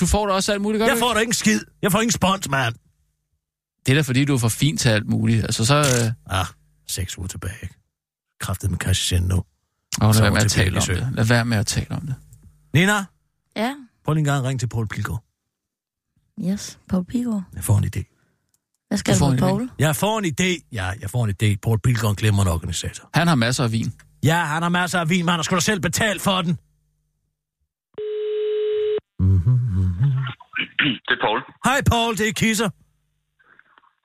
Du 0.01 0.07
får 0.07 0.27
da 0.27 0.33
også 0.33 0.53
alt 0.53 0.63
muligt, 0.63 0.81
gør 0.81 0.87
Jeg 0.87 0.99
får 0.99 1.13
da 1.15 1.21
ikke 1.21 1.31
en 1.31 1.35
skid. 1.35 1.61
Jeg 1.83 1.93
får 1.93 2.01
ingen 2.01 2.13
spons, 2.13 2.49
mand. 2.49 2.75
Det 3.87 3.93
er 3.93 3.97
da 3.97 4.01
fordi, 4.01 4.25
du 4.25 4.35
er 4.35 4.39
for 4.39 4.49
fin 4.49 4.77
til 4.77 4.89
alt 4.89 5.09
muligt. 5.09 5.43
Altså 5.45 5.65
så... 5.65 5.75
Øh, 5.77 6.39
Ah, 6.41 6.47
seks 6.89 7.19
uger 7.19 7.29
tilbage, 7.29 7.55
ikke? 7.63 7.75
Kræftet 8.41 8.71
med 8.71 8.79
nu. 9.21 9.45
åh, 10.03 10.15
lad 10.15 10.21
være 10.23 10.31
med 10.31 10.41
at 10.45 10.51
tale 10.51 10.77
om 10.77 10.83
det. 10.87 11.09
Lad 11.15 11.25
være 11.25 11.45
med 11.45 11.57
at 11.59 11.67
tale 11.67 11.91
om 11.91 12.01
det. 12.01 12.15
Nina, 12.75 13.05
Ja, 13.57 13.75
prøv 14.05 14.15
lige 14.15 14.21
en 14.21 14.25
gang 14.25 14.39
at 14.45 14.49
ringe 14.49 14.59
til 14.59 14.67
Paul 14.69 14.89
Pilgaard. 14.89 15.25
yes. 16.45 16.79
Paul 16.89 17.05
Pigård. 17.05 17.43
Jeg 17.55 17.65
får 17.65 17.79
en 17.79 17.85
idé. 17.85 18.03
Hvad 18.89 18.99
skal 18.99 19.19
Du 19.19 19.29
med 19.31 19.39
Paul? 19.39 19.71
Jeg 19.79 19.97
får 19.97 20.19
en 20.19 20.25
idé. 20.25 20.69
Ja, 20.73 20.85
jeg 21.01 21.11
får 21.11 21.25
en 21.25 21.31
idé. 21.31 21.57
Paul 21.63 21.79
Pilgaard 21.81 22.23
er 22.23 22.29
en 22.43 22.49
organisator. 22.49 23.11
Han 23.15 23.29
har 23.29 23.35
masser 23.35 23.65
af 23.65 23.73
vin. 23.73 23.93
Ja, 24.25 24.45
han 24.45 24.63
har 24.63 24.69
masser 24.69 25.01
af 25.01 25.09
vin, 25.09 25.25
men 25.25 25.29
han 25.29 25.39
har 25.39 25.43
sgu 25.43 25.55
da 25.55 25.61
selv 25.61 25.81
betalt 25.81 26.23
for 26.23 26.43
den. 26.43 26.59
Det 31.07 31.15
er 31.17 31.21
Paul. 31.21 31.41
Hej 31.65 31.81
Paul, 31.91 32.17
det 32.17 32.29
er 32.29 32.33
Kisser. 32.33 32.71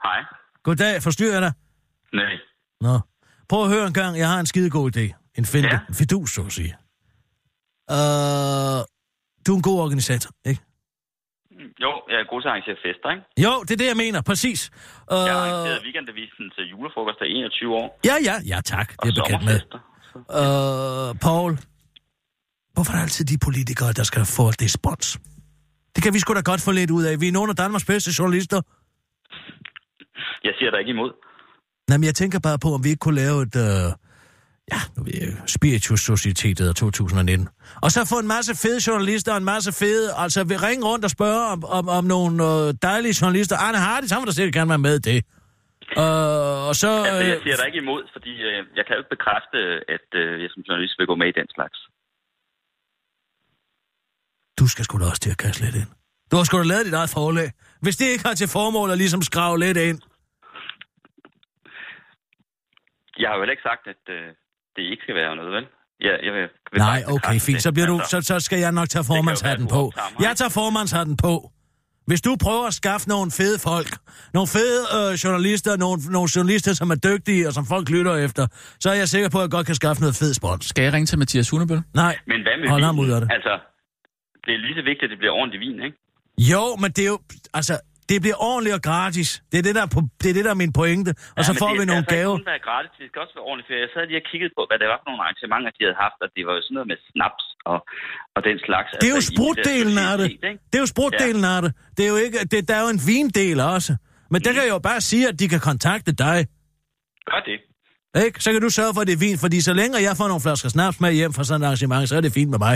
Hej. 0.03 0.19
Goddag, 0.63 1.03
forstyrrer 1.03 1.33
jeg 1.33 1.41
dig? 1.41 1.53
Nej. 2.13 2.33
Nå. 2.81 2.99
Prøv 3.51 3.61
at 3.65 3.69
høre 3.75 3.87
en 3.87 3.93
gang, 3.93 4.11
jeg 4.17 4.29
har 4.33 4.39
en 4.39 4.45
skide 4.45 4.69
god 4.69 4.87
idé. 4.95 5.05
En 5.39 5.45
finte, 5.45 5.69
ja. 5.69 5.79
En 5.89 5.95
fidus, 6.01 6.29
så 6.35 6.41
at 6.49 6.51
sige. 6.59 6.73
Uh, 7.97 8.79
du 9.45 9.49
er 9.53 9.57
en 9.61 9.65
god 9.69 9.79
organisator, 9.85 10.31
ikke? 10.51 10.61
Jo, 11.85 11.91
jeg 12.11 12.17
er 12.23 12.25
god 12.31 12.39
til 12.41 12.47
at 12.47 12.51
arrangere 12.53 12.77
fester, 12.85 13.09
ikke? 13.15 13.23
Jo, 13.45 13.53
det 13.65 13.71
er 13.71 13.79
det, 13.83 13.87
jeg 13.93 13.99
mener, 14.05 14.19
præcis. 14.31 14.59
Uh, 14.69 15.15
Jeg 15.27 15.33
har 15.35 15.41
arrangeret 15.47 15.79
weekendavisen 15.85 16.45
til 16.55 16.63
julefrokost 16.71 17.19
i 17.21 17.31
21 17.31 17.75
år. 17.81 17.87
ja, 18.09 18.15
ja, 18.29 18.35
ja, 18.51 18.57
tak. 18.73 18.87
Det 19.03 19.07
er 19.11 19.17
bekendt 19.21 19.43
med. 19.51 19.59
Uh, 20.41 21.09
Paul, 21.27 21.51
hvorfor 22.73 22.91
er 22.91 22.97
det 22.97 23.03
altid 23.07 23.25
de 23.33 23.37
politikere, 23.47 23.91
der 23.99 24.05
skal 24.11 24.23
få 24.37 24.45
det 24.61 24.69
spons? 24.77 25.07
Det 25.95 26.01
kan 26.03 26.13
vi 26.13 26.19
sgu 26.19 26.29
da 26.33 26.41
godt 26.51 26.61
få 26.67 26.71
lidt 26.71 26.91
ud 26.97 27.03
af. 27.09 27.13
Vi 27.23 27.27
er 27.27 27.35
nogle 27.39 27.49
af 27.53 27.57
Danmarks 27.63 27.85
bedste 27.91 28.09
journalister. 28.19 28.59
Jeg 30.47 30.53
siger 30.57 30.71
da 30.71 30.77
ikke 30.83 30.93
imod. 30.97 31.11
Nej, 31.91 31.97
men 31.97 32.07
jeg 32.11 32.15
tænker 32.21 32.39
bare 32.49 32.59
på, 32.65 32.69
om 32.77 32.83
vi 32.85 32.89
ikke 32.93 33.03
kunne 33.05 33.19
lave 33.25 33.37
et... 33.47 33.55
Øh, 33.67 33.87
ja, 34.73 34.79
nu 34.95 34.99
ved 35.07 35.13
jeg, 35.21 35.29
Spiritus 35.55 36.01
Societetet 36.11 36.65
af 36.71 36.75
2019. 36.75 37.47
Og 37.83 37.89
så 37.91 37.99
få 38.13 38.17
en 38.25 38.29
masse 38.35 38.51
fede 38.63 38.79
journalister 38.87 39.31
og 39.35 39.37
en 39.43 39.49
masse 39.53 39.71
fede... 39.81 40.05
Altså, 40.23 40.39
vi 40.51 40.55
ringe 40.67 40.83
rundt 40.89 41.03
og 41.07 41.11
spørge 41.17 41.41
om, 41.53 41.59
om, 41.77 41.85
om 41.97 42.03
nogle 42.15 42.33
øh, 42.49 42.73
dejlige 42.89 43.15
journalister. 43.21 43.55
Arne 43.65 43.79
Hardis, 43.85 44.11
han 44.11 44.19
vil 44.21 44.27
da 44.27 44.35
sikkert 44.39 44.53
gerne 44.59 44.69
være 44.75 44.85
med 44.89 44.97
det. 45.09 45.19
Øh, 46.01 46.67
og 46.69 46.75
så... 46.81 46.89
Altså, 47.07 47.23
jeg 47.29 47.35
Øh, 47.37 47.43
siger 47.43 47.55
da 47.61 47.63
ikke 47.69 47.81
imod, 47.85 48.01
fordi 48.15 48.33
øh, 48.47 48.59
jeg 48.77 48.83
kan 48.85 48.91
jo 48.95 48.99
ikke 49.01 49.13
bekræfte, 49.17 49.57
at 49.95 50.07
øh, 50.21 50.41
jeg 50.41 50.49
som 50.53 50.61
journalist 50.67 50.95
vil 50.99 51.07
gå 51.11 51.15
med 51.21 51.27
i 51.33 51.35
den 51.39 51.47
slags. 51.55 51.77
du 54.59 54.67
skal 54.67 54.85
sgu 54.85 54.99
da 54.99 55.05
også 55.05 55.21
til 55.25 55.29
at 55.35 55.37
kaste 55.37 55.61
lidt 55.65 55.75
ind. 55.75 55.89
Du 56.31 56.35
har 56.37 56.43
sgu 56.43 56.57
da 56.57 56.63
lavet 56.63 56.85
dit 56.85 56.93
eget 56.93 57.09
forlag. 57.09 57.49
Hvis 57.81 57.95
det 57.97 58.05
ikke 58.13 58.25
har 58.27 58.33
til 58.33 58.47
formål 58.47 58.91
at 58.91 58.97
ligesom 58.97 59.21
skrave 59.21 59.59
lidt 59.59 59.77
ind. 59.77 59.99
Jeg 63.21 63.27
har 63.29 63.35
jo 63.35 63.41
heller 63.41 63.55
ikke 63.57 63.67
sagt, 63.71 63.83
at 63.93 64.03
øh, 64.17 64.27
det 64.75 64.83
ikke 64.91 65.03
skal 65.05 65.15
være 65.21 65.35
noget, 65.39 65.51
vel? 65.57 65.65
Jeg, 66.07 66.15
jeg 66.25 66.33
vil, 66.37 66.45
vil 66.71 66.79
Nej, 66.89 66.99
okay, 67.15 67.37
fint. 67.47 67.55
det. 67.57 67.63
Så, 67.67 67.71
bliver 67.75 67.87
du, 67.93 67.97
Altså, 67.99 68.21
så, 68.21 68.27
så 68.31 68.35
skal 68.47 68.59
jeg 68.65 68.71
nok 68.79 68.89
tage 68.95 69.05
formandshatten 69.13 69.67
på. 69.77 69.81
Jeg 70.27 70.33
tager 70.39 70.53
formandshatten 70.61 71.17
på. 71.25 71.33
Hvis 72.09 72.21
du 72.21 72.31
prøver 72.45 72.65
at 72.67 72.73
skaffe 72.81 73.05
nogle 73.09 73.31
fede 73.39 73.57
folk, 73.69 73.91
nogle 74.37 74.49
fede 74.57 74.81
øh, 74.97 75.09
journalister, 75.23 75.71
nogle, 75.77 75.97
nogle 76.15 76.29
journalister, 76.35 76.71
som 76.81 76.87
er 76.95 76.99
dygtige 77.09 77.47
og 77.47 77.53
som 77.57 77.65
folk 77.73 77.85
lytter 77.95 78.15
efter, 78.27 78.43
så 78.79 78.87
er 78.93 78.97
jeg 79.03 79.07
sikker 79.15 79.29
på, 79.29 79.37
at 79.37 79.41
jeg 79.45 79.51
godt 79.57 79.65
kan 79.65 79.75
skaffe 79.81 79.99
noget 80.01 80.15
fed 80.21 80.33
spons. 80.39 80.65
Skal 80.71 80.83
jeg 80.83 80.93
ringe 80.93 81.05
til 81.11 81.17
Mathias 81.19 81.49
Hunebøl? 81.49 81.81
Nej, 82.03 82.13
Men 82.31 82.41
hvad 82.45 82.55
med 82.59 82.67
hold 82.69 82.83
ham 82.83 82.99
ud 82.99 83.09
af 83.15 83.19
det. 83.21 83.29
Altså, 83.37 83.53
det 84.45 84.51
er 84.55 84.59
lige 84.65 84.75
så 84.79 84.83
vigtigt, 84.89 85.03
at 85.03 85.09
det 85.09 85.17
bliver 85.21 85.33
ordentligt 85.39 85.61
vin, 85.65 85.77
ikke? 85.87 85.97
Jo, 86.53 86.63
men 86.81 86.89
det 86.95 87.03
er 87.07 87.11
jo... 87.15 87.19
Altså, 87.53 87.73
det 88.11 88.17
bliver 88.25 88.39
ordentligt 88.49 88.75
og 88.79 88.83
gratis. 88.89 89.29
Det 89.51 89.57
er 89.61 89.65
det, 89.67 89.73
der 89.77 89.83
er, 89.87 89.91
på, 89.95 89.99
det 90.21 90.27
er, 90.31 90.35
det, 90.37 90.43
der 90.47 90.53
er 90.55 90.61
min 90.65 90.73
pointe. 90.81 91.11
Og 91.37 91.41
så 91.47 91.51
men 91.53 91.59
får 91.61 91.71
det 91.71 91.79
vi 91.81 91.85
nogle 91.91 92.03
altså 92.03 92.15
gaver. 92.15 92.35
kun 92.41 92.51
være 92.53 92.63
gratis, 92.69 92.91
det 93.01 93.07
skal 93.11 93.19
også 93.25 93.35
være 93.37 93.45
ordentligt. 93.49 93.67
For 93.69 93.73
jeg 93.85 93.89
sad 93.95 94.03
lige 94.09 94.19
og 94.23 94.27
kiggede 94.31 94.51
på, 94.57 94.61
hvad 94.69 94.77
det 94.81 94.87
var 94.91 94.97
for 95.01 95.07
nogle 95.09 95.21
arrangementer, 95.25 95.69
de 95.77 95.81
havde 95.87 95.99
haft, 96.05 96.19
og 96.25 96.29
det 96.35 96.41
var 96.47 96.53
jo 96.57 96.61
sådan 96.65 96.75
noget 96.77 96.89
med 96.91 96.99
snaps 97.11 97.45
og, 97.71 97.77
og 98.35 98.39
den 98.47 98.57
slags. 98.67 98.87
Det 99.01 99.07
er 99.09 99.13
jo 99.15 99.21
altså, 99.21 99.31
i 99.31 99.35
sprutdelen 99.35 99.97
af 100.09 100.15
det. 100.21 100.27
Det 100.69 100.75
er 100.79 100.83
jo 100.85 100.89
sprutdelen 100.95 101.43
af 101.55 101.59
det. 101.63 101.71
Det 101.95 102.03
er 102.07 102.11
jo 102.13 102.19
ikke... 102.25 102.37
Det, 102.51 102.59
der 102.69 102.75
er 102.79 102.83
jo 102.85 102.91
en 102.97 103.03
vindel 103.11 103.57
også. 103.75 103.91
Men 104.31 104.39
der 104.45 104.51
kan 104.55 104.61
jeg 104.67 104.73
jo 104.77 104.81
bare 104.91 105.01
sige, 105.11 105.23
at 105.31 105.35
de 105.41 105.45
kan 105.53 105.61
kontakte 105.69 106.11
dig. 106.25 106.37
Gør 107.29 107.41
det. 107.49 107.57
Ikke? 108.25 108.37
Så 108.43 108.49
kan 108.53 108.61
du 108.61 108.69
sørge 108.79 108.93
for, 108.93 109.01
at 109.01 109.07
det 109.09 109.15
er 109.17 109.23
vin, 109.27 109.37
fordi 109.45 109.57
så 109.69 109.73
længe 109.79 109.93
jeg 110.09 110.13
får 110.19 110.27
nogle 110.31 110.43
flasker 110.45 110.69
snaps 110.75 110.97
med 111.03 111.11
hjem 111.19 111.33
fra 111.33 111.43
sådan 111.43 111.61
et 111.61 111.65
arrangement, 111.65 112.09
så 112.09 112.15
er 112.19 112.21
det 112.21 112.33
fint 112.39 112.51
med 112.55 112.59
mig. 112.67 112.75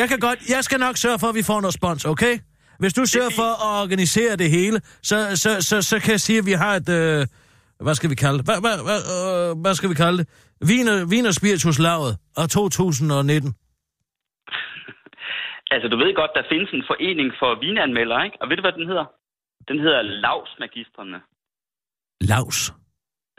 Jeg 0.00 0.06
kan 0.08 0.18
godt, 0.26 0.38
jeg 0.54 0.64
skal 0.64 0.78
nok 0.86 0.96
sørge 0.96 1.18
for, 1.18 1.28
at 1.32 1.34
vi 1.34 1.42
får 1.42 1.60
noget 1.60 1.74
spons, 1.74 2.04
okay? 2.04 2.34
Hvis 2.78 2.92
du 2.98 3.02
sørger 3.04 3.32
for 3.40 3.50
at 3.66 3.82
organisere 3.82 4.36
det 4.36 4.50
hele, 4.50 4.80
så, 5.10 5.16
så, 5.42 5.50
så, 5.68 5.82
så 5.82 5.96
kan 6.02 6.10
jeg 6.16 6.20
sige, 6.20 6.38
at 6.38 6.46
vi 6.46 6.52
har 6.52 6.74
et, 6.80 6.88
øh, 6.88 7.26
hvad 7.86 7.94
skal 7.94 8.10
vi 8.10 8.14
kalde 8.24 8.38
det? 8.38 8.44
Hvad, 8.48 8.58
hvad, 8.64 8.76
hvad, 8.88 9.00
øh, 9.16 9.60
hvad 9.62 9.74
skal 9.74 9.90
vi 9.92 9.96
kalde 10.04 10.18
det? 10.20 10.26
Vin 10.70 10.86
og, 10.92 11.10
vin 11.10 11.26
og 11.30 11.34
spirituslaget 11.40 12.10
af 12.36 12.48
2019. 12.48 13.54
Altså, 15.74 15.88
du 15.88 15.96
ved 16.02 16.14
godt, 16.20 16.32
der 16.38 16.42
findes 16.52 16.70
en 16.78 16.84
forening 16.90 17.28
for 17.40 17.50
vinanmeldere, 17.64 18.24
ikke? 18.26 18.36
Og 18.40 18.48
ved 18.48 18.56
du, 18.56 18.62
hvad 18.66 18.72
den 18.80 18.86
hedder? 18.90 19.06
Den 19.68 19.78
hedder 19.84 20.02
Lavsmagistrene. 20.02 21.18
Laus. 22.30 22.58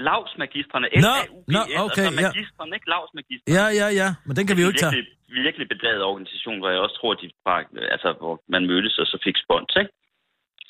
Lavsmagistrene. 0.07 0.87
Nå, 1.07 1.13
L-A-U-G-S, 1.13 1.53
nå, 1.55 1.59
okay, 1.59 1.81
altså 1.83 2.01
ja. 2.03 2.21
magistrene, 2.21 2.73
ikke 2.77 2.89
Lavsmagistrene. 2.93 3.51
Ja, 3.57 3.65
ja, 3.81 3.87
ja, 4.01 4.09
men 4.25 4.33
den 4.37 4.43
kan 4.47 4.57
vi 4.57 4.61
jo 4.61 4.67
ikke 4.71 4.79
tage. 4.79 5.05
Virkelig, 5.27 5.43
virkelig 5.47 5.67
bedaget 5.73 6.01
organisation, 6.11 6.57
hvor 6.59 6.69
jeg 6.73 6.79
også 6.85 6.95
tror, 6.99 7.11
at 7.15 7.19
de 7.21 7.27
bare, 7.49 7.61
altså, 7.95 8.09
hvor 8.21 8.33
man 8.53 8.61
mødtes 8.71 8.93
og 9.01 9.05
så 9.11 9.17
fik 9.25 9.35
spons, 9.45 9.71
ikke? 9.81 9.91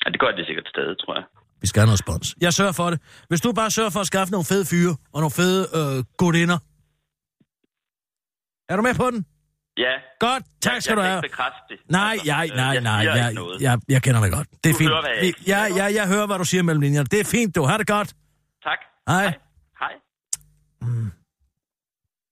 Ja, 0.02 0.06
det 0.12 0.18
gør 0.22 0.30
det 0.38 0.46
sikkert 0.46 0.68
stadig, 0.74 0.94
tror 1.02 1.14
jeg. 1.18 1.24
Vi 1.62 1.66
skal 1.70 1.80
have 1.80 1.90
noget 1.92 2.02
spons. 2.06 2.26
Jeg 2.46 2.52
sørger 2.58 2.72
for 2.80 2.88
det. 2.92 2.98
Hvis 3.30 3.40
du 3.44 3.48
bare 3.60 3.70
sørger 3.78 3.90
for 3.96 4.00
at 4.04 4.08
skaffe 4.12 4.30
nogle 4.36 4.46
fede 4.52 4.64
fyre 4.72 4.92
og 5.14 5.18
nogle 5.24 5.34
fede 5.40 5.62
øh, 5.78 5.96
godinder. 6.22 6.58
Er 8.70 8.76
du 8.78 8.82
med 8.88 8.94
på 9.02 9.06
den? 9.14 9.20
Ja. 9.84 9.94
Godt, 10.26 10.42
tak 10.62 10.74
jeg, 10.74 10.82
skal 10.82 10.96
du 10.96 11.00
jeg 11.02 11.10
have. 11.10 11.20
kan 11.20 11.24
ikke 11.26 11.32
bekræfte 11.32 11.60
det. 11.70 11.78
Nej, 11.90 12.02
Altså, 12.12 12.26
jeg, 12.26 12.46
nej, 12.62 12.66
jeg 12.76 12.80
nej, 12.82 13.02
siger 13.02 13.14
jeg, 13.16 13.28
ikke 13.30 13.40
noget. 13.42 13.60
jeg, 13.66 13.74
jeg 13.94 14.00
kender 14.02 14.20
dig 14.24 14.30
godt. 14.36 14.48
Det 14.64 14.68
er 14.70 14.72
Du 14.74 14.78
fint. 14.78 14.90
hører, 14.90 15.02
hvad 15.06 15.14
jeg 15.26 15.34
ja, 15.52 15.60
ja, 15.80 15.84
jeg 15.98 16.04
hører, 16.14 16.26
hvad 16.26 16.38
du 16.38 16.44
siger 16.52 16.62
mellem 16.62 16.80
linjerne. 16.86 17.06
Det 17.14 17.20
er 17.20 17.28
fint, 17.36 17.56
du. 17.56 17.62
Har 17.70 17.76
det 17.78 17.86
godt. 17.86 18.08
Tak. 18.68 18.78
Hej. 19.08 19.26
Hej. 19.82 19.94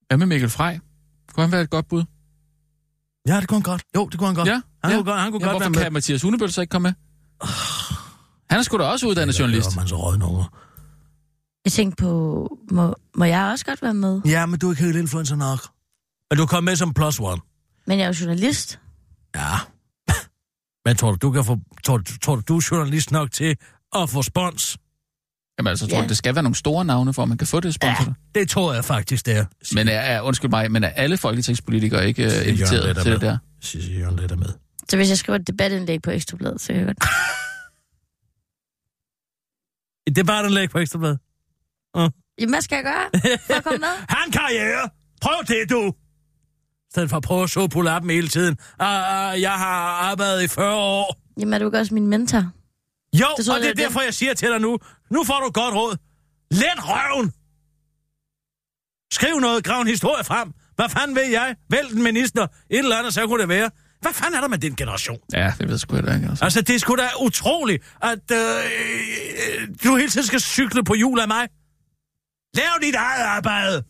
Hvad 0.08 0.16
med 0.18 0.26
Mikkel 0.26 0.50
Frej? 0.50 0.78
Kunne 1.34 1.44
han 1.46 1.52
være 1.52 1.62
et 1.62 1.70
godt 1.70 1.88
bud? 1.88 2.02
Ja, 3.28 3.40
det 3.40 3.48
kunne 3.48 3.56
han 3.56 3.62
godt. 3.62 3.82
Jo, 3.96 4.08
det 4.08 4.18
kunne 4.18 4.26
han 4.26 4.34
godt. 4.34 4.48
Ja, 4.48 4.52
Han 4.84 4.90
ja. 4.92 4.96
kunne 4.96 5.04
godt, 5.04 5.20
han 5.20 5.32
kunne 5.32 5.44
ja, 5.46 5.50
godt 5.50 5.52
hvorfor 5.52 5.58
være 5.60 5.70
med. 5.70 5.82
kan 5.82 5.92
Mathias 5.92 6.22
Hunebøl 6.22 6.52
så 6.52 6.60
ikke 6.60 6.70
komme 6.70 6.88
med? 6.88 6.94
Han 8.50 8.58
er 8.58 8.62
sgu 8.62 8.78
da 8.78 8.82
også 8.84 9.06
uddannet 9.06 9.38
journalist. 9.38 9.68
Det 9.68 9.76
man 9.76 9.88
så 9.88 9.96
røde 9.96 10.18
nummer. 10.18 10.44
Jeg 11.64 11.72
tænkte 11.72 12.02
på, 12.02 12.58
må, 12.70 12.94
må 13.16 13.24
jeg 13.24 13.44
også 13.44 13.64
godt 13.64 13.82
være 13.82 13.94
med? 13.94 14.20
Ja, 14.24 14.46
men 14.46 14.58
du 14.58 14.68
er 14.68 14.72
ikke 14.72 14.82
helt 14.84 14.96
influencer 14.96 15.37
nok. 15.37 15.58
Men 16.30 16.38
du 16.38 16.46
kom 16.46 16.64
med 16.64 16.76
som 16.76 16.94
plus 16.94 17.20
one. 17.20 17.40
Men 17.87 17.98
jeg 17.98 18.04
er 18.04 18.08
jo 18.08 18.14
journalist. 18.20 18.80
Ja. 19.37 19.50
Men 20.87 20.96
tror 20.96 21.10
du, 21.10 21.16
du 21.22 21.32
kan 21.32 21.44
få, 21.44 21.58
tror, 21.84 21.96
du- 21.96 22.18
tror 22.18 22.34
du, 22.37 22.42
du 22.48 22.56
er 22.56 22.68
journalist 22.70 23.10
nok 23.10 23.30
til 23.32 23.56
at 23.96 24.10
få 24.10 24.22
spons? 24.22 24.78
Jamen 25.59 25.71
altså, 25.71 25.85
jeg 25.85 25.90
tror, 25.90 25.99
Ja. 25.99 26.03
ja. 26.03 26.09
det 26.09 26.17
skal 26.17 26.35
være 26.35 26.43
nogle 26.43 26.57
store 26.57 26.85
navne, 26.85 27.14
for 27.14 27.23
at 27.23 27.29
man 27.29 27.38
kan 27.38 27.47
få 27.47 27.61
det 27.61 27.75
sponsor. 27.75 28.05
Ja. 28.35 28.40
Det 28.40 28.49
tror 28.49 28.75
jeg 28.75 28.85
faktisk, 28.85 29.27
det 29.27 29.37
er. 29.37 29.45
Men 29.75 29.88
er, 29.88 29.93
er, 29.93 30.21
undskyld 30.21 30.51
mig, 30.51 30.71
men 30.73 30.85
er 30.85 30.88
alle 30.88 31.17
folketingspolitikere 31.17 32.09
ikke 32.09 32.27
uh, 32.27 32.49
inviteret 32.49 32.97
til 32.97 33.12
det 33.12 33.21
der? 33.21 33.38
Sisse 33.61 33.93
Jørgen 33.93 34.17
lidt 34.19 34.33
er 34.33 34.37
med. 34.37 34.49
Så 34.88 34.97
hvis 34.97 35.09
jeg 35.09 35.19
skriver 35.19 35.38
et 35.38 35.47
debatindlæg 35.47 36.03
på 36.03 36.11
Ekstrabladet, 36.11 36.61
så 36.61 36.67
kan 36.67 36.77
jeg 36.77 36.87
godt... 36.87 36.99
Det 40.07 40.19
er 40.19 40.25
bare 40.25 40.45
den 40.45 40.53
læg 40.53 40.71
på 40.71 40.79
Ekstrabladet. 40.79 41.19
Jamen, 42.38 42.53
hvad 42.53 42.61
skal 42.61 42.77
jeg 42.77 42.85
gøre 42.85 43.37
for 43.47 43.55
at 43.55 43.64
komme 43.64 43.79
med? 43.79 44.07
Han 44.17 44.31
karriere! 44.33 44.88
Prøv 45.21 45.35
det, 45.49 45.71
du! 45.71 45.88
I 45.88 46.90
stedet 46.93 47.11
for 47.11 47.17
at 47.17 47.23
prøve 47.23 47.43
at 47.43 47.51
så 47.51 47.67
på 47.69 47.83
lappen 47.83 48.11
hele 48.11 48.29
tiden. 48.29 48.57
Uh, 48.81 48.87
uh, 48.87 49.40
jeg 49.40 49.53
har 49.53 50.11
arbejdet 50.11 50.43
i 50.43 50.49
40 50.49 50.75
år. 50.77 51.21
Jamen, 51.40 51.55
er 51.55 51.59
du 51.59 51.64
ikke 51.67 51.79
også 51.79 51.95
min 51.95 52.07
mentor? 52.07 52.51
Jo, 53.20 53.27
Det 53.38 53.48
og 53.48 53.55
det 53.55 53.64
jeg, 53.64 53.70
er 53.70 53.74
det 53.74 53.81
er 53.83 53.87
derfor, 53.87 54.00
jeg 54.00 54.14
siger 54.14 54.35
til 54.35 54.48
dig 54.48 54.61
nu. 54.61 54.79
Nu 55.11 55.24
får 55.24 55.40
du 55.40 55.46
et 55.46 55.55
godt 55.55 55.74
råd. 55.74 55.96
Let 56.50 56.79
røven! 56.79 57.33
Skriv 59.12 59.40
noget, 59.40 59.64
grav 59.64 59.81
en 59.81 59.87
historie 59.87 60.24
frem. 60.24 60.53
Hvad 60.77 60.88
fanden 60.88 61.16
ved 61.16 61.27
jeg? 61.27 61.57
Vælg 61.70 61.92
en 61.92 62.03
minister. 62.03 62.42
Et 62.70 62.79
eller 62.79 62.96
andet, 62.96 63.14
så 63.14 63.27
kunne 63.27 63.40
det 63.40 63.48
være. 63.48 63.70
Hvad 64.00 64.12
fanden 64.12 64.35
er 64.35 64.40
der 64.40 64.48
med 64.48 64.59
din 64.59 64.74
generation? 64.74 65.18
Ja, 65.33 65.53
det 65.59 65.66
ved 65.66 65.74
jeg 65.74 65.81
sgu 65.81 65.96
ikke. 65.96 66.11
Altså. 66.11 66.44
Altså, 66.44 66.61
det 66.61 66.74
er 66.74 66.79
sgu 66.79 66.96
da 66.96 67.09
utroligt, 67.20 67.85
at 68.03 68.31
øh, 68.33 68.38
øh, 68.38 69.68
du 69.85 69.96
hele 69.96 70.11
tiden 70.11 70.27
skal 70.27 70.40
cykle 70.40 70.85
på 70.85 70.94
hjul 70.94 71.20
af 71.20 71.29
mig. 71.29 71.48
Lav 72.55 72.64
dit 72.83 72.94
eget 72.94 73.22
arbejde. 73.24 73.83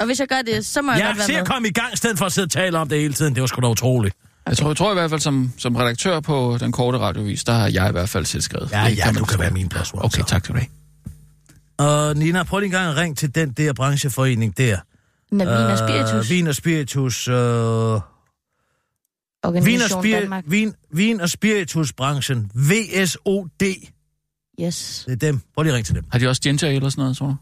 Og 0.00 0.06
hvis 0.06 0.20
jeg 0.20 0.28
gør 0.28 0.42
det, 0.42 0.66
så 0.66 0.82
må 0.82 0.92
jeg 0.92 1.00
Jeg 1.00 1.06
godt 1.16 1.28
være 1.28 1.38
med. 1.38 1.46
kom 1.46 1.64
i 1.64 1.70
gang, 1.70 1.92
i 1.92 1.96
stedet 1.96 2.18
for 2.18 2.26
at 2.26 2.32
sidde 2.32 2.46
og 2.46 2.50
tale 2.50 2.78
om 2.78 2.88
det 2.88 3.00
hele 3.00 3.14
tiden. 3.14 3.34
Det 3.34 3.40
var 3.40 3.46
sgu 3.46 3.60
da 3.60 3.66
utroligt. 3.68 4.16
Jeg, 4.46 4.56
tror, 4.56 4.68
jeg 4.68 4.76
tror 4.76 4.90
i 4.90 4.94
hvert 4.94 5.10
fald, 5.10 5.20
som, 5.20 5.52
som 5.58 5.76
redaktør 5.76 6.20
på 6.20 6.56
den 6.60 6.72
korte 6.72 6.98
radiovis, 6.98 7.44
der 7.44 7.52
har 7.52 7.68
jeg 7.68 7.88
i 7.88 7.92
hvert 7.92 8.08
fald 8.08 8.24
tilskrevet. 8.24 8.72
Ja, 8.72 8.86
ja, 8.88 9.12
du 9.18 9.24
kan 9.24 9.38
være 9.40 9.50
min 9.50 9.68
plads. 9.68 9.92
Okay, 9.94 10.22
tak 10.26 10.44
skal 10.44 10.54
du 10.54 10.60
have. 10.60 10.68
Og 11.90 12.16
Nina, 12.16 12.42
prøv 12.42 12.58
lige 12.60 12.66
en 12.66 12.72
gang 12.72 12.88
at 12.90 12.96
ringe 12.96 13.14
til 13.14 13.34
den 13.34 13.50
der 13.52 13.72
brancheforening 13.72 14.58
der. 14.58 14.78
Navina 15.32 15.76
Spiritus, 15.76 16.30
Vin 16.30 16.46
og 16.46 16.54
Spiritus. 16.54 17.28
Øh, 17.28 17.34
Vin, 17.34 17.40
og 19.80 20.04
spir- 20.04 20.20
Danmark. 20.20 20.44
vin, 20.46 20.74
vin 20.92 21.20
og 21.20 21.28
Spiritusbranchen. 21.28 22.50
VSOD. 22.54 23.74
Yes. 24.62 25.04
Det 25.06 25.12
er 25.12 25.16
dem. 25.16 25.40
Prøv 25.54 25.62
lige 25.62 25.72
at 25.72 25.76
ringe 25.76 25.86
til 25.86 25.94
dem. 25.94 26.04
Har 26.12 26.18
de 26.18 26.28
også 26.28 26.42
ginger 26.42 26.66
ale 26.66 26.76
eller 26.76 26.88
sådan 26.88 27.02
noget, 27.02 27.16
tror 27.16 27.26
du? 27.26 27.36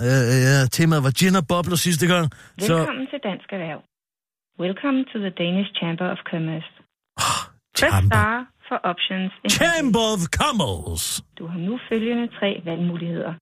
Øh, 0.00 0.06
ja, 0.42 0.66
temaet 0.72 1.04
var 1.04 1.10
gin 1.10 1.36
og 1.36 1.46
bobler 1.46 1.76
sidste 1.76 2.06
gang. 2.06 2.30
Så 2.60 2.76
Velkommen 2.76 3.06
til 3.06 3.18
Dansk 3.28 3.48
Erhverv. 3.52 3.80
Welcome 4.58 4.98
to 5.12 5.16
the 5.24 5.30
Danish 5.42 5.70
Chamber 5.80 6.06
of 6.14 6.18
Commerce. 6.32 6.68
Press 7.78 7.92
Chamber. 7.92 8.14
star 8.14 8.34
for 8.68 8.78
options. 8.92 9.30
in 9.44 9.50
Chamber 9.50 10.04
of 10.16 10.20
Commerce. 10.40 11.22
Du 11.38 11.46
har 11.46 11.58
nu 11.58 11.78
følgende 11.88 12.26
tre 12.38 12.50
valgmuligheder. 12.64 13.32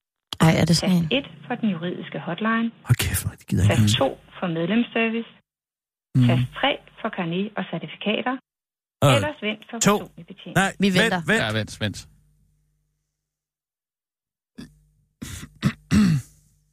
Ej, 0.41 0.53
er 0.61 0.65
det 0.65 0.77
sådan 0.77 1.01
Tast 1.01 1.13
en? 1.13 1.19
1 1.19 1.31
for 1.47 1.55
den 1.55 1.69
juridiske 1.71 2.19
hotline. 2.29 2.67
Hold 2.89 2.97
kæft, 3.05 3.23
det 3.41 3.47
gider 3.49 3.63
ikke. 3.65 3.75
Tast 3.83 3.97
2 3.99 4.19
for 4.41 4.47
medlemsservice. 4.47 5.31
Mm. 6.15 6.27
Tast 6.29 6.47
3 6.61 6.79
for 7.01 7.09
karnet 7.17 7.47
og 7.59 7.65
certifikater. 7.71 8.35
Øh, 9.05 9.15
Ellers 9.17 9.41
vent 9.43 9.63
for 9.71 9.79
to. 9.79 9.99
personlig 9.99 10.27
betjening. 10.27 10.57
Nej, 10.63 10.71
Vi 10.83 10.87
vent, 10.89 11.03
venter. 11.03 11.21
Vent, 11.31 11.43
Ja, 11.45 11.51
vent, 11.59 11.73
vent. 11.85 11.99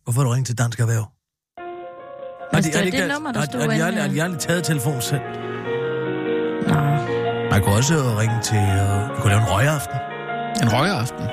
Hvorfor 0.03 0.19
har 0.21 0.25
du 0.27 0.31
ringet 0.35 0.47
til 0.51 0.57
Dansk 0.57 0.79
Erhverv? 0.79 1.05
Men 2.53 2.63
det 2.63 2.75
var 2.75 2.81
det 2.81 3.11
nummer, 3.13 3.31
der 3.31 3.39
har, 3.39 3.45
stod 3.45 3.61
har, 3.61 3.91
de 3.91 4.01
har 4.01 4.07
de 4.07 4.23
aldrig 4.23 4.39
taget 4.39 4.63
telefonen 4.63 5.01
selv? 5.01 5.21
Nå. 6.71 6.79
Man 7.51 7.61
kunne 7.63 7.75
også 7.75 7.95
ringe 8.21 8.37
til... 8.49 8.57
Uh, 8.57 9.15
vi 9.15 9.21
kunne 9.21 9.31
lave 9.33 9.41
en 9.45 9.49
røgaften. 9.55 9.97
En 10.63 10.69
røgeraften. 10.77 11.25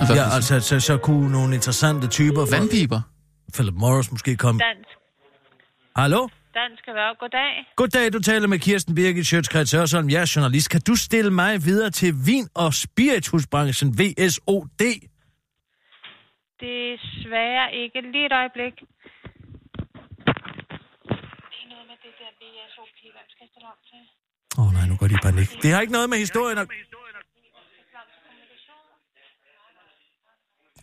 Altså, 0.00 0.14
Ja, 0.14 0.24
altså, 0.36 0.60
så, 0.60 0.80
så 0.80 0.96
kunne 0.96 1.32
nogle 1.32 1.54
interessante 1.54 2.06
typer 2.08 2.42
Vandpiber. 2.56 3.00
Philip 3.54 3.74
Morris 3.74 4.10
måske 4.10 4.36
komme. 4.36 4.60
Dansk, 4.60 4.88
Hallo? 5.96 6.28
dansk 6.60 6.82
erhverv, 6.88 7.14
goddag. 7.20 7.52
Goddag, 7.76 8.12
du 8.12 8.18
taler 8.18 8.48
med 8.48 8.58
Kirsten 8.58 8.94
Birgit 8.94 9.26
Sjøtskreds 9.26 9.72
Hørsholm. 9.72 10.10
Jeg 10.10 10.20
er 10.20 10.32
journalist. 10.36 10.70
Kan 10.70 10.80
du 10.80 10.94
stille 10.96 11.30
mig 11.30 11.64
videre 11.64 11.90
til 11.90 12.12
vin- 12.26 12.48
og 12.54 12.74
spiritusbranchen 12.74 13.88
VSOD? 14.00 14.82
Desværre 16.60 17.66
ikke. 17.82 17.98
Lige 18.14 18.26
et 18.26 18.32
øjeblik. 18.40 18.74
Det 21.50 21.58
er 21.62 21.68
noget 21.72 21.86
med 21.90 21.96
det 22.04 22.12
der 22.20 22.30
BSOP. 23.02 23.12
Hvem 23.16 23.26
skal 23.32 23.44
jeg 23.44 23.48
stille 23.52 23.68
om 23.74 23.78
til? 23.90 24.02
Åh 24.58 24.66
oh, 24.66 24.72
nej, 24.72 24.86
nu 24.86 24.96
går 24.96 25.06
de 25.08 25.14
i 25.14 25.22
panik. 25.22 25.48
Det 25.62 25.72
har 25.72 25.80
ikke 25.80 25.92
noget 25.92 26.10
med 26.10 26.18
historien 26.18 26.58
at... 26.58 26.68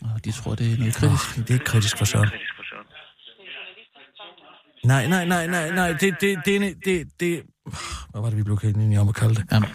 Oh, 0.06 0.18
de 0.26 0.32
tror, 0.32 0.56
det 0.56 0.74
er 0.74 0.78
noget 0.78 0.96
kritisk. 0.96 1.38
Oh, 1.38 1.44
det 1.44 1.50
er 1.50 1.54
ikke 1.54 1.66
kritisk 1.66 1.98
for 1.98 2.06
Søren. 2.06 2.30
Nej, 4.86 5.08
nej, 5.08 5.26
nej, 5.26 5.48
nej, 5.48 5.72
nej, 5.72 5.90
det, 6.02 6.02
det, 6.22 6.40
det, 6.46 6.62
det, 6.62 6.86
det, 6.86 7.20
det... 7.20 7.44
Hvad 8.12 8.22
var 8.22 8.30
det, 8.30 8.38
vi 8.38 8.44
blev 8.44 8.58
kendt 8.58 8.78
enige 8.78 9.00
om 9.00 9.10
at 9.10 9.16
kalde 9.16 9.36
det? 9.36 9.46
Jamen, 9.52 9.70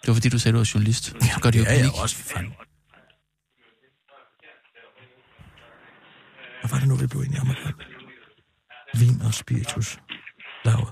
det 0.00 0.08
var 0.08 0.14
fordi, 0.14 0.28
du 0.28 0.38
sagde, 0.38 0.52
du 0.52 0.58
var 0.58 0.70
journalist. 0.74 1.04
Så 1.04 1.40
gør 1.42 1.50
de 1.50 1.58
jo 1.58 1.64
Ja, 1.64 1.72
ja, 1.72 1.78
panik. 1.78 2.02
også 2.02 2.16
fanden. 2.16 2.54
Hvad 6.60 6.70
var 6.70 6.78
det 6.78 6.88
nu, 6.88 6.94
vi 6.96 7.06
blev 7.06 7.20
enige 7.22 7.40
om 7.40 7.50
at 7.50 7.56
kalde 7.56 7.78
det? 7.78 7.86
Vin 9.00 9.20
og 9.26 9.34
spiritus. 9.34 9.98
Lavet. 10.64 10.88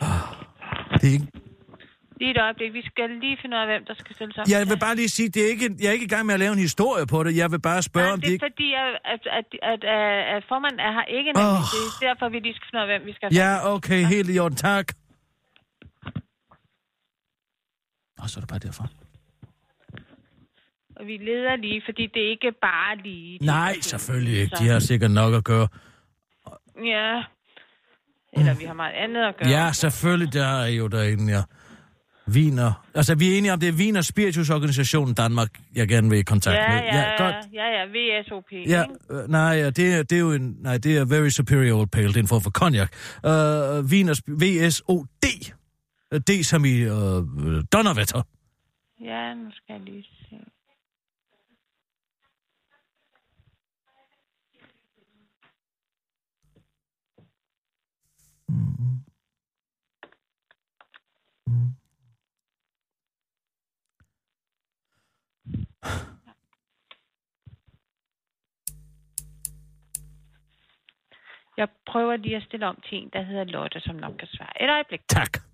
Ah, 0.00 0.22
Det 1.06 1.14
er 1.14 1.18
ikke... 1.20 1.32
Lige 2.20 2.30
et 2.30 2.40
øjeblik. 2.46 2.72
Vi 2.72 2.82
skal 2.90 3.10
lige 3.24 3.36
finde 3.42 3.56
ud 3.56 3.60
af, 3.60 3.66
hvem 3.72 3.84
der 3.88 3.94
skal 4.02 4.14
stille 4.14 4.32
sig 4.34 4.40
op. 4.42 4.48
Jeg 4.54 4.60
vil 4.70 4.78
bare 4.86 4.96
lige 5.00 5.08
sige, 5.08 5.28
det 5.28 5.40
er 5.44 5.48
ikke, 5.54 5.66
jeg 5.80 5.88
er 5.88 5.92
ikke 5.98 6.08
i 6.10 6.14
gang 6.14 6.26
med 6.26 6.34
at 6.34 6.40
lave 6.44 6.52
en 6.52 6.64
historie 6.68 7.06
på 7.06 7.18
det. 7.24 7.36
Jeg 7.42 7.48
vil 7.52 7.60
bare 7.70 7.82
spørge, 7.90 8.06
Nej, 8.06 8.12
om 8.16 8.20
det 8.20 8.26
de 8.26 8.30
er 8.30 8.32
ikke... 8.32 8.46
fordi, 8.50 8.68
at, 8.82 8.92
at, 9.14 9.22
at, 9.40 9.50
at, 9.72 9.80
at, 10.34 10.44
formanden 10.48 10.80
er 10.86 10.92
her 10.98 11.06
ikke. 11.18 11.30
Oh. 11.44 11.60
Det 11.72 11.80
er 11.86 12.06
derfor, 12.08 12.28
vi 12.34 12.38
lige 12.46 12.54
skal 12.56 12.66
finde 12.68 12.78
ud 12.78 12.84
af, 12.86 12.90
hvem 12.92 13.06
vi 13.08 13.12
skal 13.16 13.28
Ja, 13.42 13.52
okay, 13.74 14.00
helt 14.14 14.28
i 14.34 14.38
orden, 14.38 14.56
tak. 14.56 14.86
Og 18.22 18.26
så 18.30 18.34
er 18.38 18.42
det 18.44 18.50
bare 18.54 18.64
derfor. 18.68 18.84
Og 20.96 21.06
vi 21.06 21.16
leder 21.16 21.56
lige, 21.56 21.82
fordi 21.88 22.04
det 22.14 22.20
er 22.26 22.30
ikke 22.30 22.52
bare 22.68 22.96
lige... 22.96 23.38
Nej, 23.38 23.74
selvfølgelig 23.80 24.38
ikke. 24.42 24.56
De 24.60 24.68
har 24.68 24.78
sikkert 24.78 25.10
nok 25.10 25.34
at 25.34 25.44
gøre. 25.44 25.68
Ja. 26.94 27.22
Eller 28.38 28.54
vi 28.54 28.64
har 28.64 28.74
meget 28.74 28.92
andet 28.94 29.20
at 29.24 29.34
gøre. 29.36 29.48
Ja, 29.50 29.72
selvfølgelig, 29.72 30.32
der 30.32 30.46
er 30.46 30.66
jo 30.66 30.86
derinde, 30.86 31.32
ja. 31.32 31.42
Viner. 32.28 32.86
Altså, 32.94 33.14
vi 33.14 33.34
er 33.34 33.38
enige 33.38 33.52
om, 33.52 33.60
det 33.60 33.68
er 33.68 33.72
Vin- 33.72 33.96
og 33.96 34.04
Spiritusorganisationen 34.04 35.14
Danmark, 35.14 35.48
jeg 35.74 35.88
gerne 35.88 36.10
vil 36.10 36.18
i 36.18 36.22
kontakt 36.22 36.56
Ja, 36.56 36.68
med. 36.68 36.80
ja, 36.92 37.22
godt. 37.24 37.34
ja, 37.52 37.64
ja, 37.64 37.84
VSOP. 38.20 38.44
Ja, 38.52 38.84
øh, 39.10 39.28
nej, 39.28 39.42
ja, 39.42 39.70
det, 39.70 39.94
er, 39.94 40.02
det 40.02 40.12
er 40.16 40.20
jo 40.20 40.32
en... 40.32 40.56
Nej, 40.60 40.78
det 40.78 40.96
er 40.96 41.04
Very 41.04 41.28
Superior 41.28 41.78
Old 41.78 41.88
Pale. 41.88 42.08
Det 42.08 42.16
er 42.16 42.20
en 42.20 42.28
form 42.28 42.42
for 42.42 42.50
cognac. 42.50 42.88
Uh, 43.24 43.90
Vin 43.90 44.08
og 44.08 44.16
Sp- 44.18 44.44
VSOD. 44.44 45.52
Øh, 46.12 46.20
D 46.20 46.44
som 46.44 46.64
i 46.64 46.84
uh, 46.86 46.92
Donnerwetter. 47.72 48.22
Ja, 49.04 49.34
nu 49.34 49.50
skal 49.50 49.72
jeg 49.72 49.80
lige 49.84 50.04
Jeg 71.56 71.68
prøver 71.86 72.16
lige 72.16 72.36
at 72.36 72.42
stille 72.42 72.66
om 72.66 72.80
til 72.88 72.98
en, 72.98 73.10
der 73.12 73.22
hedder 73.22 73.44
Lotte, 73.44 73.80
som 73.80 73.96
nok 73.96 74.12
kan 74.18 74.28
svare. 74.28 74.62
Et 74.62 74.70
øjeblik. 74.70 75.00
Tak. 75.08 75.45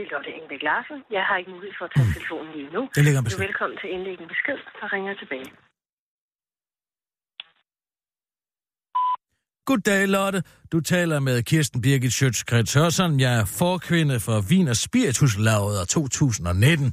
Det 0.00 0.06
er 0.08 0.14
Lotte 0.16 0.30
Engbeck 0.38 0.62
Larsen. 0.70 0.98
Jeg 1.16 1.24
har 1.28 1.36
ikke 1.40 1.50
mulighed 1.56 1.74
for 1.78 1.84
at 1.88 1.92
tage 1.96 2.08
telefonen 2.16 2.50
lige 2.56 2.70
nu. 2.76 2.82
Det 2.94 3.02
ligger 3.04 3.18
en 3.20 3.24
Du 3.24 3.28
er 3.28 3.30
besked. 3.30 3.46
velkommen 3.46 3.76
til 3.80 3.86
at 3.88 3.92
indlægge 3.96 4.20
en 4.24 4.30
besked, 4.34 4.58
og 4.82 4.86
ringer 4.94 5.14
tilbage. 5.22 5.48
Goddag, 9.68 10.08
Lotte. 10.08 10.42
Du 10.72 10.80
taler 10.80 11.18
med 11.20 11.42
Kirsten 11.42 11.80
Birgit 11.82 12.12
Schøtzgrads 12.12 12.74
Hørsson. 12.74 13.20
Jeg 13.20 13.32
er 13.40 13.44
forkvinde 13.44 14.20
for 14.20 14.40
Vin 14.50 14.68
og 14.68 14.76
Spirituslaget 14.76 15.88
2019. 15.88 16.92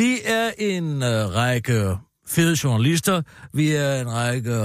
Vi 0.00 0.10
er 0.24 0.50
en 0.58 0.86
øh, 1.02 1.20
række 1.40 1.78
fede 2.34 2.56
journalister. 2.64 3.22
Vi 3.52 3.66
er 3.84 3.92
en 4.04 4.10
række 4.20 4.56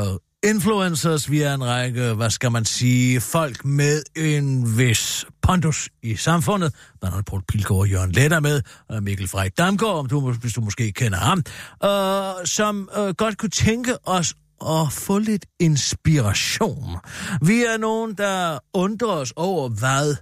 influencers. 0.44 1.32
Vi 1.32 1.42
er 1.42 1.54
en 1.54 1.66
række, 1.66 2.14
hvad 2.14 2.30
skal 2.30 2.52
man 2.52 2.66
sige, 2.66 3.22
folk 3.22 3.66
med 3.66 4.04
en 4.16 4.78
vis 4.78 5.26
pondus 5.42 5.90
i 6.04 6.16
samfundet. 6.16 6.74
Blandt 7.00 7.14
andet 7.14 7.26
Poul 7.26 7.42
Pilgaard 7.48 7.80
og 7.80 7.90
Jørgen 7.90 8.12
Letter 8.12 8.40
med, 8.40 8.62
og 8.90 9.04
Mikkel 9.04 9.28
Frey 9.28 9.50
Damgaard, 9.58 9.96
om 9.96 10.08
du, 10.08 10.32
hvis 10.32 10.54
du 10.54 10.62
måske 10.62 10.92
kender 10.92 11.18
ham, 11.18 11.44
øh, 11.84 12.46
som 12.46 12.90
øh, 12.98 13.14
godt 13.14 13.38
kunne 13.38 13.50
tænke 13.50 14.08
os 14.08 14.36
at 14.62 14.92
få 14.92 15.18
lidt 15.18 15.46
inspiration. 15.60 16.98
Vi 17.42 17.64
er 17.64 17.78
nogen, 17.78 18.14
der 18.14 18.60
undrer 18.74 19.08
os 19.08 19.34
over, 19.36 19.70
hvad 19.70 20.16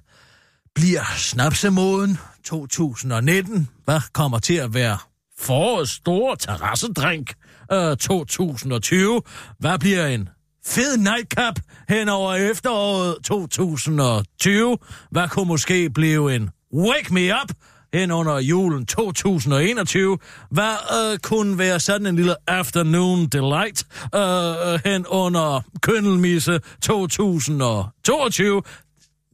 bliver 0.76 1.03
snapsemoden 1.17 2.17
2019? 2.43 3.69
Hvad 3.86 3.99
kommer 4.13 4.39
til 4.39 4.53
at 4.53 4.74
være 4.74 4.97
forårets 5.39 5.91
store 5.91 6.36
terrassedrink 6.36 7.34
øh, 7.72 7.97
2020? 7.97 9.22
Hvad 9.59 9.80
bliver 9.80 10.07
en 10.07 10.30
fed 10.65 10.97
nightcap 10.97 11.59
hen 11.89 12.09
over 12.09 12.34
efteråret 12.34 13.15
2020? 13.24 14.78
Hvad 15.11 15.28
kunne 15.28 15.47
måske 15.47 15.89
blive 15.89 16.36
en 16.36 16.49
wake 16.74 17.13
me 17.13 17.34
up 17.43 17.51
hen 17.93 18.11
under 18.11 18.39
julen 18.39 18.86
2021? 18.86 20.17
Hvad 20.51 21.11
øh, 21.13 21.19
kunne 21.19 21.57
være 21.57 21.80
sådan 21.80 22.07
en 22.07 22.15
lille 22.15 22.36
afternoon 22.47 23.28
delight 23.28 23.86
øh, 24.15 24.74
øh 24.74 24.80
hen 24.86 25.05
under 25.07 25.61
køndelmisse 25.82 26.59
2022? 26.82 28.61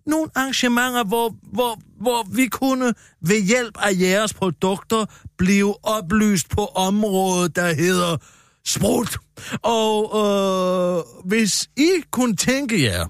Nogle 0.08 0.30
arrangementer, 0.36 1.04
hvor, 1.04 1.36
hvor, 1.54 1.80
hvor 2.02 2.24
vi 2.36 2.48
kunne 2.48 2.94
ved 3.22 3.42
hjælp 3.42 3.78
af 3.78 3.92
jeres 4.00 4.34
produkter 4.34 5.06
blive 5.38 5.86
oplyst 5.86 6.50
på 6.50 6.66
området, 6.66 7.56
der 7.56 7.74
hedder 7.74 8.18
sprut. 8.66 9.18
Og 9.62 9.96
øh, 10.20 11.04
hvis 11.26 11.70
I 11.78 11.90
kunne 12.12 12.36
tænke 12.36 12.84
jer 12.84 13.08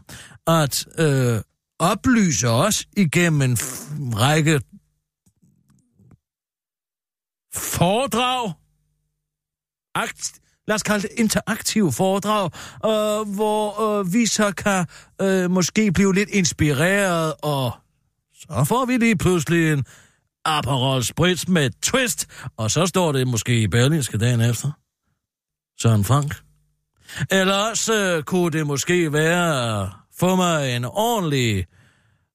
at 0.48 0.86
øh, 1.00 1.42
oplyse 1.80 2.48
os 2.50 2.86
igennem 2.98 3.42
en 3.42 3.54
f- 3.54 4.16
række 4.20 4.62
foredrag, 7.54 8.54
akt, 9.96 10.40
lad 10.68 10.76
os 10.76 10.84
kalde 10.84 11.02
det 11.02 11.10
interaktive 11.18 11.92
foredrag, 11.92 12.46
øh, 12.86 13.36
hvor 13.36 14.00
øh, 14.00 14.14
vi 14.14 14.26
så 14.26 14.52
kan 14.52 14.86
øh, 15.22 15.52
måske 15.52 15.92
blive 15.92 16.14
lidt 16.14 16.30
inspireret, 16.30 17.34
og 17.42 17.72
så 18.40 18.64
får 18.68 18.86
vi 18.86 18.98
lige 18.98 19.18
pludselig 19.18 19.74
en 19.74 19.86
Aperol 20.46 21.04
Spritz 21.04 21.48
med 21.48 21.70
twist, 21.82 22.28
og 22.58 22.72
så 22.72 22.86
står 22.86 23.12
det 23.12 23.28
måske 23.28 23.62
i 23.62 23.68
Berlinske 23.68 24.18
dagen 24.18 24.42
efter. 24.42 24.72
Søren 25.82 26.04
Frank. 26.04 26.36
Eller 27.32 27.54
også 27.54 27.94
øh, 27.94 28.24
kunne 28.24 28.58
det 28.58 28.68
måske 28.68 29.14
være 29.14 29.82
at 29.82 29.90
få 30.20 30.36
mig 30.36 30.76
en 30.76 30.86
ordentlig 30.86 31.66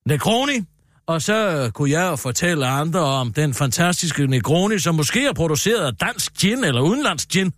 Negroni, 0.06 0.60
og 1.06 1.22
så 1.22 1.70
kunne 1.74 1.90
jeg 1.90 2.10
jo 2.10 2.16
fortælle 2.16 2.66
andre 2.66 3.00
om 3.00 3.32
den 3.32 3.54
fantastiske 3.54 4.26
Negroni, 4.26 4.78
som 4.78 4.94
måske 4.94 5.26
er 5.26 5.32
produceret 5.32 5.86
af 5.86 5.96
dansk 5.96 6.34
gin 6.34 6.64
eller 6.64 6.80
udenlandsk 6.80 7.28
gin 7.28 7.52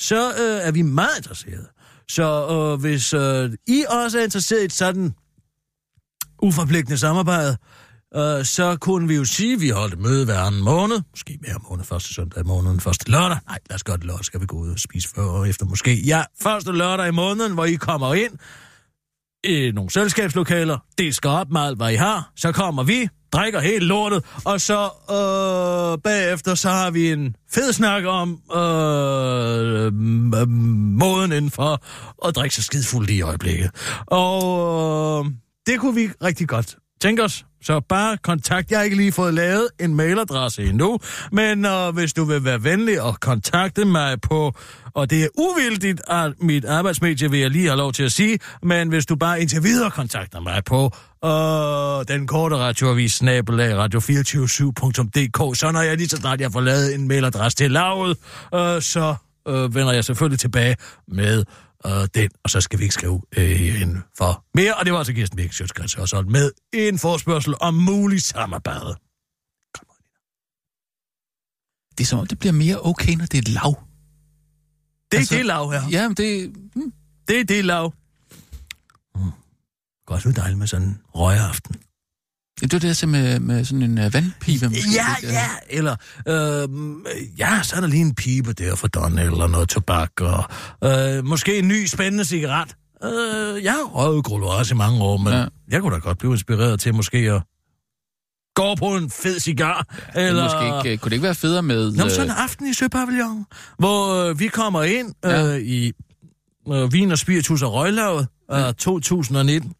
så 0.00 0.30
øh, 0.30 0.66
er 0.68 0.72
vi 0.72 0.82
meget 0.82 1.16
interesserede. 1.16 1.68
Så 2.08 2.48
øh, 2.50 2.80
hvis 2.80 3.14
øh, 3.14 3.52
I 3.66 3.84
også 3.88 4.18
er 4.18 4.24
interesseret 4.24 4.62
i 4.62 4.64
et 4.64 4.72
sådan 4.72 5.14
uforpligtende 6.42 6.98
samarbejde, 6.98 7.56
øh, 8.16 8.44
så 8.44 8.76
kunne 8.80 9.08
vi 9.08 9.14
jo 9.14 9.24
sige, 9.24 9.54
at 9.54 9.60
vi 9.60 9.68
holdt 9.68 9.94
et 9.94 10.00
møde 10.00 10.24
hver 10.24 10.38
anden 10.38 10.62
måned. 10.62 11.00
Måske 11.10 11.38
hver 11.40 11.68
måned, 11.70 11.84
første 11.84 12.14
søndag 12.14 12.40
i 12.40 12.46
måneden, 12.46 12.80
første 12.80 13.10
lørdag. 13.10 13.38
Nej, 13.46 13.58
lad 13.70 13.74
os 13.74 13.82
godt 13.82 14.04
lørdag, 14.04 14.24
skal 14.24 14.40
vi 14.40 14.46
gå 14.46 14.56
ud 14.56 14.70
og 14.70 14.78
spise 14.78 15.08
før 15.08 15.22
og 15.22 15.48
efter 15.48 15.66
måske. 15.66 16.00
Ja, 16.00 16.24
første 16.42 16.72
lørdag 16.72 17.08
i 17.08 17.10
måneden, 17.10 17.52
hvor 17.54 17.64
I 17.64 17.74
kommer 17.74 18.14
ind 18.14 18.32
i 19.44 19.70
nogle 19.70 19.90
selskabslokaler, 19.90 20.78
det 20.98 21.14
skal 21.14 21.30
op 21.30 21.50
med 21.50 21.60
alt, 21.60 21.76
hvad 21.76 21.92
I 21.92 21.96
har. 21.96 22.32
Så 22.36 22.52
kommer 22.52 22.82
vi, 22.82 23.08
drikker 23.32 23.60
helt 23.60 23.82
lortet, 23.84 24.24
og 24.44 24.60
så 24.60 24.82
øh, 25.10 26.02
bagefter, 26.02 26.54
så 26.54 26.68
har 26.68 26.90
vi 26.90 27.12
en 27.12 27.36
fed 27.52 27.72
snak 27.72 28.04
om 28.04 28.40
øh, 28.56 29.86
øh 29.86 30.48
måden 30.98 31.32
inden 31.32 31.50
for 31.50 31.82
at 32.28 32.36
drikke 32.36 32.54
sig 32.54 32.64
skidfuldt 32.64 33.10
i 33.10 33.20
øjeblikket. 33.20 33.70
Og 34.06 35.24
øh, 35.26 35.32
det 35.66 35.80
kunne 35.80 35.94
vi 35.94 36.08
rigtig 36.24 36.48
godt 36.48 36.76
tænke 37.00 37.24
os. 37.24 37.44
Så 37.62 37.80
bare 37.88 38.16
kontakt. 38.16 38.70
Jeg 38.70 38.78
har 38.78 38.84
ikke 38.84 38.96
lige 38.96 39.12
fået 39.12 39.34
lavet 39.34 39.68
en 39.80 39.94
mailadresse 39.94 40.64
endnu, 40.64 40.98
men 41.32 41.64
øh, 41.64 41.94
hvis 41.94 42.12
du 42.12 42.24
vil 42.24 42.44
være 42.44 42.64
venlig 42.64 43.02
og 43.02 43.20
kontakte 43.20 43.84
mig 43.84 44.20
på, 44.20 44.52
og 44.94 45.10
det 45.10 45.24
er 45.24 45.28
uvildigt 45.38 46.00
at 46.08 46.32
mit 46.40 46.64
arbejdsmedie, 46.64 47.30
vil 47.30 47.40
jeg 47.40 47.50
lige 47.50 47.66
have 47.66 47.76
lov 47.76 47.92
til 47.92 48.02
at 48.02 48.12
sige, 48.12 48.38
men 48.62 48.88
hvis 48.88 49.06
du 49.06 49.16
bare 49.16 49.40
indtil 49.40 49.62
videre 49.62 49.90
kontakter 49.90 50.40
mig 50.40 50.64
på 50.64 50.90
øh, 51.24 52.16
den 52.16 52.26
korte 52.26 52.56
radioavis 52.56 53.12
snabelag 53.12 53.84
radio247.dk, 53.84 55.58
så 55.58 55.70
når 55.72 55.80
jeg 55.80 55.96
lige 55.96 56.08
så 56.08 56.16
snart 56.16 56.40
jeg 56.40 56.52
får 56.52 56.60
lavet 56.60 56.94
en 56.94 57.08
mailadresse 57.08 57.56
til 57.56 57.70
lavet, 57.70 58.16
øh, 58.54 58.82
så 58.82 59.14
øh, 59.48 59.74
vender 59.74 59.92
jeg 59.92 60.04
selvfølgelig 60.04 60.40
tilbage 60.40 60.76
med 61.08 61.44
øh, 61.86 62.08
den, 62.14 62.30
og 62.44 62.50
så 62.50 62.60
skal 62.60 62.78
vi 62.78 62.84
ikke 62.84 62.94
skrive 62.94 63.22
øh, 63.36 63.82
ind 63.82 63.96
for 64.18 64.44
mere. 64.54 64.74
Og 64.74 64.84
det 64.84 64.92
var 64.92 64.98
altså 64.98 65.12
Kirsten 65.12 65.36
Birk 65.36 65.52
Sjøtskrets 65.52 65.94
også 65.94 66.22
med 66.22 66.52
en 66.72 66.98
forspørgsel 66.98 67.54
om 67.60 67.74
muligt 67.74 68.22
samarbejde. 68.22 68.96
Det 71.98 72.04
er 72.04 72.08
som 72.08 72.18
om, 72.18 72.26
det 72.26 72.38
bliver 72.38 72.52
mere 72.52 72.80
okay, 72.86 73.14
når 73.14 73.26
det 73.26 73.34
er 73.34 73.42
et 73.42 73.48
lav. 73.48 73.82
Det 75.10 75.16
er 75.16 75.20
Altså, 75.20 75.34
det 75.34 75.46
lav 75.46 75.70
her. 75.72 75.82
Ja, 75.90 76.08
men 76.08 76.16
det... 76.16 76.52
Hmm. 76.74 76.92
Det 77.28 77.40
er 77.40 77.44
det 77.44 77.64
lav. 77.64 77.94
Mm. 79.14 79.30
Godt 80.06 80.26
ud 80.26 80.32
dejligt 80.32 80.58
med 80.58 80.66
sådan 80.66 80.88
en 80.88 81.00
røgeaften. 81.14 81.76
Det 82.60 82.72
var 82.72 82.78
det, 82.78 82.96
sagde 82.96 83.12
med, 83.12 83.40
med 83.40 83.64
sådan 83.64 83.82
en 83.82 83.98
uh, 83.98 84.14
vandpibe. 84.14 84.68
Måske, 84.68 84.90
Ja, 84.94 85.16
ikke? 85.22 85.32
ja, 85.34 85.48
eller 85.70 85.96
øh, 86.28 86.68
ja, 87.38 87.62
så 87.62 87.76
er 87.76 87.80
der 87.80 87.88
lige 87.88 88.00
en 88.00 88.14
pibe 88.14 88.52
der 88.52 88.74
for 88.74 88.88
Don, 88.88 89.18
eller 89.18 89.46
noget 89.46 89.68
tobak, 89.68 90.10
og 90.20 90.44
øh, 90.84 91.24
måske 91.24 91.58
en 91.58 91.68
ny 91.68 91.86
spændende 91.86 92.24
cigaret. 92.24 92.76
Øh, 93.04 93.64
jeg 93.64 93.72
har 93.72 93.84
røget 93.84 94.44
også 94.58 94.74
i 94.74 94.76
mange 94.76 95.00
år, 95.02 95.16
men 95.16 95.32
Ja. 95.32 95.44
jeg 95.70 95.80
kunne 95.80 95.94
da 95.94 95.98
godt 96.00 96.18
blive 96.18 96.32
inspireret 96.32 96.80
til 96.80 96.94
måske 96.94 97.18
at 97.18 97.42
gå 98.54 98.74
på 98.74 98.96
en 98.96 99.10
fed 99.10 99.38
cigar. 99.40 99.86
Ja, 100.14 100.28
eller... 100.28 100.42
Måske 100.44 100.64
ikke, 100.78 100.92
øh, 100.92 100.98
kunne 100.98 101.10
det 101.10 101.16
ikke 101.16 101.22
være 101.24 101.34
federe 101.34 101.62
med... 101.62 101.84
Nå, 101.90 101.96
men 101.96 102.04
øh, 102.04 102.10
sådan 102.10 102.30
en 102.30 102.36
aften 102.38 102.66
i 102.66 102.74
Søpavillon, 102.74 103.46
hvor 103.78 104.24
øh, 104.24 104.38
vi 104.40 104.46
kommer 104.48 104.82
ind 104.82 105.14
øh, 105.24 105.30
Ja. 105.32 105.54
i 105.56 105.92
øh, 106.72 106.92
Vin 106.92 107.10
og 107.12 107.18
Spiritus 107.18 107.62
og 107.62 107.72
Røglavet 107.72 108.28
øh, 108.52 108.74
2019, 108.74 109.72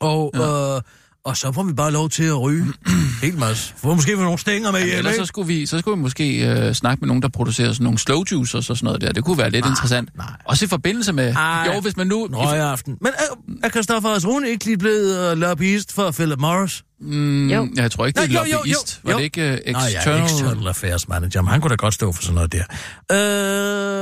og, 0.00 0.30
Ja. 0.34 0.76
øh, 0.76 0.82
og 1.30 1.36
så 1.36 1.52
får 1.52 1.62
vi 1.62 1.72
bare 1.72 1.92
lov 1.92 2.08
til 2.10 2.24
at 2.24 2.40
ryge 2.40 2.66
helt 3.22 3.38
masse. 3.38 3.74
Får 3.76 3.94
måske 3.94 4.16
nogle 4.16 4.38
stænger 4.38 4.70
med 4.72 4.80
Jamen, 4.80 5.04
hjem, 5.04 5.14
så 5.18 5.24
skulle, 5.26 5.46
vi, 5.48 5.66
så 5.66 5.78
skulle 5.78 5.96
vi 5.96 6.02
måske 6.02 6.46
øh, 6.48 6.74
snakke 6.74 7.00
med 7.00 7.06
nogen, 7.06 7.22
der 7.22 7.28
producerer 7.28 7.72
sådan 7.72 7.84
nogle 7.84 7.98
slow 7.98 8.24
juicers 8.32 8.70
og 8.70 8.76
sådan 8.76 8.84
noget 8.86 9.00
der. 9.00 9.12
Det 9.12 9.24
kunne 9.24 9.38
være 9.38 9.50
lidt 9.50 9.66
interessant. 9.66 10.16
nej. 10.16 10.26
Også 10.44 10.64
i 10.64 10.68
forbindelse 10.68 11.12
med... 11.12 11.34
Ej. 11.34 11.70
Jo, 11.74 11.80
hvis 11.80 11.96
man 11.96 12.06
nu... 12.06 12.24
En 12.26 12.36
røgeaften. 12.36 12.96
Men 13.00 13.12
er, 13.18 13.54
er 13.66 13.70
Christoffer 13.70 14.08
Asrune 14.08 14.48
ikke 14.48 14.64
lige 14.64 14.78
blevet 14.78 15.32
uh, 15.32 15.38
lobbyist 15.38 15.92
for 15.92 16.10
Philip 16.10 16.38
Morris? 16.38 16.82
Mm, 17.00 17.48
Jo. 17.50 17.68
Jeg 17.76 17.90
tror 17.90 18.06
ikke, 18.06 18.20
det 18.20 18.28
er 18.30 18.32
Nej, 18.32 18.42
jo, 18.42 18.44
jo, 18.44 18.50
jo, 18.52 18.56
lobbyist. 18.56 19.00
Var 19.04 19.12
jo. 19.12 19.18
det 19.18 19.24
ikke 19.24 19.40
uh, 19.66 19.72
Nej, 19.72 19.86
external? 19.88 20.18
ja, 20.18 20.24
external 20.24 20.68
affairs 20.68 21.08
manager, 21.08 21.42
men 21.42 21.48
han 21.50 21.60
kunne 21.60 21.70
da 21.70 21.74
godt 21.74 21.94
stå 21.94 22.12
for 22.12 22.22
sådan 22.22 22.34
noget 22.34 22.52
der. 22.52 22.64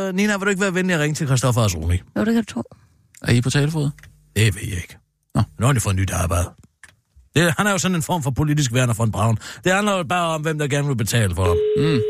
Øh, 0.08 0.14
Nina, 0.14 0.36
vil 0.36 0.44
du 0.44 0.50
ikke 0.50 0.60
være 0.62 0.74
venlig 0.74 0.94
at 0.94 1.00
ringe 1.00 1.14
til 1.14 1.26
Christoffer 1.26 1.62
Asrune? 1.62 1.98
Jo, 2.16 2.24
det 2.24 2.34
kan 2.34 2.44
du 2.44 2.52
tro. 2.54 2.62
Er 3.22 3.32
I 3.32 3.40
på 3.40 3.50
talefod? 3.50 3.90
Det 4.36 4.54
ved 4.54 4.62
jeg 4.62 4.76
ikke. 4.76 4.96
Nå. 5.34 5.40
Nu 5.40 5.46
har 5.60 5.66
han 5.66 5.76
jo 5.76 5.80
fået 5.80 5.96
nyt 5.96 6.10
arbejde. 6.10 6.48
Det, 7.38 7.54
han 7.58 7.66
er 7.66 7.72
jo 7.76 7.78
sådan 7.78 7.94
en 7.94 8.02
form 8.10 8.22
for 8.22 8.30
politisk 8.30 8.70
værner 8.72 8.94
for 8.94 9.04
en 9.04 9.12
Braun. 9.12 9.36
Det 9.64 9.72
handler 9.72 9.92
jo 9.96 10.02
bare 10.02 10.34
om, 10.34 10.42
hvem 10.42 10.58
der 10.58 10.68
gerne 10.68 10.88
vil 10.88 10.96
betale 10.96 11.34
for 11.34 11.44
ham. 11.50 11.58
Mm. 11.76 12.00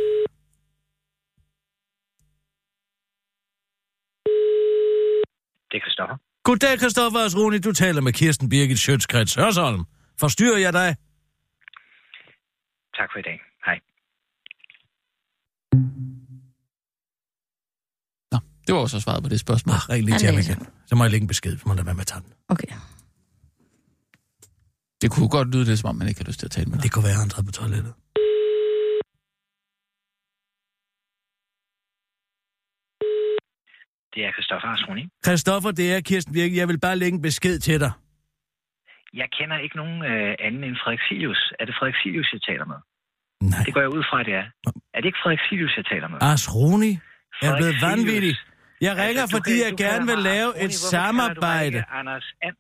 Det 5.71 5.77
er 5.79 5.83
Christoffer. 5.87 6.17
Goddag, 6.45 6.79
Christoffer 6.79 7.21
Asruni. 7.21 7.59
Du 7.59 7.73
taler 7.73 8.01
med 8.01 8.13
Kirsten 8.13 8.49
Birgit 8.49 8.79
Sjøtskrets 8.79 9.35
Hørsholm. 9.35 9.85
Forstyrrer 10.21 10.59
jeg 10.59 10.73
dig? 10.73 10.97
Tak 12.99 13.09
for 13.13 13.19
i 13.19 13.23
dag. 13.29 13.39
Hej. 13.67 13.79
Nå, 18.33 18.39
det 18.67 18.75
var 18.75 18.81
også 18.81 19.01
svaret 19.01 19.23
på 19.23 19.29
det 19.29 19.41
spørgsmål. 19.41 19.75
Ah, 19.75 19.89
ring 19.91 20.05
lige 20.05 20.19
til 20.19 20.27
ham 20.29 20.39
igen. 20.39 20.67
Så 20.87 20.95
må 20.95 21.05
jeg 21.05 21.11
lægge 21.11 21.25
en 21.25 21.29
besked, 21.29 21.59
så 21.59 21.65
må 21.67 21.75
der 21.75 21.85
være 21.85 21.95
med 21.95 22.01
at 22.01 22.07
tage 22.07 22.21
den. 22.21 22.33
Okay. 22.49 22.69
Det 25.03 25.11
kunne 25.11 25.29
godt 25.29 25.49
lyde 25.55 25.67
det, 25.71 25.79
som 25.79 25.89
om 25.91 25.97
man 25.97 26.09
ikke 26.09 26.21
har 26.21 26.27
lyst 26.31 26.39
til 26.41 26.47
at 26.47 26.51
tale 26.51 26.67
med 26.71 26.77
dig. 26.77 26.83
Det 26.85 26.93
kunne 26.93 27.05
være, 27.05 27.13
at 27.27 27.33
han 27.37 27.45
på 27.47 27.53
toilettet. 27.53 27.95
Det 34.15 34.21
er 34.27 34.31
Christoffer 34.37 34.69
Asroni. 34.77 35.05
Christoffer, 35.27 35.71
det 35.81 35.87
er 35.95 36.01
Kirsten 36.01 36.33
Birke. 36.35 36.57
Jeg 36.57 36.69
vil 36.69 36.81
bare 36.81 36.97
lægge 36.97 37.15
en 37.17 37.23
besked 37.23 37.59
til 37.59 37.81
dig. 37.81 37.93
Jeg 39.21 39.29
kender 39.39 39.57
ikke 39.65 39.77
nogen 39.77 39.99
øh, 40.11 40.35
anden 40.47 40.63
end 40.65 40.77
Frederik 40.83 41.03
Silius. 41.09 41.41
Er 41.61 41.65
det 41.69 41.75
Frederik 41.79 41.99
Silius, 42.03 42.29
jeg 42.37 42.43
taler 42.51 42.67
med? 42.73 42.79
Nej. 43.53 43.63
Det 43.67 43.75
går 43.75 43.81
jeg 43.87 43.93
ud 43.99 44.05
fra, 44.11 44.19
det 44.29 44.35
er. 44.43 44.47
Er 44.95 44.99
det 45.01 45.07
ikke 45.11 45.21
Frederik 45.23 45.43
Silius, 45.49 45.73
jeg 45.81 45.87
taler 45.93 46.09
med? 46.13 46.19
Ars 46.31 46.45
Roni 46.55 46.93
er 47.47 47.53
blevet 47.61 47.77
vanvittig. 47.89 48.35
Jeg 48.87 48.93
ringer, 49.03 49.23
Altså, 49.23 49.37
fordi 49.37 49.55
kan- 49.57 49.65
jeg 49.67 49.73
gerne 49.87 50.05
vil 50.13 50.19
lave 50.33 50.49
Ars 50.49 50.57
Roni. 50.61 50.65
et 50.65 50.75
samarbejde. 50.95 51.79
Anders 52.01 52.27
And. 52.47 52.57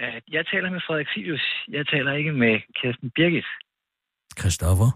Øh, 0.00 0.14
Jeg 0.36 0.46
taler 0.52 0.70
med 0.70 0.80
Frederik 0.86 1.08
Silius. 1.14 1.44
Jeg 1.76 1.86
taler 1.92 2.12
ikke 2.20 2.32
med 2.32 2.54
Kirsten 2.78 3.10
Birgit. 3.16 3.48
Christoffer, 4.40 4.90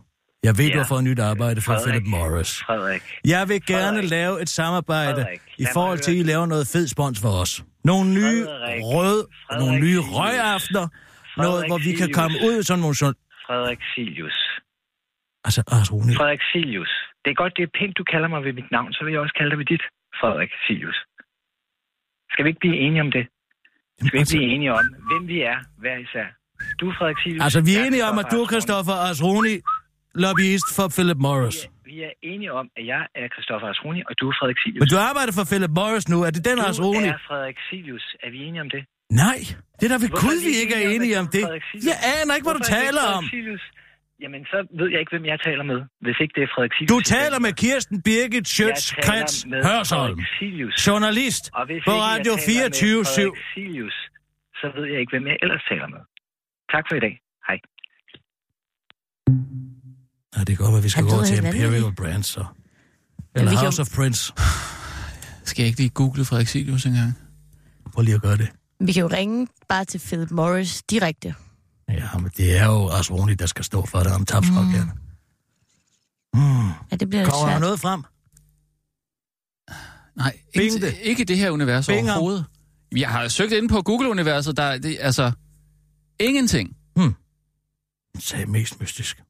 jeg 0.47 0.55
ved, 0.59 0.67
Ja. 0.69 0.73
du 0.75 0.79
har 0.83 0.89
fået 0.95 1.05
nyt 1.05 1.21
arbejde 1.33 1.61
for 1.61 1.73
Frederik. 1.73 1.85
Philip 1.87 2.07
Morris. 2.17 2.53
Frederik. 2.69 3.03
Jeg 3.35 3.43
vil 3.51 3.61
gerne 3.67 3.99
Frederik. 3.99 4.11
lave 4.11 4.35
et 4.43 4.49
samarbejde 4.61 5.23
Frederik, 5.23 5.41
i 5.65 5.67
forhold 5.77 5.99
til, 5.99 6.13
at 6.13 6.19
I 6.19 6.23
laver 6.33 6.47
noget 6.55 6.67
fed 6.75 6.87
spons 6.95 7.19
for 7.25 7.33
os. 7.43 7.53
Nogle 7.91 8.07
nye 8.21 8.41
Frederik. 8.45 8.81
rød, 8.95 9.21
Frederik 9.27 9.61
nogle 9.63 9.75
nye 9.87 10.01
røgaftener. 10.17 10.87
Noget, 10.91 10.91
Frederik 11.37 11.71
hvor 11.71 11.81
vi 11.89 11.93
kan 12.01 12.09
komme 12.21 12.37
ud 12.49 12.57
sådan 12.69 12.81
nogle... 12.85 12.97
Sådan, 13.03 13.19
Frederik 13.47 13.81
Silius. 13.95 14.39
altså, 15.47 15.61
Ars 15.77 15.89
Roni. 15.93 16.13
Frederik 16.21 16.43
Silius. 16.53 16.93
Det 17.23 17.29
er 17.35 17.39
godt, 17.43 17.53
det 17.57 17.63
er 17.69 17.73
pænt, 17.79 17.95
du 18.01 18.05
kalder 18.13 18.29
mig 18.35 18.41
ved 18.47 18.53
mit 18.61 18.71
navn, 18.77 18.91
så 18.97 19.01
vil 19.05 19.13
jeg 19.15 19.21
også 19.25 19.35
kalde 19.39 19.51
dig 19.53 19.59
ved 19.63 19.69
dit, 19.75 19.85
Frederik 20.21 20.53
Silius. 20.67 20.99
Skal 22.33 22.43
vi 22.45 22.49
ikke 22.53 22.63
blive 22.65 22.79
enige 22.87 23.03
om 23.07 23.11
det? 23.17 23.25
Skal 23.99 24.13
vi 24.13 24.19
ikke 24.19 24.31
blive 24.37 24.49
enige 24.55 24.73
om, 24.79 24.85
hvem 25.09 25.23
vi 25.33 25.39
er, 25.53 25.59
hver 25.83 25.97
især? 26.07 26.27
Du 26.81 26.85
er 26.91 26.95
Frederik 26.99 27.19
Silius. 27.23 27.43
Altså, 27.47 27.61
vi 27.69 27.73
er 27.79 27.83
enige 27.89 28.05
om, 28.11 28.17
at 28.23 28.27
du 28.33 28.37
er 28.45 28.47
Christoffer 28.53 28.97
Asroni, 29.11 29.55
lobbyist 30.25 30.69
for 30.77 30.87
Philip 30.97 31.19
Morris. 31.27 31.57
Asroni. 31.59 31.75
Vi 31.91 31.97
er 32.09 32.13
enige 32.33 32.53
om, 32.61 32.67
at 32.79 32.85
jeg 32.93 33.03
er 33.23 33.27
Christoffer 33.35 33.69
Asroni, 33.75 34.01
og 34.09 34.13
du 34.21 34.25
er 34.31 34.35
Frederik 34.39 34.59
Silius. 34.63 34.81
Men 34.83 34.89
du 34.95 34.99
arbejder 35.11 35.33
for 35.39 35.45
Philip 35.53 35.73
Morris 35.81 36.07
nu. 36.13 36.17
Er 36.29 36.31
det 36.37 36.43
den 36.49 36.57
du 36.59 36.65
Asroni? 36.71 37.09
er 37.17 37.21
Frederik 37.29 37.59
Silius. 37.69 38.05
Er 38.25 38.31
vi 38.35 38.39
enige 38.49 38.63
om 38.67 38.71
det? 38.77 38.83
Nej, 39.25 39.39
det 39.79 39.85
er 39.87 39.93
da 39.95 39.99
ved 40.05 40.13
Gud, 40.25 40.37
er 40.39 40.45
vi 40.47 40.51
vi 40.51 40.55
ikke 40.63 40.75
er 40.81 40.85
enige 40.95 41.15
om, 41.21 41.27
du 41.27 41.39
er 41.39 41.51
det. 41.75 41.85
Jeg 41.91 41.97
aner 42.15 42.33
ikke, 42.37 42.47
hvad 42.49 42.57
du 42.61 42.65
er 42.69 42.73
taler 42.79 43.05
om. 43.17 43.23
Silius? 43.35 43.65
Jamen, 44.23 44.43
så 44.53 44.59
ved 44.79 44.89
jeg 44.93 45.01
ikke, 45.03 45.13
hvem 45.17 45.25
jeg 45.33 45.39
taler 45.49 45.65
med, 45.73 45.79
hvis 46.05 46.17
ikke 46.23 46.35
det 46.37 46.43
er 46.47 46.51
Frederik 46.55 46.73
Silius. 46.77 46.91
Du 46.95 46.99
taler 47.17 47.39
med 47.47 47.53
Kirsten 47.63 47.97
Birgit 48.07 48.47
Schøtz, 48.55 48.83
Krets, 49.07 49.37
Hørsholm, 49.69 50.19
journalist 50.87 51.45
Og 51.59 51.65
hvis 51.69 51.83
på 51.89 51.95
Radio 52.11 52.33
taler 52.37 52.69
med 52.69 52.75
24 52.81 53.05
7 53.05 53.05
Frederik 53.05 53.39
Silius, 53.55 53.97
så 54.61 54.67
ved 54.77 54.85
jeg 54.93 54.99
ikke, 55.03 55.13
hvem 55.17 55.27
jeg 55.31 55.37
ellers 55.45 55.63
taler 55.71 55.89
med. 55.95 56.03
Tak 56.75 56.85
for 56.89 56.95
i 57.01 57.03
dag. 57.07 57.15
Hej. 57.49 57.59
Ja, 60.35 60.41
det 60.47 60.53
kan 60.55 60.61
godt 60.65 60.75
være, 60.77 60.83
vi 60.89 60.93
skal 60.95 61.05
gå 61.15 61.19
til 61.31 61.37
Imperial. 61.45 61.95
Brands, 62.01 62.27
så. 62.37 62.45
Eller 63.37 63.51
kan 63.51 63.59
House 63.65 63.79
jo- 63.81 63.85
of 63.85 63.89
Prince. 63.99 64.21
Skal 65.49 65.59
jeg 65.63 65.69
ikke 65.71 65.81
lige 65.81 65.91
google 66.01 66.25
Frederik 66.25 66.47
Silius 66.55 66.85
engang? 66.87 67.11
Prøv 67.93 68.03
lige 68.03 68.15
at 68.15 68.23
gøre 68.23 68.37
det. 68.43 68.49
Vi 68.87 68.93
kan 68.93 69.01
jo 69.03 69.09
ringe 69.19 69.49
bare 69.69 69.85
til 69.85 69.99
Philip 70.07 70.31
Morris 70.31 70.83
direkte. 70.83 71.35
Ja, 71.89 72.19
men 72.19 72.31
det 72.37 72.59
er 72.59 72.67
jo 72.67 72.89
Asroni, 72.89 73.35
der 73.35 73.47
skal 73.47 73.65
stå 73.65 73.87
for 73.87 73.99
det 73.99 74.13
om 74.13 74.27
tabsrockerne. 74.27 74.93
Mm. 76.35 76.69
Ja, 76.91 76.97
det 76.97 77.09
bliver 77.09 77.25
Kommer 77.25 77.49
der 77.49 77.59
noget 77.59 77.81
frem? 77.81 78.05
Nej, 80.17 80.41
Bing 80.55 80.65
ikke, 80.75 80.87
det. 80.87 80.99
ikke 81.03 81.25
det 81.25 81.37
her 81.39 81.51
univers 81.51 81.87
Bing 81.87 82.11
overhovedet. 82.11 82.45
Jeg 82.97 83.11
har 83.11 83.29
søgt 83.29 83.53
ind 83.53 83.69
på 83.69 83.83
Google-universet, 83.83 84.57
der 84.57 84.63
er 84.63 84.79
det, 84.79 84.99
altså 85.01 85.33
ingenting. 86.21 86.77
Hmm. 86.97 87.15
Sagde 88.19 88.47
mest 88.47 88.81
mystisk. 88.81 89.23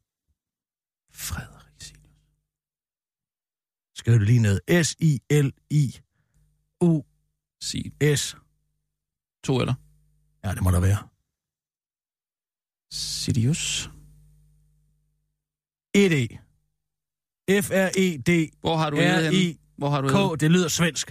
Frederik 1.14 1.80
Silius. 1.80 2.09
Skriv 3.96 4.14
det 4.14 4.22
lige 4.26 4.38
ned. 4.38 4.61
S-I-L-I-U-S. 4.84 6.05
Sig 7.61 7.92
to 9.44 9.61
eller? 9.61 9.74
Ja, 10.44 10.50
det 10.55 10.62
må 10.62 10.70
der 10.70 10.80
være. 10.80 10.98
Silius. 12.95 13.90
1-E. 15.97 16.26
F-R-E-D. 17.51 18.51
Hvor 18.61 18.76
har 18.76 18.90
du 18.90 18.97
det? 18.97 19.05
R-I-K. 19.28 19.59
Hvor 19.78 19.90
har 19.90 20.01
du 20.01 20.30
det? 20.32 20.40
Det 20.40 20.51
lyder 20.51 20.68
svensk. 20.68 21.11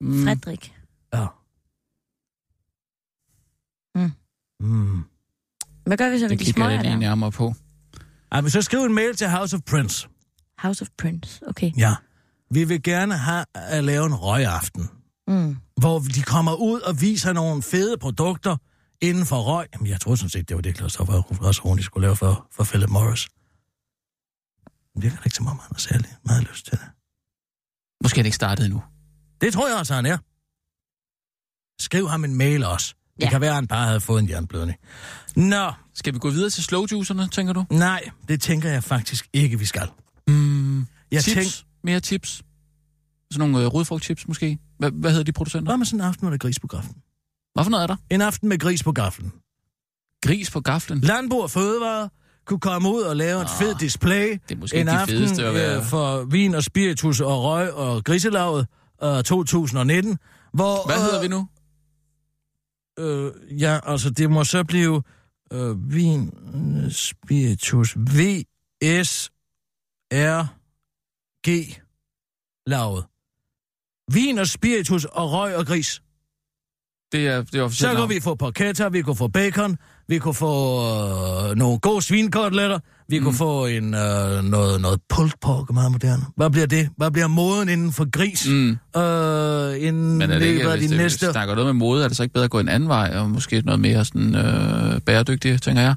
Mm, 0.00 0.24
Frederik. 0.24 0.74
Ja. 1.14 1.26
Mm. 3.94 4.12
Mm. 4.60 5.02
Hvad 5.86 5.96
gør 5.96 6.10
vi 6.10 6.18
så 6.18 6.24
med 6.24 6.30
det 6.30 6.38
de 6.38 6.44
kigger 6.44 6.52
smøger 6.60 6.70
jeg 6.70 6.82
lige 6.82 6.92
der? 6.92 6.98
nærmere 6.98 7.32
på. 7.32 7.54
Ej, 8.32 8.40
men 8.40 8.50
så 8.50 8.62
skriv 8.62 8.80
en 8.80 8.94
mail 8.94 9.16
til 9.16 9.28
House 9.30 9.56
of 9.56 9.62
Prince. 9.62 10.08
House 10.58 10.82
of 10.82 10.88
Prince. 10.98 11.40
Okay. 11.48 11.70
Ja. 11.78 11.94
Vi 12.50 12.64
vil 12.64 12.82
gerne 12.82 13.16
have 13.16 13.44
at 13.54 13.84
lave 13.84 14.06
en 14.06 14.14
røgaften, 14.14 14.88
Mm. 15.28 15.56
hvor 15.76 15.98
de 15.98 16.22
kommer 16.22 16.54
ud 16.54 16.80
og 16.80 17.00
viser 17.00 17.32
nogle 17.32 17.62
fede 17.62 17.98
produkter 17.98 18.56
inden 19.00 19.26
for 19.26 19.42
røg. 19.42 19.66
Jamen, 19.74 19.86
jeg 19.86 20.00
troede 20.00 20.16
sådan 20.16 20.30
set, 20.30 20.48
det 20.48 20.54
var 20.56 20.62
det, 20.62 20.76
Christoffer 20.76 21.20
Rosroni 21.22 21.82
skulle 21.82 22.06
lave 22.06 22.16
for, 22.16 22.46
for 22.52 22.64
Philip 22.64 22.88
Morris. 22.90 23.28
Det 24.94 25.02
virker 25.02 25.18
ikke 25.24 25.36
som 25.36 25.46
om, 25.46 25.58
han 25.58 25.68
har 25.72 25.78
særlig 25.78 26.14
meget 26.24 26.48
lyst 26.50 26.64
til 26.64 26.72
det. 26.72 26.86
Måske 28.02 28.18
er 28.18 28.22
det 28.22 28.26
ikke 28.26 28.36
startet 28.36 28.64
endnu. 28.64 28.82
Det 29.40 29.52
tror 29.52 29.68
jeg 29.68 29.76
også, 29.78 29.94
han 29.94 30.06
er. 30.06 30.18
Skriv 31.82 32.08
ham 32.08 32.24
en 32.24 32.34
mail 32.34 32.64
også. 32.64 32.94
Det 33.16 33.22
Ja. 33.24 33.30
kan 33.30 33.40
være, 33.40 33.50
at 33.50 33.54
han 33.54 33.66
bare 33.66 33.86
havde 33.86 34.00
fået 34.00 34.22
en 34.22 34.28
jernblødning. 34.28 34.78
Nå, 35.36 35.72
Skal 35.94 36.14
vi 36.14 36.18
gå 36.18 36.30
videre 36.30 36.50
til 36.50 36.64
slowjuicerne, 36.64 37.28
tænker 37.28 37.52
du? 37.52 37.64
nej, 37.70 38.10
det 38.28 38.40
tænker 38.42 38.70
jeg 38.70 38.84
faktisk 38.84 39.28
ikke, 39.32 39.58
vi 39.58 39.64
skal. 39.64 39.88
Mm, 40.28 40.78
Jeg 41.10 41.24
tips? 41.24 41.34
tænker, 41.34 41.50
Mere 41.84 42.00
tips? 42.00 42.42
Sådan 43.32 43.50
nogle 43.50 43.66
øh, 43.66 43.72
rodfrugtchips 43.74 44.28
måske? 44.28 44.58
Hvad, 44.78 44.90
hvad 44.90 45.10
hedder 45.10 45.24
de 45.24 45.32
producenter? 45.32 45.70
hvad 45.70 45.76
med 45.78 45.86
sådan 45.86 46.00
en 46.00 46.06
aften, 46.06 46.20
hvor 46.20 46.30
der 46.30 46.34
er 46.34 46.38
gris 46.38 46.60
på 46.60 46.66
gaflen? 46.66 47.02
Hvad 47.56 47.64
for 47.64 47.70
noget 47.70 47.82
er 47.82 47.86
der? 47.86 47.96
En 48.10 48.20
aften 48.20 48.48
med 48.48 48.58
gris 48.58 48.82
på 48.82 48.92
gaflen. 48.92 49.32
Gris 50.22 50.50
på 50.50 50.60
gaflen. 50.60 51.00
Landbrug 51.00 51.42
og 51.42 51.50
Fødevare 51.50 52.08
kunne 52.46 52.60
komme 52.60 52.88
ud 52.88 53.00
og 53.02 53.16
lave 53.16 53.40
en 53.40 53.48
fed 53.58 53.74
display. 53.80 54.28
Det 54.48 54.54
er 54.54 54.56
måske 54.56 54.76
en 54.80 54.88
aften 54.88 55.16
fedeste 55.16 55.44
at 55.46 55.54
være- 55.54 55.76
øh, 55.78 55.84
for 55.84 56.24
vin 56.24 56.54
og 56.54 56.62
spiritus 56.64 57.20
og 57.20 57.44
røg 57.44 57.72
og 57.72 58.04
griselavet 58.04 58.66
øh, 59.02 59.22
2019. 59.24 60.18
Hvor, 60.52 60.86
Hvad 60.86 60.96
hedder 60.96 61.22
vi 61.22 61.28
nu? 61.28 61.48
Øh, 62.98 63.60
ja, 63.60 63.78
altså 63.82 64.10
det 64.10 64.30
må 64.30 64.44
så 64.44 64.64
blive 64.64 65.02
øh, 65.52 65.92
vin, 65.92 66.32
øh, 66.84 66.92
spiritus, 66.92 67.96
V, 67.96 68.42
S, 69.04 69.30
R, 70.12 70.46
G, 71.48 71.80
lavet. 72.66 73.04
Vin 74.12 74.38
og 74.38 74.46
spiritus 74.46 75.04
og 75.04 75.32
røg 75.32 75.56
og 75.56 75.66
gris. 75.66 76.02
Det 77.12 77.26
er, 77.26 77.42
det 77.42 77.54
er 77.54 77.62
officielt 77.62 77.92
Så 77.92 77.96
kunne 77.96 78.08
vi 78.14 78.20
få 78.20 78.34
porchetta, 78.34 78.88
vi 78.88 79.02
kunne 79.02 79.16
få 79.16 79.28
bacon, 79.28 79.78
vi 80.08 80.18
kunne 80.18 80.34
få 80.34 80.80
øh, 81.50 81.56
nogle 81.56 81.78
gode 81.78 82.02
svinkoteletter, 82.02 82.78
vi 83.08 83.18
mm. 83.18 83.24
kunne 83.24 83.34
få 83.34 83.66
en, 83.66 83.94
øh, 83.94 84.44
noget, 84.44 84.80
noget 84.80 85.00
pulled 85.08 85.32
pork, 85.40 85.72
meget 85.72 85.92
moderne. 85.92 86.22
Hvad 86.36 86.50
bliver 86.50 86.66
det? 86.66 86.88
Hvad 86.96 87.10
bliver 87.10 87.26
moden 87.26 87.68
inden 87.68 87.92
for 87.92 88.10
gris? 88.10 88.48
Mm. 88.48 88.70
Øh, 89.00 89.88
inden 89.88 90.18
Men 90.18 90.30
er 90.30 90.38
det 90.38 90.46
ikke, 90.46 90.68
hvis 90.68 90.82
de 90.82 90.88
det, 90.88 90.96
næste... 90.96 91.32
snakker 91.32 91.54
noget 91.54 91.66
med 91.66 91.78
mode, 91.78 92.04
er 92.04 92.08
det 92.08 92.16
så 92.16 92.22
ikke 92.22 92.32
bedre 92.32 92.44
at 92.44 92.50
gå 92.50 92.58
en 92.58 92.68
anden 92.68 92.88
vej, 92.88 93.12
og 93.16 93.30
måske 93.30 93.60
noget 93.60 93.80
mere 93.80 94.04
sådan 94.04 94.34
øh, 94.34 95.00
bæredygtigt, 95.00 95.62
tænker 95.62 95.82
jeg? 95.82 95.94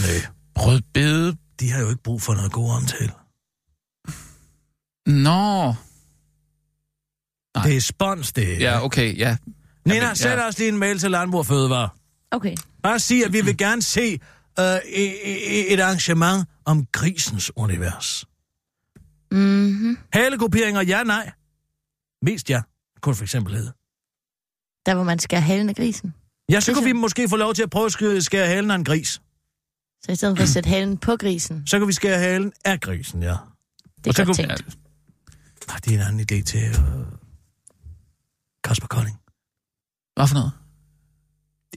Nej, 0.00 0.26
Rødbede. 0.56 1.36
de 1.60 1.70
har 1.70 1.80
jo 1.80 1.88
ikke 1.88 2.02
brug 2.02 2.22
for 2.22 2.34
noget 2.34 2.52
god 2.52 2.70
omtale. 2.70 3.12
Nå. 5.06 5.74
Nej. 7.56 7.66
Det 7.66 7.76
er 7.76 7.80
spons, 7.80 8.32
det. 8.32 8.60
Ja, 8.60 8.84
okay, 8.84 9.18
ja. 9.18 9.36
Nina, 9.86 9.96
Jamen, 10.04 10.16
send 10.16 10.32
ja. 10.40 10.46
os 10.48 10.58
lige 10.58 10.68
en 10.68 10.78
mail 10.78 10.98
til 10.98 11.10
Landbrug 11.10 11.46
Fødevare. 11.46 11.88
Okay. 12.30 12.56
Bare 12.82 12.98
sig, 12.98 13.24
at 13.24 13.32
vi 13.32 13.40
vil 13.40 13.56
gerne 13.56 13.82
se 13.82 14.20
øh, 14.60 14.64
et 14.86 15.72
et 15.72 15.80
arrangement 15.80 16.48
om 16.64 16.86
grisens 16.92 17.52
univers. 17.56 18.24
Mm-hmm. 19.30 19.98
Halegrupperinger, 20.12 20.82
ja, 20.82 21.02
nej. 21.02 21.30
Mest 22.22 22.50
ja, 22.50 22.62
kunne 23.00 23.14
for 23.14 23.22
eksempel 23.24 23.54
hedde. 23.54 23.72
Der, 24.86 24.94
hvor 24.94 25.04
man 25.04 25.18
skærer 25.18 25.40
halen 25.40 25.68
af 25.68 25.76
grisen. 25.76 26.14
Ja, 26.50 26.60
så 26.60 26.74
kunne 26.74 26.84
vi 26.84 26.92
måske 26.92 27.28
få 27.28 27.36
lov 27.36 27.54
til 27.54 27.62
at 27.62 27.70
prøve 27.70 27.86
at 27.86 27.92
skære- 27.92 28.20
skære 28.20 28.46
halen 28.46 28.70
af 28.70 28.74
en 28.74 28.84
gris. 28.84 29.20
Så 30.04 30.12
i 30.12 30.16
stedet 30.16 30.36
for 30.38 30.42
at 30.42 30.48
sætte 30.48 30.68
halen 30.68 30.98
på 30.98 31.16
grisen. 31.16 31.66
Så 31.66 31.78
kan 31.78 31.88
vi 31.88 31.92
skære 31.92 32.18
halen 32.18 32.52
af 32.64 32.80
grisen, 32.80 33.22
ja. 33.22 33.28
Det 34.04 34.18
er 34.18 34.24
godt 34.24 34.26
kunne- 34.26 34.34
tænkt. 34.34 34.78
Ah, 35.68 35.78
det 35.84 35.94
er 35.94 35.94
en 35.94 36.00
anden 36.00 36.20
idé 36.20 36.42
til 36.44 36.62
øh, 36.62 36.74
Kasper 38.64 38.86
Kolding. 38.86 39.18
Hvad 40.16 40.28
for 40.28 40.34
noget? 40.34 40.52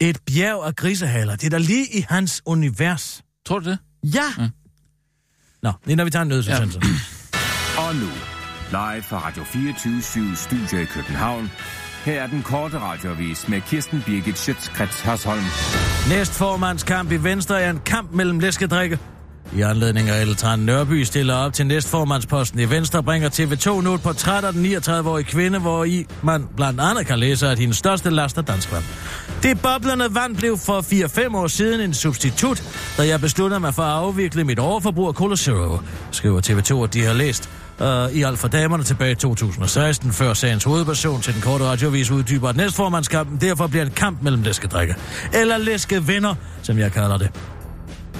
Et 0.02 0.20
bjerg 0.26 0.66
af 0.66 0.76
grisehaler. 0.76 1.36
Det 1.36 1.46
er 1.46 1.50
da 1.50 1.58
lige 1.58 1.98
i 1.98 2.06
hans 2.10 2.42
univers. 2.46 3.24
Tror 3.46 3.60
du 3.60 3.70
det? 3.70 3.80
Ja! 4.04 4.30
Mm. 4.38 4.50
Nå, 5.64 5.72
det 5.86 5.92
er 5.92 5.96
når 5.96 6.04
vi 6.04 6.10
tager 6.10 6.24
en 6.24 6.30
nødsudsendelse. 6.30 6.80
Ja. 6.84 7.82
Og 7.88 7.96
nu, 7.96 8.10
live 8.70 9.04
fra 9.04 9.18
Radio 9.28 9.44
24 9.44 10.02
7 10.02 10.36
Studio 10.36 10.80
i 10.80 10.86
København. 10.86 11.52
Her 12.06 12.24
er 12.24 12.28
den 12.28 12.44
korte 12.44 12.80
radiovis 12.80 13.48
med 13.48 13.62
Kirsten 13.62 14.04
Birgit 14.06 14.38
Schøtzgrads 14.38 15.02
Hasholm. 15.02 15.44
Næstformandskamp 16.10 17.12
i 17.12 17.16
Venstre 17.16 17.62
er 17.62 17.70
en 17.70 17.80
kamp 17.80 18.12
mellem 18.12 18.40
læskedrikke. 18.40 19.00
I 19.54 19.62
anledning 19.62 20.10
af 20.10 20.22
Eltran 20.22 20.60
Nørby 20.60 21.04
stiller 21.04 21.34
op 21.36 21.54
til 21.54 21.68
næstformandsposten 21.68 22.60
i 22.60 22.70
Venstre, 22.70 23.04
bringer 23.04 23.30
TV2 23.30 23.82
nu 23.82 23.94
et 23.94 24.02
portræt 24.02 24.44
af 24.44 24.54
den 24.54 24.66
39-årige 24.66 25.26
kvinde, 25.26 25.60
hvor 25.60 25.84
i 25.84 26.06
man 26.24 26.48
blandt 26.56 26.82
andet 26.82 27.08
kan 27.08 27.20
læse, 27.20 27.48
at 27.48 27.60
hendes 27.60 27.78
største 27.78 28.10
last 28.10 28.38
er 28.38 28.42
dansk 28.42 28.72
vand. 28.72 28.84
Det 29.44 29.62
boblende 29.62 30.16
vand 30.16 30.36
blev 30.36 30.58
for 30.58 30.82
4-5 31.32 31.38
år 31.38 31.48
siden 31.48 31.82
en 31.82 31.94
substitut, 31.94 32.64
da 32.98 33.08
jeg 33.08 33.22
besluttede 33.22 33.60
mig 33.60 33.74
for 33.74 33.84
at 33.84 33.92
afvikle 33.92 34.44
mit 34.44 34.60
overforbrug 34.60 35.08
af 35.08 35.14
Cola 35.14 35.36
Zero, 35.36 35.78
skriver 36.12 36.42
TV2, 36.42 36.84
at 36.84 36.94
de 36.94 37.06
har 37.06 37.14
læst. 37.14 37.50
Uh, 37.80 38.16
I 38.16 38.24
alt 38.24 38.40
for 38.40 38.48
damerne 38.48 38.84
tilbage 38.84 39.12
i 39.12 39.16
2016, 39.16 40.12
før 40.12 40.34
sagens 40.34 40.64
hovedperson 40.64 41.22
til 41.22 41.34
den 41.34 41.42
korte 41.42 41.64
radiovis 41.64 42.12
uddyber, 42.12 42.50
at 42.50 42.56
næstformandskampen 42.56 43.38
derfor 43.42 43.68
bliver 43.68 43.86
en 43.86 43.92
kamp 43.92 44.22
mellem 44.22 44.44
læskedrikke. 44.44 44.96
Eller 45.34 45.58
læskevenner, 45.58 46.36
som 46.62 46.78
jeg 46.78 46.92
kalder 46.92 47.18
det. 47.18 47.30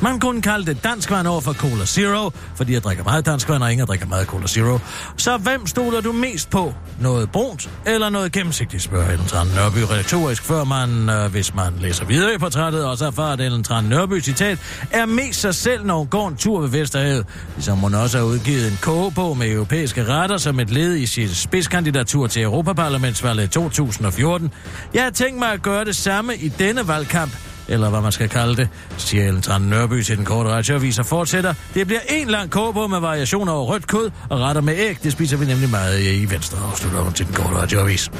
Man 0.06 0.20
kunne 0.20 0.42
kalde 0.42 0.66
det 0.66 0.84
dansk 0.84 1.12
vand 1.12 1.28
over 1.28 1.42
for 1.42 1.54
Cola 1.54 1.86
Zero, 1.86 2.32
fordi 2.56 2.74
jeg 2.74 2.84
drikker 2.84 3.04
meget 3.04 3.26
dansk 3.26 3.50
vand, 3.50 3.64
og 3.64 3.72
ingen 3.72 3.88
drikker 3.88 4.08
meget 4.08 4.28
Cola 4.28 4.48
Zero. 4.48 4.80
Så 5.18 5.38
hvem 5.38 5.68
stoler 5.68 6.02
du 6.02 6.12
mest 6.12 6.50
på? 6.50 6.74
Noget 7.02 7.32
brunt 7.32 7.70
eller 7.86 8.10
noget 8.10 8.32
gennemsigtigt, 8.32 8.84
spørger 8.84 9.12
Ellen 9.12 9.28
Tran 9.28 9.48
Nørby 9.48 9.78
retorisk, 9.78 10.44
før 10.44 10.64
man, 10.64 11.10
øh, 11.10 11.32
hvis 11.32 11.56
man 11.56 11.74
læser 11.80 12.06
videre 12.06 12.34
i 12.34 12.38
portrættet, 12.38 12.86
også 12.86 13.06
erfarer, 13.06 13.34
at 13.34 13.42
Ellen 13.42 13.64
Tran 13.64 13.84
Nørby, 13.84 14.22
citat, 14.22 14.60
er 14.92 15.06
mest 15.06 15.42
sig 15.42 15.56
selv, 15.56 15.86
når 15.86 15.98
hun 15.98 16.08
går 16.08 16.28
en 16.28 16.36
tur 16.36 16.62
ved 16.62 16.70
Vesterhavet. 16.70 17.26
Ligesom 17.56 17.78
hun 17.78 17.94
også 17.94 18.18
har 18.18 18.26
udgivet 18.26 18.68
en 18.68 18.78
kogebog 18.82 19.38
med 19.38 19.52
europæiske 19.52 20.06
retter 20.06 20.38
som 20.38 20.60
et 20.60 20.70
led 20.70 20.96
i 20.96 21.06
sit 21.06 21.36
spidskandidatur 21.36 22.28
til 22.28 22.42
Europaparlamentsvalget 22.42 23.52
2014. 23.52 24.52
Jeg 24.94 25.04
har 25.04 25.12
tænkt 25.12 25.40
mig 25.40 25.52
at 25.52 25.62
gøre 25.62 25.86
det 25.86 25.96
samme 25.96 26.36
i 26.36 26.50
denne 26.50 26.88
valgkamp, 26.88 27.32
eller 27.68 27.90
hvad 27.90 28.02
man 28.02 28.12
skal 28.12 28.30
kalde 28.30 28.56
det, 28.56 28.70
siger 28.98 29.28
Ellen 29.28 29.42
Tran 29.42 29.62
Nørby 29.62 30.02
til 30.04 30.18
den 30.18 30.26
korte 30.26 30.50
radioavis 30.50 31.00
og 31.00 31.06
fortsætter. 31.06 31.54
Det 31.74 31.88
bliver 31.88 32.00
en 32.10 32.28
lang 32.28 32.50
kogebog 32.50 32.90
med 32.90 33.00
variationer 33.00 33.54
over 33.54 33.74
rødt 33.74 33.88
kød 33.88 34.12
og 34.30 34.40
retter 34.40 34.62
med 34.62 34.74
æg. 34.78 35.04
Det 35.04 35.12
spiser 35.12 35.38
vi 35.38 35.46
nemlig 35.46 35.70
meget 35.70 36.00
i, 36.00 36.22
i 36.24 36.32
Venstre, 36.32 36.58
afslutter 36.72 37.00
hun 37.00 37.14
til 37.14 37.26
den 37.26 37.34
korte 37.34 37.56
radioavis. 37.56 38.12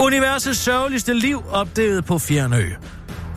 Universets 0.00 0.58
sørgeligste 0.58 1.14
liv 1.14 1.42
opdaget 1.50 2.04
på 2.04 2.18
Fjernø. 2.18 2.64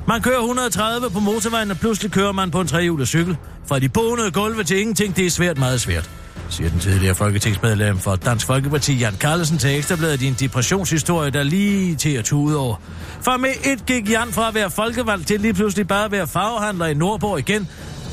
Man 0.08 0.22
kører 0.22 0.40
130 0.40 1.10
på 1.10 1.20
motorvejen, 1.20 1.72
og 1.72 1.78
pludselig 1.78 2.12
kører 2.12 2.32
man 2.32 2.52
på 2.52 2.62
en 2.62 2.68
trehjulet 2.68 3.08
cykel. 3.08 3.38
Fra 3.68 3.80
de 3.80 3.90
bonede 3.90 4.32
gulve 4.32 4.64
til 4.64 4.80
ingenting, 4.80 5.16
det 5.16 5.26
er 5.26 5.30
svært 5.30 5.58
meget 5.58 5.82
svært 5.82 6.10
siger 6.50 6.70
den 6.70 6.80
tidligere 6.80 7.16
folketingsmedlem 7.16 7.98
for 7.98 8.16
Dansk 8.16 8.46
Folkeparti, 8.46 8.94
Jan 8.94 9.16
Carlsen, 9.20 9.58
til 9.58 9.78
Ekstrabladet 9.78 10.22
i 10.22 10.28
en 10.28 10.36
depressionshistorie, 10.40 11.32
der 11.32 11.44
lige 11.44 11.96
til 11.96 12.10
at 12.10 12.26
tude 12.26 12.58
over. 12.58 12.76
For 13.22 13.38
med 13.38 13.50
et 13.64 13.86
gik 13.86 14.10
Jan 14.10 14.32
fra 14.32 14.48
at 14.48 14.56
være 14.56 14.72
folkevalgt 14.72 15.28
til 15.28 15.40
lige 15.40 15.54
pludselig 15.54 15.88
bare 15.88 16.06
at 16.06 16.12
være 16.12 16.28
farvehandler 16.28 16.86
i 16.86 16.94
Nordborg 16.94 17.40
igen. 17.40 17.68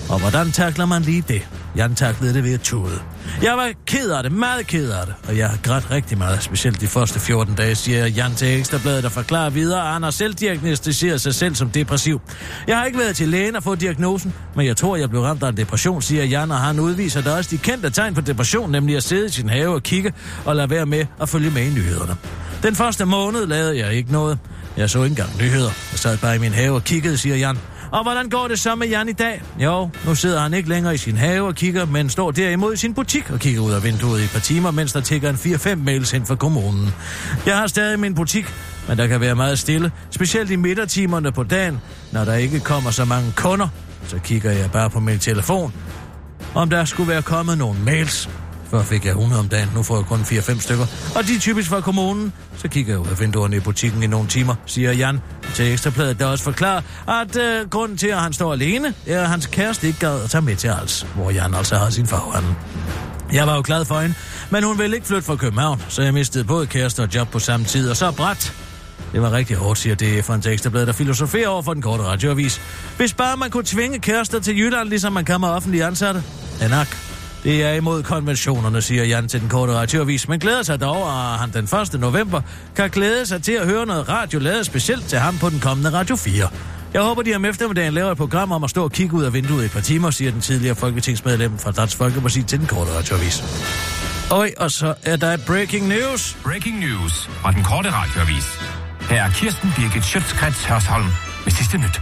Og 0.08 0.18
hvordan 0.20 0.52
takler 0.52 0.86
man 0.86 1.02
lige 1.02 1.24
det? 1.28 1.48
Jan 1.76 1.94
taklede 1.94 2.34
det 2.34 2.44
ved 2.44 2.54
at 2.54 2.60
tude. 2.60 2.98
Jeg 3.42 3.56
var 3.56 3.72
ked 3.86 4.10
af 4.10 4.22
det, 4.22 4.32
meget 4.32 4.66
ked 4.66 4.90
af 4.90 5.06
det, 5.06 5.14
og 5.28 5.36
jeg 5.38 5.48
har 5.48 5.58
grædt 5.62 5.90
rigtig 5.90 6.18
meget, 6.18 6.42
specielt 6.42 6.80
de 6.80 6.86
første 6.86 7.20
14 7.20 7.54
dage, 7.54 7.74
siger 7.74 8.06
Jan 8.06 8.34
til 8.34 8.58
Ekstrabladet 8.58 9.04
og 9.04 9.12
forklarer 9.12 9.50
videre, 9.50 9.86
at 9.86 9.92
han 9.92 10.02
har 10.02 10.10
selv 10.10 10.34
diagnostiseret 10.34 11.20
sig 11.20 11.34
selv 11.34 11.54
som 11.54 11.70
depressiv. 11.70 12.20
Jeg 12.66 12.78
har 12.78 12.84
ikke 12.84 12.98
været 12.98 13.16
til 13.16 13.28
lægen 13.28 13.56
og 13.56 13.62
fået 13.62 13.80
diagnosen, 13.80 14.34
men 14.56 14.66
jeg 14.66 14.76
tror, 14.76 14.96
jeg 14.96 15.10
blev 15.10 15.22
ramt 15.22 15.42
af 15.42 15.48
en 15.48 15.56
depression, 15.56 16.02
siger 16.02 16.24
Jan, 16.24 16.50
og 16.50 16.58
han 16.58 16.80
udviser 16.80 17.20
der 17.20 17.36
også 17.36 17.50
de 17.50 17.58
kendte 17.58 17.90
tegn 17.90 18.14
på 18.14 18.20
depression, 18.20 18.70
nemlig 18.70 18.96
at 18.96 19.02
sidde 19.02 19.26
i 19.26 19.28
sin 19.28 19.48
have 19.48 19.68
og 19.68 19.82
kigge 19.82 20.12
og 20.44 20.56
lade 20.56 20.70
være 20.70 20.86
med 20.86 21.06
at 21.20 21.28
følge 21.28 21.50
med 21.50 21.62
i 21.62 21.70
nyhederne. 21.70 22.16
Den 22.62 22.74
første 22.74 23.04
måned 23.04 23.46
lavede 23.46 23.78
jeg 23.78 23.92
ikke 23.94 24.12
noget. 24.12 24.38
Jeg 24.76 24.90
så 24.90 25.02
ikke 25.02 25.12
engang 25.12 25.38
nyheder. 25.40 25.70
Jeg 25.92 25.98
sad 25.98 26.18
bare 26.18 26.36
i 26.36 26.38
min 26.38 26.52
have 26.52 26.74
og 26.74 26.84
kiggede, 26.84 27.18
siger 27.18 27.36
Jan. 27.36 27.58
Og 27.96 28.02
hvordan 28.02 28.28
går 28.28 28.48
det 28.48 28.60
så 28.60 28.74
med 28.74 28.88
Jan 28.88 29.08
i 29.08 29.12
dag? 29.12 29.42
Jo, 29.58 29.90
nu 30.06 30.14
sidder 30.14 30.40
han 30.40 30.54
ikke 30.54 30.68
længere 30.68 30.94
i 30.94 30.96
sin 30.96 31.16
have 31.16 31.46
og 31.46 31.54
kigger, 31.54 31.86
men 31.86 32.10
står 32.10 32.30
derimod 32.30 32.74
i 32.74 32.76
sin 32.76 32.94
butik 32.94 33.30
og 33.30 33.38
kigger 33.38 33.60
ud 33.60 33.72
af 33.72 33.84
vinduet 33.84 34.20
i 34.20 34.24
et 34.24 34.30
par 34.30 34.40
timer, 34.40 34.70
mens 34.70 34.92
der 34.92 35.00
tigger 35.00 35.30
en 35.30 35.36
4-5 35.36 35.74
mails 35.74 36.10
hen 36.10 36.26
fra 36.26 36.34
kommunen. 36.36 36.94
Jeg 37.46 37.56
har 37.56 37.66
stadig 37.66 38.00
min 38.00 38.14
butik, 38.14 38.54
men 38.88 38.98
der 38.98 39.06
kan 39.06 39.20
være 39.20 39.34
meget 39.34 39.58
stille, 39.58 39.92
specielt 40.10 40.50
i 40.50 40.56
midtertimerne 40.56 41.32
på 41.32 41.42
dagen, 41.42 41.80
når 42.12 42.24
der 42.24 42.34
ikke 42.34 42.60
kommer 42.60 42.90
så 42.90 43.04
mange 43.04 43.32
kunder. 43.36 43.68
Så 44.06 44.18
kigger 44.18 44.50
jeg 44.52 44.70
bare 44.70 44.90
på 44.90 45.00
min 45.00 45.18
telefon, 45.18 45.72
om 46.54 46.70
der 46.70 46.84
skulle 46.84 47.08
være 47.08 47.22
kommet 47.22 47.58
nogle 47.58 47.78
mails. 47.84 48.28
Før 48.76 48.82
fik 48.82 49.04
jeg 49.04 49.10
100 49.10 49.40
om 49.40 49.48
dagen, 49.48 49.68
nu 49.74 49.82
får 49.82 49.96
jeg 49.96 50.04
kun 50.04 50.20
4-5 50.20 50.60
stykker. 50.60 50.86
Og 51.14 51.26
de 51.26 51.34
er 51.34 51.38
typisk 51.40 51.68
fra 51.68 51.80
kommunen. 51.80 52.32
Så 52.56 52.68
kigger 52.68 52.92
jeg 52.92 53.00
ud 53.00 53.06
af 53.06 53.20
vinduerne 53.20 53.56
i 53.56 53.60
butikken 53.60 54.02
i 54.02 54.06
nogle 54.06 54.28
timer, 54.28 54.54
siger 54.66 54.92
Jan 54.92 55.20
til 55.54 55.72
Ekstrabladet, 55.72 56.18
der 56.18 56.26
også 56.26 56.44
forklarer, 56.44 56.82
at 57.22 57.36
øh, 57.36 57.70
grunden 57.70 57.98
til, 57.98 58.06
at 58.06 58.20
han 58.20 58.32
står 58.32 58.52
alene, 58.52 58.94
er, 59.06 59.22
at 59.22 59.28
hans 59.28 59.46
kæreste 59.46 59.86
ikke 59.86 59.98
gad 59.98 60.22
at 60.22 60.30
tage 60.30 60.42
med 60.42 60.56
til 60.56 60.68
Als, 60.68 61.06
hvor 61.14 61.30
Jan 61.30 61.54
altså 61.54 61.76
har 61.76 61.90
sin 61.90 62.06
farvehandel. 62.06 62.54
Jeg 63.32 63.46
var 63.46 63.54
jo 63.54 63.62
glad 63.64 63.84
for 63.84 64.00
hende, 64.00 64.14
men 64.50 64.64
hun 64.64 64.78
ville 64.78 64.96
ikke 64.96 65.06
flytte 65.06 65.22
fra 65.22 65.36
København, 65.36 65.82
så 65.88 66.02
jeg 66.02 66.14
mistede 66.14 66.44
både 66.44 66.66
kæreste 66.66 67.02
og 67.02 67.14
job 67.14 67.28
på 67.28 67.38
samme 67.38 67.66
tid, 67.66 67.90
og 67.90 67.96
så 67.96 68.10
bræt. 68.10 68.52
Det 69.12 69.22
var 69.22 69.32
rigtig 69.32 69.56
hårdt, 69.56 69.78
siger 69.78 69.94
det 69.94 70.24
for 70.24 70.34
en 70.34 70.42
tekstblad, 70.42 70.86
der 70.86 70.92
filosoferer 70.92 71.48
over 71.48 71.62
for 71.62 71.72
den 71.72 71.82
korte 71.82 72.02
radioavis. 72.02 72.60
Hvis 72.96 73.14
bare 73.14 73.36
man 73.36 73.50
kunne 73.50 73.64
tvinge 73.64 73.98
kærester 73.98 74.40
til 74.40 74.58
Jylland, 74.58 74.88
ligesom 74.88 75.12
man 75.12 75.24
kan 75.24 75.40
med 75.40 75.48
offentlige 75.48 75.84
ansatte. 75.84 76.22
Enak. 76.62 77.15
Det 77.46 77.62
er 77.62 77.72
imod 77.72 78.02
konventionerne, 78.02 78.82
siger 78.82 79.04
Jan 79.04 79.28
til 79.28 79.40
den 79.40 79.48
korte 79.48 79.72
radioavis, 79.72 80.28
men 80.28 80.40
glæder 80.40 80.62
sig 80.62 80.80
dog, 80.80 81.08
at 81.08 81.38
han 81.38 81.50
den 81.52 81.64
1. 81.94 82.00
november 82.00 82.40
kan 82.76 82.90
glæde 82.90 83.26
sig 83.26 83.42
til 83.42 83.52
at 83.52 83.66
høre 83.66 83.86
noget 83.86 84.08
radio 84.08 84.38
lavet 84.38 84.66
specielt 84.66 85.04
til 85.04 85.18
ham 85.18 85.38
på 85.38 85.50
den 85.50 85.60
kommende 85.60 85.92
Radio 85.92 86.16
4. 86.16 86.48
Jeg 86.94 87.02
håber, 87.02 87.22
de 87.22 87.34
om 87.34 87.44
eftermiddagen 87.44 87.94
laver 87.94 88.10
et 88.10 88.16
program 88.16 88.52
om 88.52 88.64
at 88.64 88.70
stå 88.70 88.84
og 88.84 88.92
kigge 88.92 89.16
ud 89.16 89.24
af 89.24 89.32
vinduet 89.32 89.62
i 89.62 89.66
et 89.66 89.70
par 89.70 89.80
timer, 89.80 90.10
siger 90.10 90.30
den 90.30 90.40
tidligere 90.40 90.74
folketingsmedlem 90.74 91.58
fra 91.58 91.72
Dansk 91.72 91.96
Folkeparti 91.96 92.42
til 92.42 92.58
den 92.58 92.66
korte 92.66 92.90
radioavis. 92.90 93.42
Oj, 94.30 94.52
og 94.56 94.70
så 94.70 94.94
er 95.02 95.16
der 95.16 95.36
breaking 95.46 95.88
news. 95.88 96.36
Breaking 96.42 96.78
news 96.78 97.30
fra 97.42 97.52
den 97.52 97.62
korte 97.62 97.90
radioavis. 97.92 98.44
Her 99.10 99.24
er 99.24 99.30
Kirsten 99.30 99.72
Birgit 99.76 100.04
Schøtzgrads 100.04 100.64
Hørsholm 100.64 101.06
med 101.44 101.52
sidste 101.52 101.78
nyt. 101.78 102.00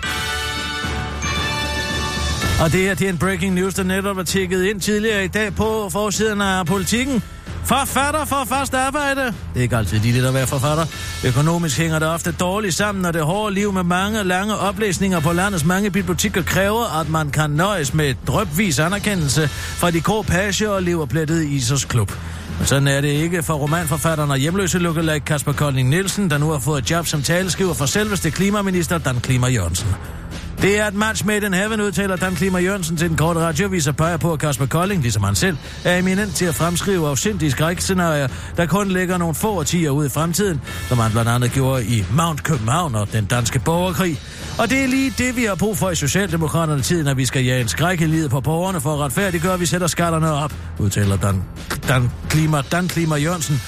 Og 2.61 2.72
det 2.72 2.80
her 2.80 2.94
det 2.94 3.05
er 3.05 3.09
en 3.09 3.18
breaking 3.18 3.55
news, 3.55 3.74
der 3.74 3.82
netop 3.82 4.18
er 4.18 4.22
tjekket 4.22 4.64
ind 4.64 4.80
tidligere 4.80 5.24
i 5.24 5.28
dag 5.28 5.55
på 5.55 5.88
forsiden 5.92 6.40
af 6.40 6.66
politikken. 6.66 7.22
Forfatter 7.64 8.24
for 8.24 8.44
fast 8.48 8.74
arbejde. 8.74 9.20
Det 9.24 9.34
er 9.57 9.61
ikke 9.61 9.76
altid 9.76 9.98
lige 9.98 10.28
at 10.28 10.34
være 10.34 10.46
forfatter. 10.46 10.86
Økonomisk 11.26 11.78
hænger 11.78 11.98
det 11.98 12.09
ofte 12.09 12.32
dårligt 12.32 12.74
sammen, 12.74 13.02
når 13.02 13.12
det 13.12 13.22
hårde 13.22 13.55
liv 13.55 13.72
med 13.72 13.82
mange 13.82 14.24
lange 14.24 14.57
oplæsninger 14.57 15.20
på 15.20 15.32
landets 15.32 15.64
mange 15.64 15.90
biblioteker 15.90 16.42
kræver, 16.42 17.00
at 17.00 17.09
man 17.09 17.30
kan 17.30 17.50
nøjes 17.50 17.94
med 17.94 18.14
drøbvis 18.26 18.78
anerkendelse 18.78 19.48
fra 19.48 19.90
de 19.90 20.00
grå 20.00 20.22
page 20.22 20.70
og 20.70 20.82
leverplettet 20.82 21.44
Isers 21.44 21.84
klub. 21.84 22.12
Men 22.59 22.66
sådan 22.66 22.88
er 22.88 23.00
det 23.00 23.09
ikke 23.09 23.42
for 23.42 23.55
romanforfatteren 23.55 24.30
og 24.30 24.36
hjemløse 24.36 24.78
lookalike 24.78 25.24
Kasper 25.24 25.52
Kolding 25.52 25.88
Nielsen, 25.88 26.30
der 26.30 26.38
nu 26.38 26.50
har 26.50 26.59
fået 26.59 26.82
et 26.82 26.90
job 26.90 27.07
som 27.07 27.22
taleskriver 27.22 27.74
for 27.74 27.86
selveste 27.86 28.30
klimaminister 28.30 28.98
Dan 28.98 29.20
Klima 29.20 29.46
Jørgensen. 29.46 29.88
Det 30.64 30.78
er 30.78 30.86
et 30.86 30.94
match 30.94 31.26
made 31.26 31.46
in 31.46 31.54
heaven, 31.54 31.80
udtaler 31.80 32.16
Dan 32.16 32.34
Klima 32.34 32.58
Jørgensen 32.58 32.96
til 32.96 33.08
den 33.08 33.16
korte 33.16 33.40
radiovis 33.40 33.86
og 33.86 33.96
peger 33.96 34.16
på, 34.16 34.32
at 34.32 34.38
Kasper 34.38 34.66
Kolding, 34.66 35.02
ligesom 35.02 35.22
han 35.22 35.34
selv, 35.34 35.56
er 35.84 35.98
eminent 35.98 36.34
til 36.34 36.44
at 36.44 36.54
fremskrive 36.54 37.08
afsindige 37.08 37.50
skrækscenarier, 37.50 38.28
der 38.56 38.66
kun 38.66 38.88
ligger 38.88 39.18
nogle 39.18 39.34
få 39.34 39.50
årtier 39.50 39.90
ud 39.90 40.06
i 40.06 40.08
fremtiden, 40.08 40.60
som 40.88 40.98
han 40.98 41.12
blandt 41.12 41.30
andet 41.30 41.52
gjorde 41.52 41.84
i 41.86 42.04
Mount 42.12 42.42
København 42.42 42.94
og 42.94 43.12
den 43.12 43.24
danske 43.24 43.58
borgerkrig. 43.58 44.20
Og 44.58 44.70
det 44.70 44.84
er 44.84 44.86
lige 44.86 45.14
det, 45.18 45.36
vi 45.36 45.44
har 45.44 45.54
brug 45.54 45.78
for 45.78 45.90
i 45.90 45.94
Socialdemokraterne 45.94 46.82
tiden, 46.82 47.06
at 47.06 47.16
vi 47.16 47.24
skal 47.26 47.44
jage 47.44 47.60
en 47.60 47.68
skræk 47.68 48.00
i 48.00 48.06
livet 48.06 48.30
på 48.30 48.40
borgerne 48.40 48.80
for 48.80 48.94
at 48.94 49.00
retfærdiggøre, 49.00 49.54
at 49.54 49.60
vi 49.60 49.66
sætter 49.66 49.86
skatterne 49.86 50.32
op, 50.32 50.52
udtaler 50.78 51.16
Dan, 51.16 51.42
Dan, 51.88 52.10
Klima, 52.28 52.62
Dan 52.72 52.88
Klima 52.88 53.16
Jørgensen 53.16 53.60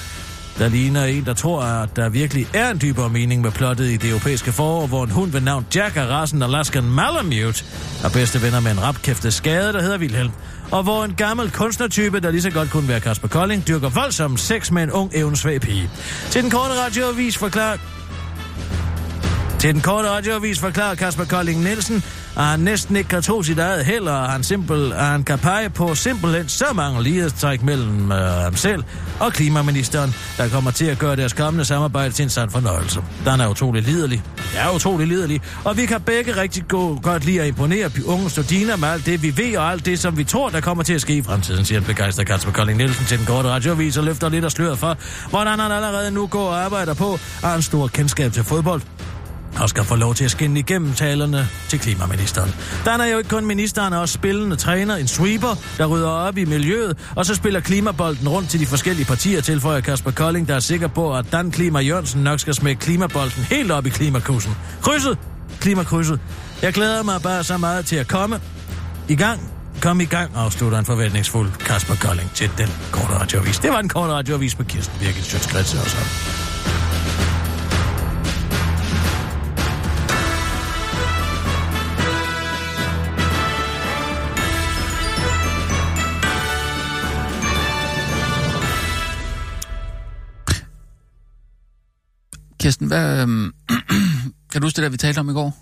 der 0.59 0.69
ligner 0.69 1.05
en, 1.05 1.25
der 1.25 1.33
tror, 1.33 1.61
at 1.61 1.95
der 1.95 2.09
virkelig 2.09 2.47
er 2.53 2.71
en 2.71 2.81
dybere 2.81 3.09
mening 3.09 3.41
med 3.41 3.51
plottet 3.51 3.85
i 3.85 3.97
det 3.97 4.09
europæiske 4.09 4.51
forår, 4.51 4.87
hvor 4.87 5.03
en 5.03 5.11
hund 5.11 5.31
ved 5.31 5.41
navn 5.41 5.65
Jack 5.75 5.95
af 5.95 6.05
rassen 6.05 6.41
Alaskan 6.41 6.83
Malamute 6.83 7.65
er 8.03 8.09
bedste 8.09 8.41
venner 8.41 8.59
med 8.59 8.71
en 8.71 8.81
rapkæftet 8.81 9.33
skade, 9.33 9.73
der 9.73 9.81
hedder 9.81 9.97
Wilhelm. 9.97 10.31
Og 10.71 10.83
hvor 10.83 11.03
en 11.03 11.13
gammel 11.13 11.51
kunstnertype, 11.51 12.19
der 12.19 12.31
lige 12.31 12.41
så 12.41 12.49
godt 12.49 12.69
kunne 12.69 12.87
være 12.87 12.99
Kasper 12.99 13.27
Kolding, 13.27 13.67
dyrker 13.67 13.89
voldsom 13.89 14.37
sex 14.37 14.71
med 14.71 14.83
en 14.83 14.91
ung, 14.91 15.11
evnesvag 15.13 15.61
pige. 15.61 15.89
Til 16.29 16.43
den 16.43 16.51
korte 16.51 16.73
radioavis 16.85 17.37
forklarer 17.37 17.77
til 19.59 19.73
den 19.73 19.81
korte 19.81 20.09
radioavis 20.09 20.59
forklarer 20.59 20.95
Kasper 20.95 21.25
Kolding 21.25 21.63
Nielsen, 21.63 22.03
og 22.37 22.45
han 22.45 22.59
næsten 22.59 22.95
ikke 22.95 23.09
kan 23.09 23.21
tro 23.21 23.43
sit 23.43 23.59
eget 23.59 23.85
heller, 23.85 24.11
og 24.11 24.29
han, 24.29 24.43
simpel, 24.43 24.93
og 24.93 25.05
han 25.05 25.23
kan 25.23 25.39
pege 25.39 25.69
på 25.69 25.95
simpelthen 25.95 26.49
så 26.49 26.65
mange 26.75 27.03
lighedstræk 27.03 27.63
mellem 27.63 28.11
øh, 28.11 28.17
ham 28.17 28.55
selv 28.55 28.83
og 29.19 29.33
klimaministeren, 29.33 30.15
der 30.37 30.49
kommer 30.49 30.71
til 30.71 30.85
at 30.85 30.99
gøre 30.99 31.15
deres 31.15 31.33
kommende 31.33 31.65
samarbejde 31.65 32.13
til 32.13 32.23
en 32.23 32.29
sand 32.29 32.49
fornøjelse. 32.49 33.01
Den 33.25 33.39
er 33.39 33.47
utrolig 33.47 33.83
liderlig. 33.83 34.23
Jeg 34.55 34.67
er 34.67 34.75
utrolig 34.75 35.07
liderlig, 35.07 35.41
og 35.65 35.77
vi 35.77 35.85
kan 35.85 36.01
begge 36.01 36.41
rigtig 36.41 36.63
gå, 36.67 36.99
godt 37.03 37.25
lide 37.25 37.41
at 37.41 37.47
imponere 37.47 37.89
unge 38.05 38.29
studiner 38.29 38.75
med 38.75 38.87
alt 38.87 39.05
det, 39.05 39.23
vi 39.23 39.37
ved, 39.37 39.57
og 39.57 39.71
alt 39.71 39.85
det, 39.85 39.99
som 39.99 40.17
vi 40.17 40.23
tror, 40.23 40.49
der 40.49 40.61
kommer 40.61 40.83
til 40.83 40.93
at 40.93 41.01
ske 41.01 41.15
i 41.17 41.21
fremtiden, 41.21 41.65
siger 41.65 41.79
en 41.79 41.85
begejstret 41.85 42.27
Kasper 42.27 42.51
Kolding 42.51 42.77
Nielsen 42.77 43.05
til 43.05 43.17
den 43.17 43.25
korte 43.25 43.49
radioavis 43.49 43.97
og 43.97 44.03
løfter 44.03 44.29
lidt 44.29 44.45
af 44.45 44.51
sløret 44.51 44.79
for, 44.79 44.97
hvordan 45.29 45.59
han 45.59 45.71
allerede 45.71 46.11
nu 46.11 46.27
går 46.27 46.47
og 46.47 46.59
arbejder 46.59 46.93
på, 46.93 47.19
har 47.43 47.55
en 47.55 47.61
stor 47.61 47.87
kendskab 47.87 48.33
til 48.33 48.43
fodbold 48.43 48.81
og 49.61 49.69
skal 49.69 49.83
få 49.83 49.95
lov 49.95 50.15
til 50.15 50.25
at 50.25 50.31
skinne 50.31 50.59
igennem 50.59 50.93
talerne 50.93 51.47
til 51.69 51.79
klimaministeren. 51.79 52.55
Der 52.85 52.91
er 52.91 53.05
jo 53.05 53.17
ikke 53.17 53.29
kun 53.29 53.45
ministeren, 53.45 53.93
og 53.93 54.01
også 54.01 54.13
spillende 54.13 54.55
træner, 54.55 54.95
en 54.95 55.07
sweeper, 55.07 55.55
der 55.77 55.85
rydder 55.85 56.09
op 56.09 56.37
i 56.37 56.45
miljøet, 56.45 56.97
og 57.15 57.25
så 57.25 57.35
spiller 57.35 57.59
klimabolden 57.59 58.29
rundt 58.29 58.49
til 58.49 58.59
de 58.59 58.65
forskellige 58.65 59.05
partier, 59.05 59.41
tilføjer 59.41 59.81
Kasper 59.81 60.11
Kolding, 60.11 60.47
der 60.47 60.55
er 60.55 60.59
sikker 60.59 60.87
på, 60.87 61.15
at 61.15 61.31
Dan 61.31 61.51
Klima 61.51 61.79
Jørgensen 61.79 62.23
nok 62.23 62.39
skal 62.39 62.53
smække 62.53 62.81
klimabolden 62.81 63.43
helt 63.43 63.71
op 63.71 63.85
i 63.85 63.89
klimakussen. 63.89 64.55
Krydset! 64.81 65.17
Klimakrydset. 65.59 66.19
Jeg 66.61 66.73
glæder 66.73 67.03
mig 67.03 67.21
bare 67.21 67.43
så 67.43 67.57
meget 67.57 67.85
til 67.85 67.95
at 67.95 68.07
komme 68.07 68.39
i 69.07 69.15
gang. 69.15 69.39
Kom 69.81 70.01
i 70.01 70.05
gang, 70.05 70.31
afslutter 70.35 70.79
en 70.79 70.85
forventningsfuld 70.85 71.51
Kasper 71.51 71.95
Kolding 71.95 72.31
til 72.33 72.51
den 72.57 72.69
korte 72.91 73.19
radioavis. 73.19 73.59
Det 73.59 73.71
var 73.71 73.79
en 73.79 73.89
korte 73.89 74.13
radioavis 74.13 74.57
med 74.57 74.65
Kirsten 74.65 74.99
Birgit 74.99 75.25
Sjøtskrets 75.25 75.73
og 75.73 75.89
så. 75.89 76.46
Kirsten, 92.67 92.87
hvad, 92.87 93.21
øhm, 93.21 93.53
kan 94.51 94.61
du 94.61 94.65
huske 94.65 94.75
det 94.75 94.83
der, 94.83 94.89
vi 94.89 94.97
talte 94.97 95.19
om 95.19 95.29
i 95.29 95.33
går? 95.33 95.57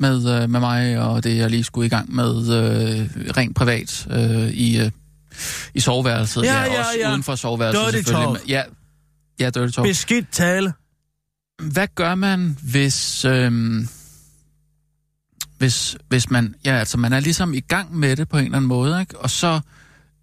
Med, 0.00 0.42
øh, 0.42 0.50
med 0.50 0.60
mig 0.60 0.98
og 0.98 1.24
det, 1.24 1.36
jeg 1.36 1.50
lige 1.50 1.64
skulle 1.64 1.86
i 1.86 1.88
gang 1.88 2.14
med 2.14 2.38
øh, 2.38 3.10
rent 3.36 3.56
privat 3.56 4.06
øh, 4.10 4.48
i, 4.48 4.78
øh, 4.80 4.90
i 5.74 5.80
soveværelset. 5.80 6.42
Ja, 6.42 6.62
ja, 6.62 6.78
også 6.78 6.90
ja. 7.00 7.10
uden 7.10 7.22
for 7.22 7.34
soveværelset 7.34 7.84
Dirty 7.84 7.96
selvfølgelig. 7.96 8.40
talk. 8.40 8.50
Ja, 8.50 8.62
ja, 9.40 9.50
dirty 9.50 9.74
talk. 9.74 9.86
Beskidt 9.86 10.30
tale. 10.32 10.72
Hvad 11.62 11.88
gør 11.94 12.14
man, 12.14 12.58
hvis... 12.62 13.24
Øhm, 13.24 13.88
hvis, 15.58 15.96
hvis 16.08 16.30
man, 16.30 16.54
ja, 16.64 16.72
altså 16.72 16.98
man 16.98 17.12
er 17.12 17.20
ligesom 17.20 17.54
i 17.54 17.60
gang 17.60 17.96
med 17.96 18.16
det 18.16 18.28
på 18.28 18.38
en 18.38 18.44
eller 18.44 18.56
anden 18.56 18.68
måde, 18.68 19.00
ikke? 19.00 19.18
og 19.18 19.30
så, 19.30 19.60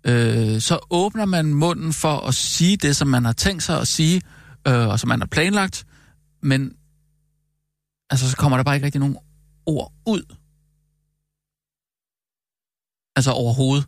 øh, 0.04 0.62
så 0.62 0.80
åbner 0.90 1.26
man 1.26 1.54
munden 1.54 1.94
for 1.94 2.28
at 2.28 2.36
sige 2.36 2.78
det, 2.78 2.96
som 2.96 3.08
man 3.08 3.26
har 3.26 3.34
tænkt 3.34 3.64
sig 3.64 3.82
at 3.82 3.88
sige, 3.88 4.22
øh, 4.68 4.88
og 4.88 5.00
som 5.00 5.08
man 5.08 5.20
har 5.20 5.28
planlagt, 5.28 5.86
men 6.42 6.78
altså, 8.10 8.30
så 8.30 8.38
kommer 8.38 8.58
der 8.58 8.64
bare 8.64 8.76
ikke 8.76 8.86
rigtig 8.86 9.00
nogen 9.00 9.18
ord 9.66 9.94
ud. 10.08 10.36
Altså 13.16 13.32
overhovedet. 13.32 13.88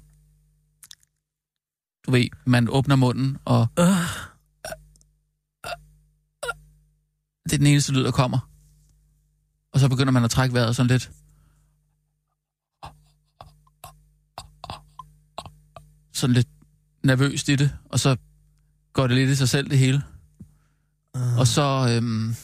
Du 2.06 2.12
ved, 2.12 2.28
man 2.46 2.70
åbner 2.70 2.96
munden, 2.96 3.38
og 3.46 3.68
Øh. 3.80 3.86
det 7.46 7.54
er 7.54 7.58
den 7.58 7.68
eneste 7.68 7.94
lyd, 7.94 8.04
der 8.04 8.12
kommer. 8.12 8.50
Og 9.74 9.80
så 9.80 9.90
begynder 9.90 10.12
man 10.12 10.24
at 10.24 10.32
trække 10.32 10.54
vejret 10.54 10.76
sådan 10.76 10.88
lidt. 10.88 11.12
Sådan 16.14 16.34
lidt 16.34 16.48
nervøst 17.04 17.50
i 17.50 17.56
det, 17.56 17.78
og 17.86 18.00
så 18.00 18.18
går 18.94 19.08
det 19.08 19.16
lidt 19.16 19.30
i 19.30 19.36
sig 19.36 19.50
selv 19.50 19.70
det 19.70 19.78
hele. 19.78 20.04
Uh. 21.18 21.40
Og 21.40 21.48
så, 21.48 21.88
øhm, 21.92 22.36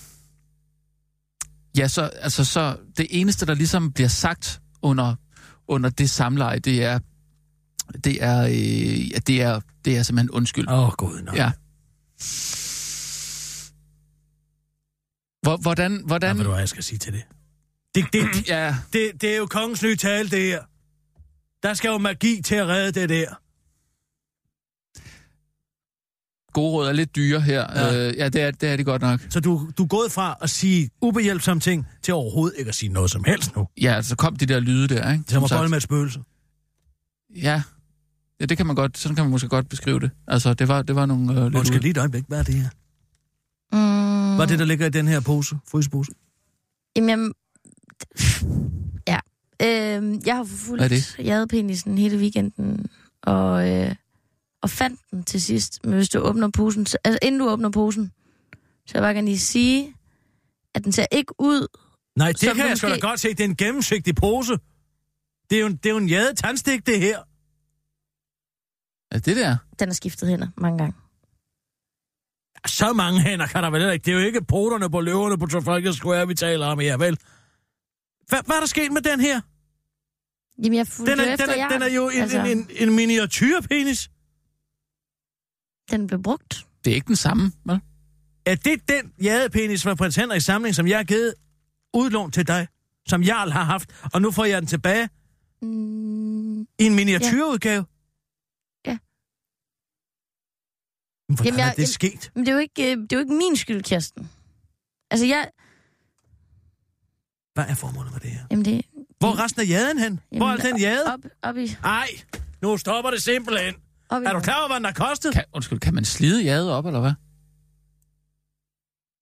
ja, 1.77 1.87
så, 1.87 2.01
altså, 2.01 2.45
så 2.45 2.77
det 2.97 3.07
eneste, 3.09 3.45
der 3.45 3.53
ligesom 3.53 3.91
bliver 3.91 4.07
sagt 4.07 4.61
under, 4.81 5.15
under 5.67 5.89
det 5.89 6.09
samleje, 6.09 6.59
det 6.59 6.83
er, 6.83 6.99
det 8.03 8.23
er, 8.23 8.43
øh, 8.43 9.11
ja, 9.11 9.17
det 9.17 9.41
er, 9.41 9.59
det 9.85 9.97
er 9.97 10.03
simpelthen 10.03 10.31
undskyld. 10.31 10.67
Åh, 10.67 10.79
oh, 10.79 10.91
gud 10.97 11.21
nok. 11.21 11.35
Ja. 11.35 11.51
Hvor, 15.41 15.57
hvordan, 15.57 15.93
Ja, 15.93 16.05
hvordan... 16.05 16.37
ved 16.37 16.43
du 16.43 16.49
hvad 16.49 16.59
jeg 16.59 16.69
skal 16.69 16.83
sige 16.83 16.99
til 16.99 17.13
det? 17.13 17.23
Det, 17.95 18.05
det, 18.13 18.49
Ja, 18.49 18.75
det, 18.93 19.11
det 19.21 19.33
er 19.33 19.37
jo 19.37 19.45
kongens 19.45 19.83
nye 19.83 19.95
tale, 19.95 20.29
det 20.29 20.39
her. 20.39 20.63
Der 21.63 21.73
skal 21.73 21.89
jo 21.89 21.97
magi 21.97 22.41
til 22.41 22.55
at 22.55 22.67
redde 22.67 22.99
det 22.99 23.09
der. 23.09 23.42
Gode 26.53 26.71
råd 26.71 26.87
er 26.87 26.91
lidt 26.91 27.15
dyre 27.15 27.41
her. 27.41 27.65
Ja. 27.75 28.07
Øh, 28.07 28.17
ja 28.17 28.29
det, 28.29 28.41
er, 28.41 28.51
det 28.51 28.69
er 28.69 28.75
det 28.77 28.85
godt 28.85 29.01
nok. 29.01 29.19
Så 29.29 29.39
du, 29.39 29.69
du 29.77 29.83
er 29.83 29.87
gået 29.87 30.11
fra 30.11 30.37
at 30.41 30.49
sige 30.49 30.89
ubehjælpsomme 31.01 31.61
ting, 31.61 31.87
til 32.01 32.13
overhovedet 32.13 32.55
ikke 32.59 32.69
at 32.69 32.75
sige 32.75 32.89
noget 32.93 33.11
som 33.11 33.23
helst 33.23 33.55
nu. 33.55 33.67
Ja, 33.81 33.93
altså 33.95 34.15
kom 34.15 34.35
de 34.35 34.45
der 34.45 34.59
lyde 34.59 34.87
der, 34.87 35.11
ikke? 35.11 35.23
Som 35.27 35.43
at 35.43 35.49
bolle 35.57 35.69
med 35.69 35.77
et 35.77 35.83
spøgelse. 35.83 36.19
Ja. 37.35 37.61
ja, 38.39 38.45
det 38.45 38.57
kan 38.57 38.65
man 38.65 38.75
godt, 38.75 38.97
sådan 38.97 39.15
kan 39.15 39.25
man 39.25 39.31
måske 39.31 39.47
godt 39.47 39.69
beskrive 39.69 39.99
det. 39.99 40.11
Altså, 40.27 40.53
det 40.53 40.67
var, 40.67 40.81
det 40.81 40.95
var 40.95 41.05
nogle... 41.05 41.33
Øh, 41.33 41.43
lidt 41.43 41.55
Undskyld 41.55 41.75
ude. 41.77 41.81
lige 41.81 41.91
et 41.91 41.97
øjeblik, 41.97 42.23
hvad 42.27 42.39
er 42.39 42.43
det 42.43 42.55
her? 42.55 42.69
Mm, 43.71 44.35
Hvad 44.35 44.45
er 44.45 44.49
det, 44.49 44.59
der 44.59 44.65
ligger 44.65 44.85
i 44.85 44.89
den 44.89 45.07
her 45.07 45.19
pose, 45.19 45.55
frysepose? 45.71 46.11
Jamen, 46.95 47.09
jeg- 49.07 49.19
ja. 49.61 49.95
Øhm, 49.97 50.21
jeg 50.25 50.35
har 50.35 50.43
forfulgt 50.43 50.89
det? 50.89 51.15
jadepenisen 51.19 51.97
hele 51.97 52.17
weekenden, 52.17 52.85
og, 53.23 53.69
øh, 53.71 53.95
og 54.63 54.69
fandt 54.69 55.01
den 55.11 55.23
til 55.23 55.41
sidst. 55.41 55.79
Men 55.85 55.93
hvis 55.93 56.09
du 56.09 56.19
åbner 56.19 56.49
posen, 56.49 56.85
så, 56.85 56.97
altså 57.03 57.19
inden 57.21 57.39
du 57.39 57.49
åbner 57.49 57.69
posen, 57.69 58.11
så 58.85 58.91
jeg 58.93 59.01
bare 59.01 59.13
gerne 59.13 59.27
lige 59.27 59.39
sige, 59.39 59.95
at 60.75 60.83
den 60.83 60.91
ser 60.91 61.05
ikke 61.11 61.33
ud. 61.39 61.67
Nej, 62.15 62.31
det 62.31 62.39
Som 62.39 62.55
kan 62.55 62.63
du 62.65 62.69
jeg 62.69 62.77
sgu 62.77 62.87
da 62.87 62.91
måske- 62.93 63.07
godt 63.07 63.19
se. 63.19 63.29
Det 63.29 63.39
er 63.39 63.43
en 63.45 63.55
gennemsigtig 63.55 64.15
pose. 64.15 64.53
Det 65.49 65.55
er 65.55 65.59
jo 65.59 65.65
en, 65.67 65.75
det 65.75 65.85
er 65.85 65.89
jo 65.89 65.97
en 65.97 66.07
jade 66.09 66.35
tandstik, 66.35 66.85
det 66.85 66.99
her. 66.99 67.19
Er 69.11 69.19
det 69.19 69.35
der? 69.37 69.57
Den 69.79 69.89
er 69.89 69.93
skiftet 69.93 70.29
hænder 70.29 70.47
mange 70.57 70.77
gange. 70.77 70.93
Så 72.67 72.93
mange 72.93 73.21
hænder 73.21 73.47
kan 73.47 73.63
der 73.63 73.69
vel 73.69 73.93
ikke. 73.93 74.05
Det 74.05 74.11
er 74.13 74.19
jo 74.19 74.25
ikke 74.25 74.43
poterne 74.45 74.89
på 74.89 75.01
løverne 75.01 75.37
på 75.37 75.45
Trafalgar 75.45 75.91
Square, 75.91 76.27
vi 76.27 76.35
taler 76.35 76.65
om 76.67 76.79
her, 76.79 76.97
vel? 76.97 77.17
Hvad, 78.27 78.39
hvad 78.45 78.55
er 78.55 78.59
der 78.59 78.67
sket 78.67 78.91
med 78.91 79.01
den 79.01 79.19
her? 79.19 79.41
Jamen, 80.63 80.77
jeg 80.77 80.87
fulgte 80.87 81.11
Den 81.11 81.19
er, 81.19 81.25
jo 81.25 81.31
efter 81.31 81.45
den 81.45 81.53
er, 81.55 81.57
jer. 81.57 81.69
den 81.69 81.81
er 81.81 81.89
jo 81.89 82.09
en, 82.09 82.21
altså, 82.21 82.39
en, 82.39 82.57
en, 82.57 82.67
en 82.89 82.95
miniatyrpenis. 82.95 84.09
Den 85.91 86.07
blev 86.07 86.23
brugt. 86.23 86.65
Det 86.85 86.91
er 86.91 86.95
ikke 86.95 87.07
den 87.07 87.15
samme, 87.15 87.51
vel? 87.65 87.79
Er 88.45 88.55
det 88.55 88.89
den 88.89 89.13
jadepenis 89.23 89.83
fra 89.83 89.95
prins 89.95 90.15
Henriks 90.15 90.45
samling, 90.45 90.75
som 90.75 90.87
jeg 90.87 90.97
har 90.97 91.03
givet 91.03 91.33
udlån 91.93 92.31
til 92.31 92.47
dig? 92.47 92.67
Som 93.07 93.23
Jarl 93.23 93.51
har 93.51 93.63
haft, 93.63 93.89
og 94.13 94.21
nu 94.21 94.31
får 94.31 94.45
jeg 94.45 94.61
den 94.61 94.67
tilbage 94.67 95.09
Mm, 95.61 96.61
i 96.61 96.65
en 96.79 96.95
miniatyrudgave? 96.95 97.85
Ja. 98.85 98.97
Men 101.29 101.35
hvordan 101.35 101.45
Jamen, 101.45 101.59
er 101.59 101.63
jeg- 101.65 101.73
det 101.77 101.81
jamen- 101.83 101.87
sket? 101.87 102.31
men 102.35 102.45
det 102.45 102.51
er, 102.51 102.53
jo 102.55 102.59
ikke, 102.59 102.91
øh, 102.91 102.97
det 102.97 103.11
er 103.11 103.15
jo 103.17 103.19
ikke 103.19 103.33
min 103.33 103.55
skyld, 103.55 103.83
Kirsten. 103.83 104.29
Altså, 105.11 105.25
jeg... 105.25 105.49
Hvad 107.53 107.65
er 107.67 107.75
formålet 107.75 108.11
med 108.11 108.19
det 108.19 108.29
her? 108.29 108.45
Jamen, 108.51 108.65
det... 108.65 108.85
Hvor 109.19 109.29
er 109.29 109.43
resten 109.43 109.61
af 109.61 109.65
jaden 109.67 109.99
hen? 109.99 110.19
Hvor 110.37 110.47
er 110.47 110.57
den 110.57 110.77
jade? 110.79 111.13
Op, 111.13 111.19
op 111.43 111.57
i... 111.57 111.75
Ej, 111.83 112.07
nu 112.61 112.77
stopper 112.77 113.11
det 113.11 113.23
simpelthen. 113.23 113.73
I 114.21 114.25
Er 114.25 114.33
du 114.33 114.39
klar 114.39 114.59
over, 114.59 114.67
hvad 114.67 114.75
den 114.75 114.85
har 114.85 114.91
kostet? 114.91 115.33
Kan, 115.33 115.43
undskyld, 115.53 115.79
kan 115.79 115.93
man 115.93 116.05
slide 116.05 116.43
jade 116.43 116.77
op, 116.77 116.85
eller 116.85 116.99
hvad? 116.99 117.13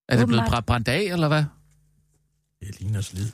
Er 0.09 0.17
det 0.17 0.27
blevet 0.27 0.43
bra- 0.49 0.61
brændt 0.61 0.87
af, 0.87 1.01
eller 1.01 1.27
hvad? 1.27 1.43
Det 2.59 2.79
ligner 2.79 3.01
slid. 3.01 3.31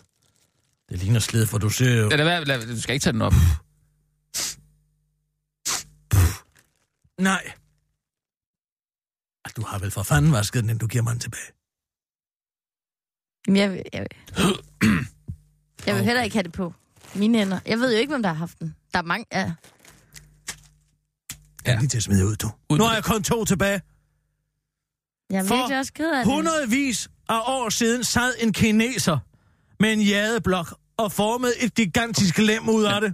Det 0.90 1.00
ligner 1.00 1.20
slid, 1.20 1.46
for 1.48 1.58
du 1.58 1.70
ser 1.70 1.94
jo... 2.02 2.10
Lad, 2.10 2.24
være- 2.26 2.46
lad, 2.46 2.68
du 2.76 2.82
skal 2.82 2.94
ikke 2.94 3.04
tage 3.04 3.14
den 3.14 3.22
op. 3.22 3.34
Nej. 7.20 7.52
Du 9.56 9.62
har 9.66 9.80
vel 9.80 9.92
for 9.92 10.04
fanden 10.04 10.32
vasket 10.32 10.62
den, 10.62 10.70
inden 10.70 10.80
du 10.80 10.88
giver 10.88 11.04
mig 11.04 11.12
den 11.12 11.20
tilbage. 11.20 11.52
Jamen, 13.48 13.58
jeg, 13.58 13.72
vil- 13.72 13.84
jeg, 13.94 14.02
vil- 14.02 14.58
jeg 15.86 15.96
vil 15.96 16.04
heller 16.04 16.22
ikke 16.24 16.36
have 16.36 16.44
det 16.44 16.52
på 16.52 16.74
mine 17.16 17.38
hænder. 17.38 17.60
Jeg 17.66 17.80
ved 17.80 17.92
jo 17.94 18.00
ikke, 18.00 18.12
hvem 18.12 18.22
der 18.24 18.30
har 18.30 18.36
haft 18.36 18.60
den. 18.60 18.76
Der 18.94 19.00
er 19.00 19.04
mange... 19.04 19.26
Ja. 19.32 19.54
Er 21.68 21.80
lige 21.80 21.90
til 21.90 21.98
at 21.98 22.04
smide 22.04 22.26
ud, 22.28 22.36
du. 22.36 22.52
Ud 22.70 22.78
Nu 22.78 22.84
har 22.84 22.94
jeg 22.94 23.04
kun 23.04 23.24
to 23.24 23.46
tilbage. 23.46 23.82
Jeg 25.30 25.38
er 25.38 25.44
For 25.44 25.56
virkelig 25.56 25.80
også 25.80 25.94
ked 25.94 26.12
af 26.12 26.26
det. 26.26 26.34
Hundredvis 26.34 27.10
af 27.30 27.40
år 27.46 27.70
siden 27.70 28.04
sad 28.04 28.34
en 28.40 28.54
kineser 28.54 29.18
med 29.80 29.94
en 29.94 30.02
jadeblok 30.02 30.74
og 30.98 31.12
formede 31.12 31.54
et 31.60 31.76
gigantisk 31.76 32.38
lem 32.38 32.70
ud 32.70 32.84
af 32.84 33.02
det. 33.02 33.14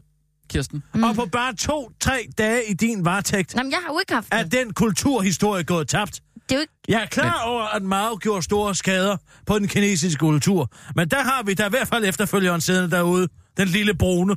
Kirsten. 0.49 0.83
Mm. 0.93 1.03
Og 1.03 1.15
på 1.15 1.25
bare 1.25 1.55
to-tre 1.55 2.27
dage 2.37 2.69
i 2.69 2.73
din 2.73 3.05
varetægt 3.05 3.55
Nå, 3.55 3.63
men 3.63 3.71
jeg 3.71 3.79
har 3.85 3.93
jo 3.93 3.99
ikke 3.99 4.13
haft 4.13 4.31
den. 4.31 4.39
er 4.39 4.43
den 4.43 4.73
kulturhistorie 4.73 5.63
gået 5.63 5.87
tabt. 5.87 6.13
Det 6.13 6.21
Det 6.49 6.51
er 6.51 6.55
jo 6.55 6.61
ikke... 6.61 6.73
Jeg 6.87 7.01
er 7.01 7.05
klar 7.05 7.45
men... 7.45 7.53
over, 7.53 7.63
at 7.63 7.83
Mao 7.83 8.17
gjorde 8.21 8.41
store 8.41 8.75
skader 8.75 9.17
på 9.45 9.59
den 9.59 9.67
kinesiske 9.67 10.19
kultur. 10.19 10.71
Men 10.95 11.09
der 11.09 11.23
har 11.23 11.43
vi 11.43 11.53
da 11.53 11.65
i 11.65 11.69
hvert 11.69 11.87
fald 11.87 12.05
efterfølgeren 12.05 12.61
siddende 12.61 12.91
derude. 12.95 13.27
Den 13.57 13.67
lille 13.67 13.93
brune. 13.93 14.35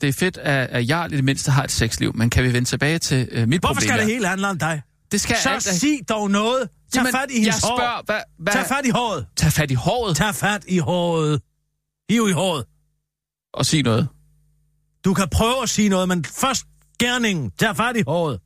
Det 0.00 0.08
er 0.08 0.12
fedt, 0.12 0.36
at, 0.38 0.68
at 0.70 0.88
jeg 0.88 1.08
i 1.12 1.16
det 1.16 1.24
mindste 1.24 1.50
har 1.50 1.64
et 1.64 1.70
sexliv. 1.70 2.16
Men 2.16 2.30
kan 2.30 2.44
vi 2.44 2.52
vende 2.52 2.68
tilbage 2.68 2.98
til 2.98 3.28
uh, 3.42 3.48
mit 3.48 3.60
Hvorfor 3.60 3.74
problem? 3.74 3.88
skal 3.88 3.98
det 3.98 4.06
hele 4.06 4.26
handle 4.28 4.48
om 4.48 4.58
dig? 4.58 4.82
Det 5.12 5.20
skal 5.20 5.36
Så 5.36 5.48
alt, 5.50 5.62
sig 5.62 5.98
dog 6.08 6.30
noget. 6.30 6.68
Tag 6.92 7.00
Jamen, 7.00 7.12
fat 7.12 7.30
i 7.30 7.34
hendes 7.34 7.46
jeg 7.46 7.68
hår. 7.70 7.76
spørger, 7.78 8.02
hvad, 8.06 8.20
hvad... 8.38 8.52
Tag 8.52 8.66
fat 8.66 8.86
i 8.86 8.90
håret. 8.90 9.26
Tag 9.36 9.52
fat 9.52 9.70
i 9.70 9.74
håret 9.74 10.16
Tag 10.16 10.34
fat 10.34 10.64
i 10.68 10.78
håret. 10.78 11.40
Hiv 12.10 12.28
i 12.28 12.32
håret. 12.32 12.64
og 13.54 13.66
sig 13.66 13.82
noget. 13.82 14.08
Du 15.04 15.14
kan 15.14 15.28
prøve 15.32 15.62
at 15.62 15.68
sige 15.68 15.88
noget, 15.88 16.08
men 16.08 16.24
først 16.24 16.64
gerningen. 16.98 17.50
Tag 17.58 17.76
fat 17.76 17.96
i 17.96 18.02
håret. 18.06 18.40